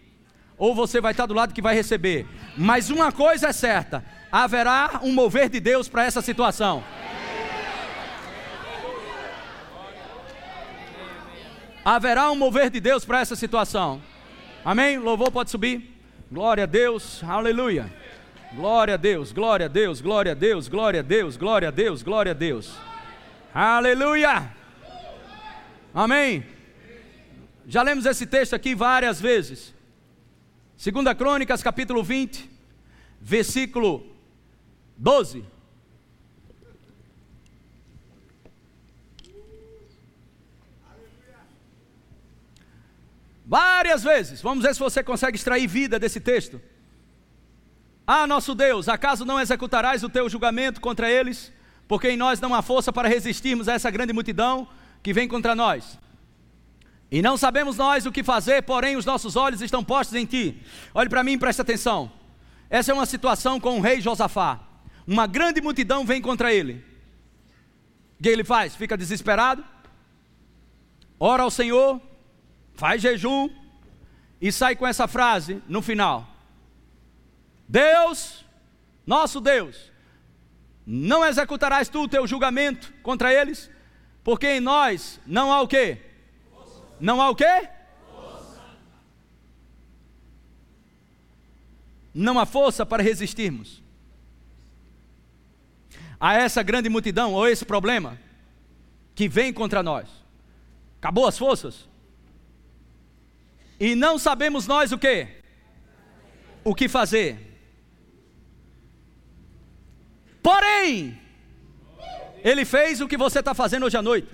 ou 0.57 0.73
você 0.73 0.99
vai 0.99 1.11
estar 1.11 1.27
do 1.27 1.35
lado 1.35 1.53
que 1.53 1.61
vai 1.61 1.75
receber. 1.75 2.25
Mas 2.57 2.89
uma 2.89 3.11
coisa 3.11 3.49
é 3.49 3.53
certa: 3.53 4.03
haverá 4.31 4.99
um 5.03 5.13
mover 5.13 5.49
de 5.49 5.59
Deus 5.59 5.87
para 5.87 6.05
essa 6.05 6.21
situação. 6.21 6.83
Haverá 11.83 12.29
um 12.31 12.35
mover 12.35 12.69
de 12.69 12.79
Deus 12.81 13.05
para 13.05 13.21
essa 13.21 13.35
situação. 13.35 14.01
Amém? 14.63 14.97
Louvor 14.97 15.31
pode 15.31 15.49
subir. 15.49 15.97
Glória 16.29 16.63
a 16.63 16.67
Deus. 16.67 17.23
Aleluia. 17.23 17.89
Glória 18.53 18.93
a 18.95 18.97
Deus, 18.97 19.31
glória 19.31 19.65
a 19.65 19.69
Deus, 19.69 20.01
glória 20.01 20.31
a 20.31 20.35
Deus, 20.35 20.67
glória 20.67 20.99
a 21.01 21.03
Deus, 21.03 21.37
glória 21.37 21.67
a 21.67 21.71
Deus, 21.71 22.01
glória 22.01 22.31
a 22.31 22.35
Deus. 22.35 22.75
Aleluia. 23.53 24.51
Amém. 25.93 26.45
Já 27.67 27.81
lemos 27.81 28.05
esse 28.05 28.25
texto 28.25 28.53
aqui 28.53 28.73
várias 28.73 29.19
vezes. 29.19 29.73
Segunda 30.77 31.13
Crônicas, 31.13 31.61
capítulo 31.61 32.03
20, 32.03 32.49
versículo 33.21 34.16
12. 34.97 35.45
Várias 43.45 44.03
vezes. 44.03 44.41
Vamos 44.41 44.63
ver 44.63 44.73
se 44.73 44.79
você 44.79 45.01
consegue 45.01 45.37
extrair 45.37 45.67
vida 45.67 45.97
desse 45.97 46.19
texto. 46.19 46.61
Ah, 48.05 48.27
nosso 48.27 48.53
Deus, 48.53 48.89
acaso 48.89 49.23
não 49.23 49.39
executarás 49.39 50.03
o 50.03 50.09
teu 50.09 50.27
julgamento 50.29 50.81
contra 50.81 51.09
eles? 51.09 51.53
Porque 51.87 52.09
em 52.09 52.17
nós 52.17 52.41
não 52.41 52.53
há 52.53 52.61
força 52.61 52.91
para 52.91 53.07
resistirmos 53.07 53.69
a 53.69 53.73
essa 53.73 53.89
grande 53.89 54.11
multidão 54.11 54.67
que 55.01 55.13
vem 55.13 55.27
contra 55.27 55.55
nós. 55.55 55.97
E 57.09 57.21
não 57.21 57.37
sabemos 57.37 57.77
nós 57.77 58.05
o 58.05 58.11
que 58.11 58.23
fazer, 58.23 58.63
porém 58.63 58.97
os 58.97 59.05
nossos 59.05 59.37
olhos 59.37 59.61
estão 59.61 59.81
postos 59.81 60.17
em 60.17 60.25
ti. 60.25 60.61
Olhe 60.93 61.09
para 61.09 61.23
mim 61.23 61.33
e 61.33 61.37
preste 61.37 61.61
atenção. 61.61 62.11
Essa 62.69 62.91
é 62.91 62.93
uma 62.93 63.05
situação 63.05 63.61
com 63.61 63.77
o 63.77 63.81
rei 63.81 64.01
Josafá. 64.01 64.66
Uma 65.07 65.25
grande 65.25 65.61
multidão 65.61 66.05
vem 66.05 66.21
contra 66.21 66.53
ele. 66.53 66.83
O 68.19 68.23
que 68.23 68.27
ele 68.27 68.43
faz? 68.43 68.75
Fica 68.75 68.97
desesperado, 68.97 69.63
ora 71.17 71.43
ao 71.43 71.51
Senhor, 71.51 72.01
faz 72.73 73.01
jejum 73.01 73.49
e 74.41 74.51
sai 74.51 74.75
com 74.75 74.85
essa 74.85 75.07
frase 75.07 75.63
no 75.65 75.81
final: 75.81 76.27
Deus, 77.69 78.43
nosso 79.05 79.39
Deus, 79.39 79.93
não 80.85 81.23
executarás 81.23 81.87
tu 81.87 82.03
o 82.03 82.09
teu 82.09 82.27
julgamento 82.27 82.93
contra 83.01 83.33
eles, 83.33 83.69
porque 84.25 84.47
em 84.55 84.59
nós 84.59 85.21
não 85.25 85.53
há 85.53 85.61
o 85.61 85.67
quê? 85.69 86.01
Não 86.99 87.21
há 87.21 87.29
o 87.29 87.35
quê? 87.35 87.69
Não 92.13 92.39
há 92.39 92.45
força 92.45 92.85
para 92.85 93.03
resistirmos 93.03 93.86
a 96.19 96.33
essa 96.33 96.63
grande 96.63 96.89
multidão 96.89 97.33
ou 97.33 97.47
esse 97.47 97.65
problema 97.65 98.17
que 99.13 99.27
vem 99.27 99.53
contra 99.53 99.83
nós. 99.83 100.07
Acabou 100.99 101.27
as 101.27 101.37
forças? 101.37 101.87
E 103.79 103.95
não 103.95 104.17
sabemos 104.17 104.65
nós 104.67 104.91
o 104.91 104.97
que? 104.97 105.27
O 106.63 106.73
que 106.73 106.87
fazer. 106.87 107.47
Porém, 110.41 111.19
Ele 112.43 112.65
fez 112.65 113.01
o 113.01 113.07
que 113.07 113.17
você 113.17 113.39
está 113.39 113.53
fazendo 113.53 113.85
hoje 113.85 113.97
à 113.97 114.01
noite. 114.01 114.29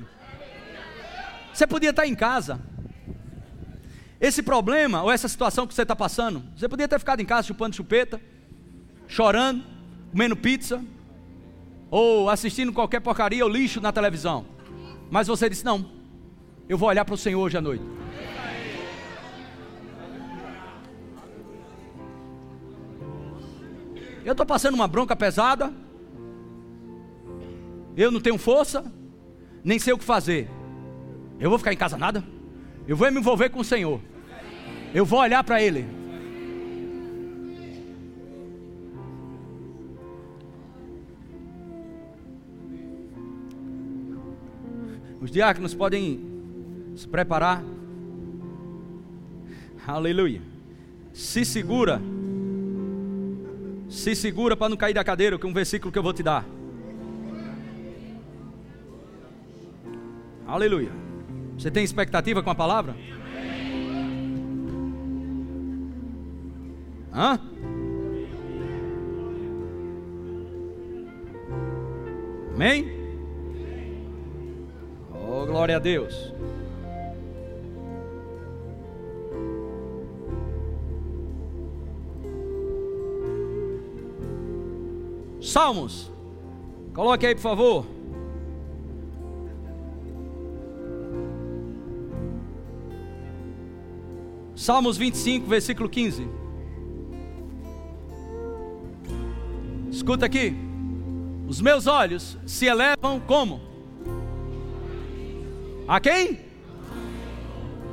Você 1.53 1.67
podia 1.67 1.89
estar 1.89 2.07
em 2.07 2.15
casa. 2.15 2.59
Esse 4.19 4.41
problema 4.41 5.03
ou 5.03 5.11
essa 5.11 5.27
situação 5.27 5.67
que 5.67 5.73
você 5.73 5.81
está 5.81 5.95
passando, 5.95 6.43
você 6.55 6.69
podia 6.69 6.87
ter 6.87 6.97
ficado 6.97 7.19
em 7.19 7.25
casa 7.25 7.47
chupando 7.47 7.75
chupeta, 7.75 8.21
chorando, 9.07 9.63
comendo 10.11 10.35
pizza, 10.35 10.83
ou 11.93 12.27
assistindo 12.27 12.73
qualquer 12.73 12.99
porcaria 13.01 13.45
ou 13.45 13.51
lixo 13.51 13.79
na 13.79 13.91
televisão. 13.91 14.47
Mas 15.11 15.27
você 15.27 15.47
disse: 15.47 15.63
Não, 15.63 15.85
eu 16.67 16.75
vou 16.75 16.89
olhar 16.89 17.05
para 17.05 17.13
o 17.13 17.17
Senhor 17.17 17.39
hoje 17.39 17.55
à 17.55 17.61
noite. 17.61 17.83
Eu 24.25 24.31
estou 24.31 24.43
passando 24.43 24.73
uma 24.73 24.87
bronca 24.87 25.15
pesada. 25.15 25.71
Eu 27.95 28.09
não 28.09 28.19
tenho 28.19 28.39
força, 28.39 28.91
nem 29.63 29.77
sei 29.77 29.93
o 29.93 29.97
que 29.99 30.03
fazer. 30.03 30.49
Eu 31.39 31.51
vou 31.51 31.59
ficar 31.59 31.73
em 31.73 31.77
casa 31.77 31.95
nada? 31.95 32.23
Eu 32.87 32.97
vou 32.97 33.11
me 33.11 33.19
envolver 33.19 33.49
com 33.49 33.59
o 33.59 33.63
Senhor. 33.63 34.01
Eu 34.95 35.05
vou 35.05 35.19
olhar 35.19 35.43
para 35.43 35.61
Ele. 35.61 35.85
Os 45.23 45.31
diáconos 45.31 45.73
podem 45.73 46.19
se 46.97 47.07
preparar. 47.07 47.63
Aleluia. 49.87 50.41
Se 51.13 51.45
segura. 51.45 52.01
Se 53.87 54.15
segura 54.15 54.57
para 54.57 54.67
não 54.67 54.75
cair 54.75 54.93
da 54.93 55.01
cadeira, 55.01 55.39
que 55.39 55.45
é 55.45 55.49
um 55.49 55.53
versículo 55.53 55.93
que 55.93 55.97
eu 55.97 56.03
vou 56.03 56.11
te 56.11 56.21
dar. 56.21 56.45
Aleluia. 60.45 60.91
Você 61.57 61.71
tem 61.71 61.85
expectativa 61.85 62.43
com 62.43 62.49
a 62.49 62.55
palavra? 62.55 62.93
Hã? 67.13 67.39
Amém? 72.53 73.02
Glória 75.53 75.75
a 75.75 75.79
Deus. 75.79 76.33
Salmos. 85.39 86.11
Coloque 86.95 87.27
aí, 87.27 87.35
por 87.35 87.41
favor. 87.41 87.85
Salmos 94.55 94.97
25, 94.97 95.45
versículo 95.45 95.87
15. 95.87 96.27
Escuta 99.91 100.25
aqui. 100.25 100.55
Os 101.47 101.61
meus 101.61 101.85
olhos 101.85 102.39
se 102.43 102.65
elevam 102.65 103.19
como? 103.19 103.72
A 105.87 105.99
quem? 105.99 106.39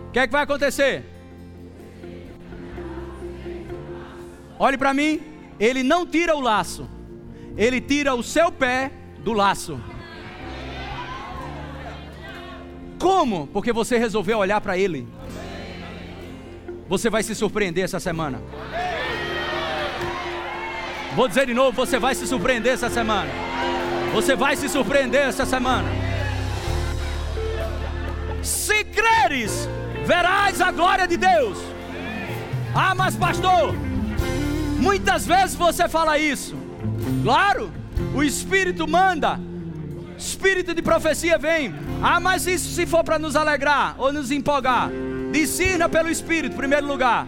O 0.09 0.12
que 0.12 0.18
é 0.18 0.26
que 0.26 0.32
vai 0.32 0.43
acontecer? 0.43 1.05
Olhe 4.59 4.76
para 4.76 4.93
mim, 4.93 5.20
ele 5.59 5.82
não 5.82 6.07
tira 6.07 6.36
o 6.36 6.41
laço, 6.41 6.88
ele 7.57 7.80
tira 7.80 8.14
o 8.14 8.22
seu 8.22 8.53
pé 8.53 8.91
do 9.20 9.32
laço. 9.32 9.80
Como? 12.99 13.47
Porque 13.47 13.72
você 13.72 13.97
resolveu 13.97 14.38
olhar 14.38 14.61
para 14.61 14.76
ele. 14.76 15.09
Você 16.88 17.09
vai 17.09 17.22
se 17.22 17.34
surpreender 17.34 17.84
essa 17.84 17.99
semana. 17.99 18.43
Vou 21.14 21.26
dizer 21.26 21.47
de 21.47 21.55
novo: 21.55 21.72
você 21.72 21.99
vai 21.99 22.14
se 22.14 22.26
surpreender 22.26 22.74
essa 22.74 22.91
semana. 22.91 23.30
Você 24.12 24.36
vai 24.36 24.57
se 24.57 24.68
surpreender 24.68 25.22
essa 25.22 25.47
semana. 25.47 26.00
Se 28.43 28.84
creres, 28.84 29.68
verás 30.07 30.61
a 30.61 30.70
glória 30.70 31.07
de 31.07 31.16
Deus. 31.16 31.59
Ah, 32.74 32.95
mas 32.95 33.16
pastor, 33.16 33.74
muitas 34.78 35.26
vezes 35.26 35.55
você 35.55 35.88
fala 35.88 36.18
isso. 36.18 36.57
Claro, 37.22 37.70
o 38.14 38.22
Espírito 38.22 38.88
manda, 38.88 39.38
Espírito 40.16 40.74
de 40.74 40.82
profecia 40.82 41.38
vem. 41.38 41.74
Ah, 42.03 42.20
mas 42.20 42.47
isso 42.47 42.74
se 42.74 42.86
for 42.86 43.03
para 43.03 43.18
nos 43.18 43.36
alegrar 43.36 43.95
ou 43.99 44.12
nos 44.12 44.30
empolgar. 44.30 44.91
Discirna 45.32 45.88
pelo 45.88 46.11
Espírito, 46.11 46.55
em 46.55 46.57
primeiro 46.59 46.86
lugar. 46.86 47.26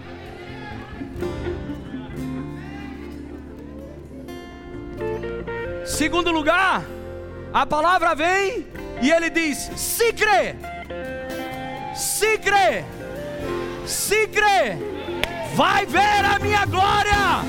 Segundo 5.84 6.30
lugar, 6.30 6.84
a 7.52 7.66
palavra 7.66 8.14
vem 8.14 8.66
e 9.02 9.10
ele 9.10 9.28
diz: 9.28 9.58
se 9.76 10.12
crê, 10.12 10.54
se 11.94 12.38
crê, 12.38 12.84
se 13.84 14.28
crê, 14.28 14.76
vai 15.56 15.84
ver 15.84 16.24
a 16.24 16.38
minha 16.38 16.64
glória. 16.64 17.42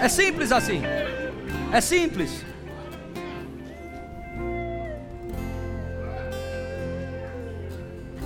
É 0.00 0.08
simples 0.08 0.52
assim. 0.52 0.82
É 1.72 1.80
simples. 1.80 2.44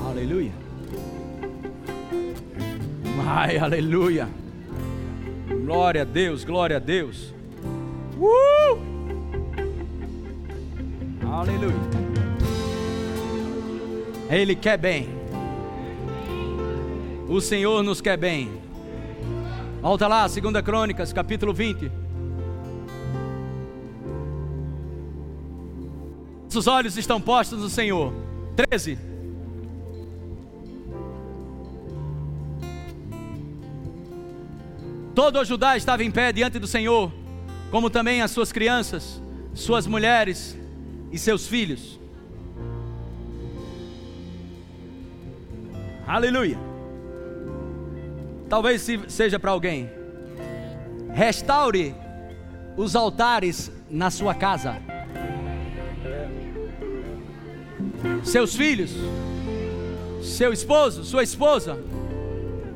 Aleluia. 0.07 0.53
Ai, 3.27 3.59
aleluia. 3.59 4.29
Glória 5.65 6.03
a 6.03 6.05
Deus, 6.05 6.45
glória 6.45 6.77
a 6.77 6.81
Deus. 6.81 7.36
Uh! 8.19 8.79
Aleluia. 11.31 11.75
Ele 14.31 14.55
quer 14.55 14.79
bem. 14.79 15.09
O 17.29 17.41
Senhor 17.41 17.83
nos 17.83 18.01
quer 18.01 18.17
bem. 18.17 18.51
Volta 19.83 20.07
lá, 20.07 20.27
2 20.27 20.41
Crônicas, 20.65 21.13
capítulo 21.13 21.53
20. 21.53 22.07
Nossos 26.57 26.69
olhos 26.69 26.97
estão 26.97 27.21
postos 27.21 27.61
no 27.61 27.69
Senhor. 27.69 28.15
13. 28.71 28.99
Todo 35.15 35.39
o 35.39 35.45
Judá 35.45 35.77
estava 35.77 36.03
em 36.03 36.11
pé 36.11 36.33
diante 36.33 36.59
do 36.59 36.67
Senhor, 36.67 37.13
como 37.71 37.91
também 37.91 38.23
as 38.23 38.31
suas 38.31 38.53
crianças, 38.53 39.21
suas 39.55 39.87
mulheres 39.87 40.57
e 41.11 41.19
seus 41.19 41.47
filhos. 41.47 41.99
Aleluia. 46.07 46.59
Talvez 48.49 48.87
seja 49.09 49.39
para 49.39 49.51
alguém. 49.51 49.91
Restaure 51.13 51.95
os 52.77 52.95
altares 52.95 53.73
na 53.91 54.11
sua 54.11 54.35
casa. 54.35 54.77
Seus 58.23 58.55
filhos, 58.55 58.93
seu 60.23 60.53
esposo, 60.53 61.05
sua 61.05 61.23
esposa. 61.23 61.79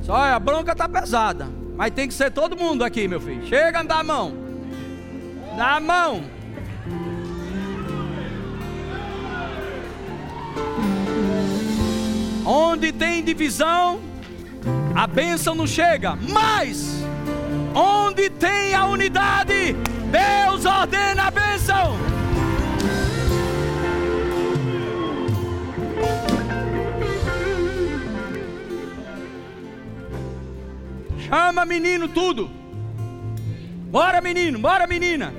Só 0.03 0.17
a 0.17 0.39
bronca 0.39 0.75
tá 0.75 0.89
pesada, 0.89 1.47
mas 1.77 1.93
tem 1.93 2.09
que 2.09 2.15
ser 2.15 2.33
todo 2.33 2.57
mundo 2.57 2.83
aqui, 2.83 3.07
meu 3.07 3.21
filho. 3.21 3.47
Chega, 3.47 3.83
dá 3.85 4.01
a 4.01 4.05
mão. 4.05 4.50
Dá 5.57 5.77
a 5.77 5.81
mão. 5.81 6.23
Onde 12.47 12.93
tem 12.93 13.23
divisão, 13.23 14.01
a 14.95 15.07
bênção 15.07 15.55
não 15.55 15.67
chega, 15.67 16.17
mas 16.17 17.05
onde 17.75 18.29
tem 18.31 18.75
a 18.75 18.87
unidade, 18.87 19.77
Deus 20.11 20.65
ordena 20.65 21.25
a 21.25 21.31
bênção. 21.31 21.97
Chama 31.19 31.65
menino 31.65 32.09
tudo. 32.09 32.60
Bora 33.91 34.21
menino, 34.21 34.57
bora 34.57 34.87
menina. 34.87 35.35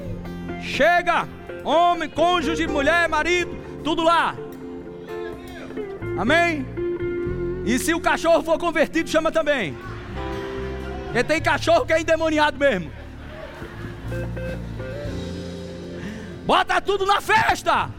Chega, 0.61 1.25
homem, 1.63 2.09
cônjuge, 2.09 2.67
mulher, 2.67 3.07
marido, 3.07 3.57
tudo 3.81 4.03
lá. 4.03 4.35
Amém? 6.19 6.65
E 7.65 7.79
se 7.79 7.93
o 7.93 8.01
cachorro 8.01 8.43
for 8.43 8.59
convertido, 8.59 9.09
chama 9.09 9.31
também. 9.31 9.77
Porque 11.05 11.23
tem 11.23 11.41
cachorro 11.41 11.85
que 11.85 11.93
é 11.93 12.01
endemoniado 12.01 12.59
mesmo. 12.59 12.91
Bota 16.45 16.81
tudo 16.81 17.05
na 17.05 17.21
festa. 17.21 17.89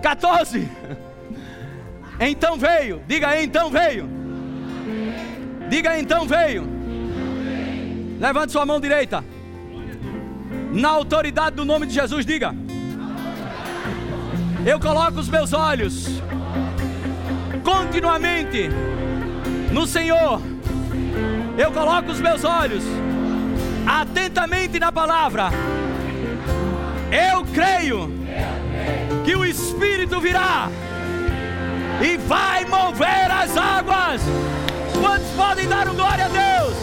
Quatorze. 0.00 0.68
Então 2.20 2.56
veio. 2.56 3.02
Diga 3.08 3.30
aí, 3.30 3.44
então 3.44 3.68
veio. 3.68 4.15
Diga 5.68 5.98
então 5.98 6.26
veio. 6.26 6.66
Levante 8.20 8.52
sua 8.52 8.64
mão 8.64 8.80
direita. 8.80 9.24
Na 10.72 10.90
autoridade 10.90 11.56
do 11.56 11.64
nome 11.64 11.86
de 11.86 11.94
Jesus, 11.94 12.24
diga. 12.24 12.54
Eu 14.64 14.80
coloco 14.80 15.18
os 15.18 15.28
meus 15.28 15.52
olhos 15.52 16.08
continuamente 17.62 18.68
no 19.72 19.86
Senhor. 19.86 20.40
Eu 21.58 21.72
coloco 21.72 22.10
os 22.10 22.20
meus 22.20 22.44
olhos 22.44 22.84
atentamente 23.86 24.78
na 24.78 24.90
palavra. 24.90 25.50
Eu 27.10 27.44
creio 27.44 28.10
que 29.24 29.34
o 29.34 29.44
Espírito 29.44 30.20
virá 30.20 30.68
e 32.02 32.16
vai 32.16 32.64
mover 32.64 33.30
as 33.30 33.56
águas. 33.56 34.22
Podem 35.36 35.68
dar 35.68 35.86
um 35.88 35.94
glória 35.94 36.24
a 36.24 36.28
Deus? 36.28 36.74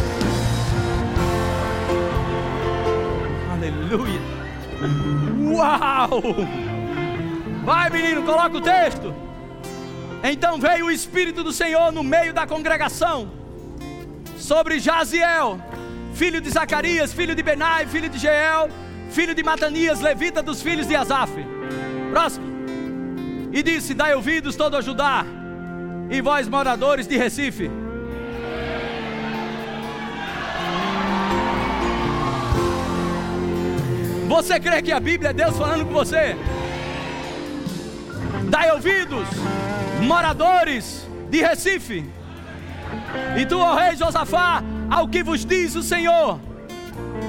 Aleluia! 3.51 4.21
Uau! 5.51 6.21
Vai, 7.65 7.89
menino, 7.89 8.21
coloca 8.23 8.57
o 8.57 8.61
texto. 8.61 9.13
Então 10.23 10.59
veio 10.59 10.85
o 10.85 10.91
Espírito 10.91 11.43
do 11.43 11.51
Senhor 11.51 11.91
no 11.91 12.03
meio 12.03 12.33
da 12.33 12.45
congregação 12.45 13.31
sobre 14.37 14.79
Jaziel, 14.79 15.59
filho 16.13 16.39
de 16.39 16.49
Zacarias, 16.49 17.11
filho 17.11 17.33
de 17.33 17.41
Benai, 17.41 17.87
filho 17.87 18.07
de 18.07 18.19
Jeel, 18.19 18.69
filho 19.09 19.33
de 19.33 19.41
Matanias, 19.41 19.99
levita 19.99 20.43
dos 20.43 20.61
filhos 20.61 20.87
de 20.87 20.95
Asaf. 20.95 21.33
Próximo. 22.11 22.45
E 23.51 23.63
disse: 23.63 23.93
Dai 23.93 24.13
ouvidos 24.13 24.55
todo 24.55 24.77
a 24.77 24.81
Judá, 24.81 25.25
e 26.09 26.21
vós 26.21 26.47
moradores 26.47 27.07
de 27.07 27.17
Recife. 27.17 27.82
Você 34.28 34.59
crê 34.59 34.82
que 34.82 34.91
a 34.91 34.99
Bíblia 34.99 35.30
é 35.30 35.34
Deus 35.34 35.57
falando 35.57 35.86
com 35.86 35.93
você? 35.93 36.36
Dai 38.49 38.71
ouvidos, 38.71 39.28
moradores 40.01 41.07
de 41.30 41.41
Recife. 41.41 42.05
E 43.38 43.45
tu, 43.45 43.59
ó 43.59 43.76
rei 43.76 43.95
Josafá, 43.95 44.63
ao 44.89 45.07
que 45.07 45.24
vos 45.24 45.45
diz 45.45 45.76
o 45.76 45.84
Senhor: 45.84 46.39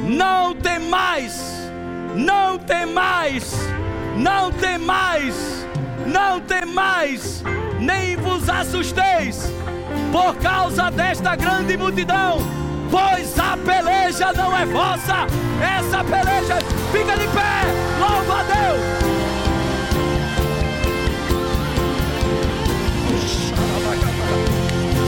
Não 0.03 0.55
tem 0.55 0.79
mais, 0.79 1.71
não 2.15 2.59
tem 2.59 2.87
mais, 2.87 3.55
não 4.17 4.53
tem 4.53 4.79
mais, 4.79 5.67
não 6.07 6.41
tem 6.41 6.67
mais, 6.67 7.43
nem 7.81 8.17
vos 8.17 8.49
assusteis 8.49 9.51
por 10.13 10.37
causa 10.37 10.91
desta 10.91 11.35
grande 11.35 11.77
multidão, 11.77 12.39
pois 12.95 13.37
a 13.41 13.57
peleja 13.57 14.33
não 14.35 14.57
é 14.57 14.65
vossa, 14.67 15.27
essa 15.61 16.05
peleja 16.05 16.59
fica 16.93 17.17
de 17.17 17.27
pé, 17.27 17.65
louva 17.99 18.39
a 18.39 18.43
Deus. 18.45 18.81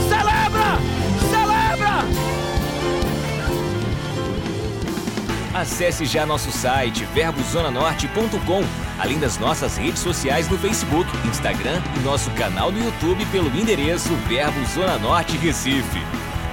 Celebra! 0.09 0.81
Celebra! 1.31 2.03
Acesse 5.53 6.03
já 6.03 6.25
nosso 6.25 6.51
site 6.51 7.05
verbozonanorte.com, 7.13 8.65
além 8.99 9.17
das 9.17 9.37
nossas 9.37 9.77
redes 9.77 10.01
sociais 10.01 10.49
no 10.49 10.57
Facebook, 10.57 11.09
Instagram 11.25 11.81
e 11.95 11.99
nosso 11.99 12.29
canal 12.31 12.69
no 12.69 12.83
YouTube 12.83 13.25
pelo 13.27 13.47
endereço 13.57 14.13
Verbo 14.27 14.65
Zona 14.65 14.97
Norte 14.97 15.37
Recife. 15.37 16.26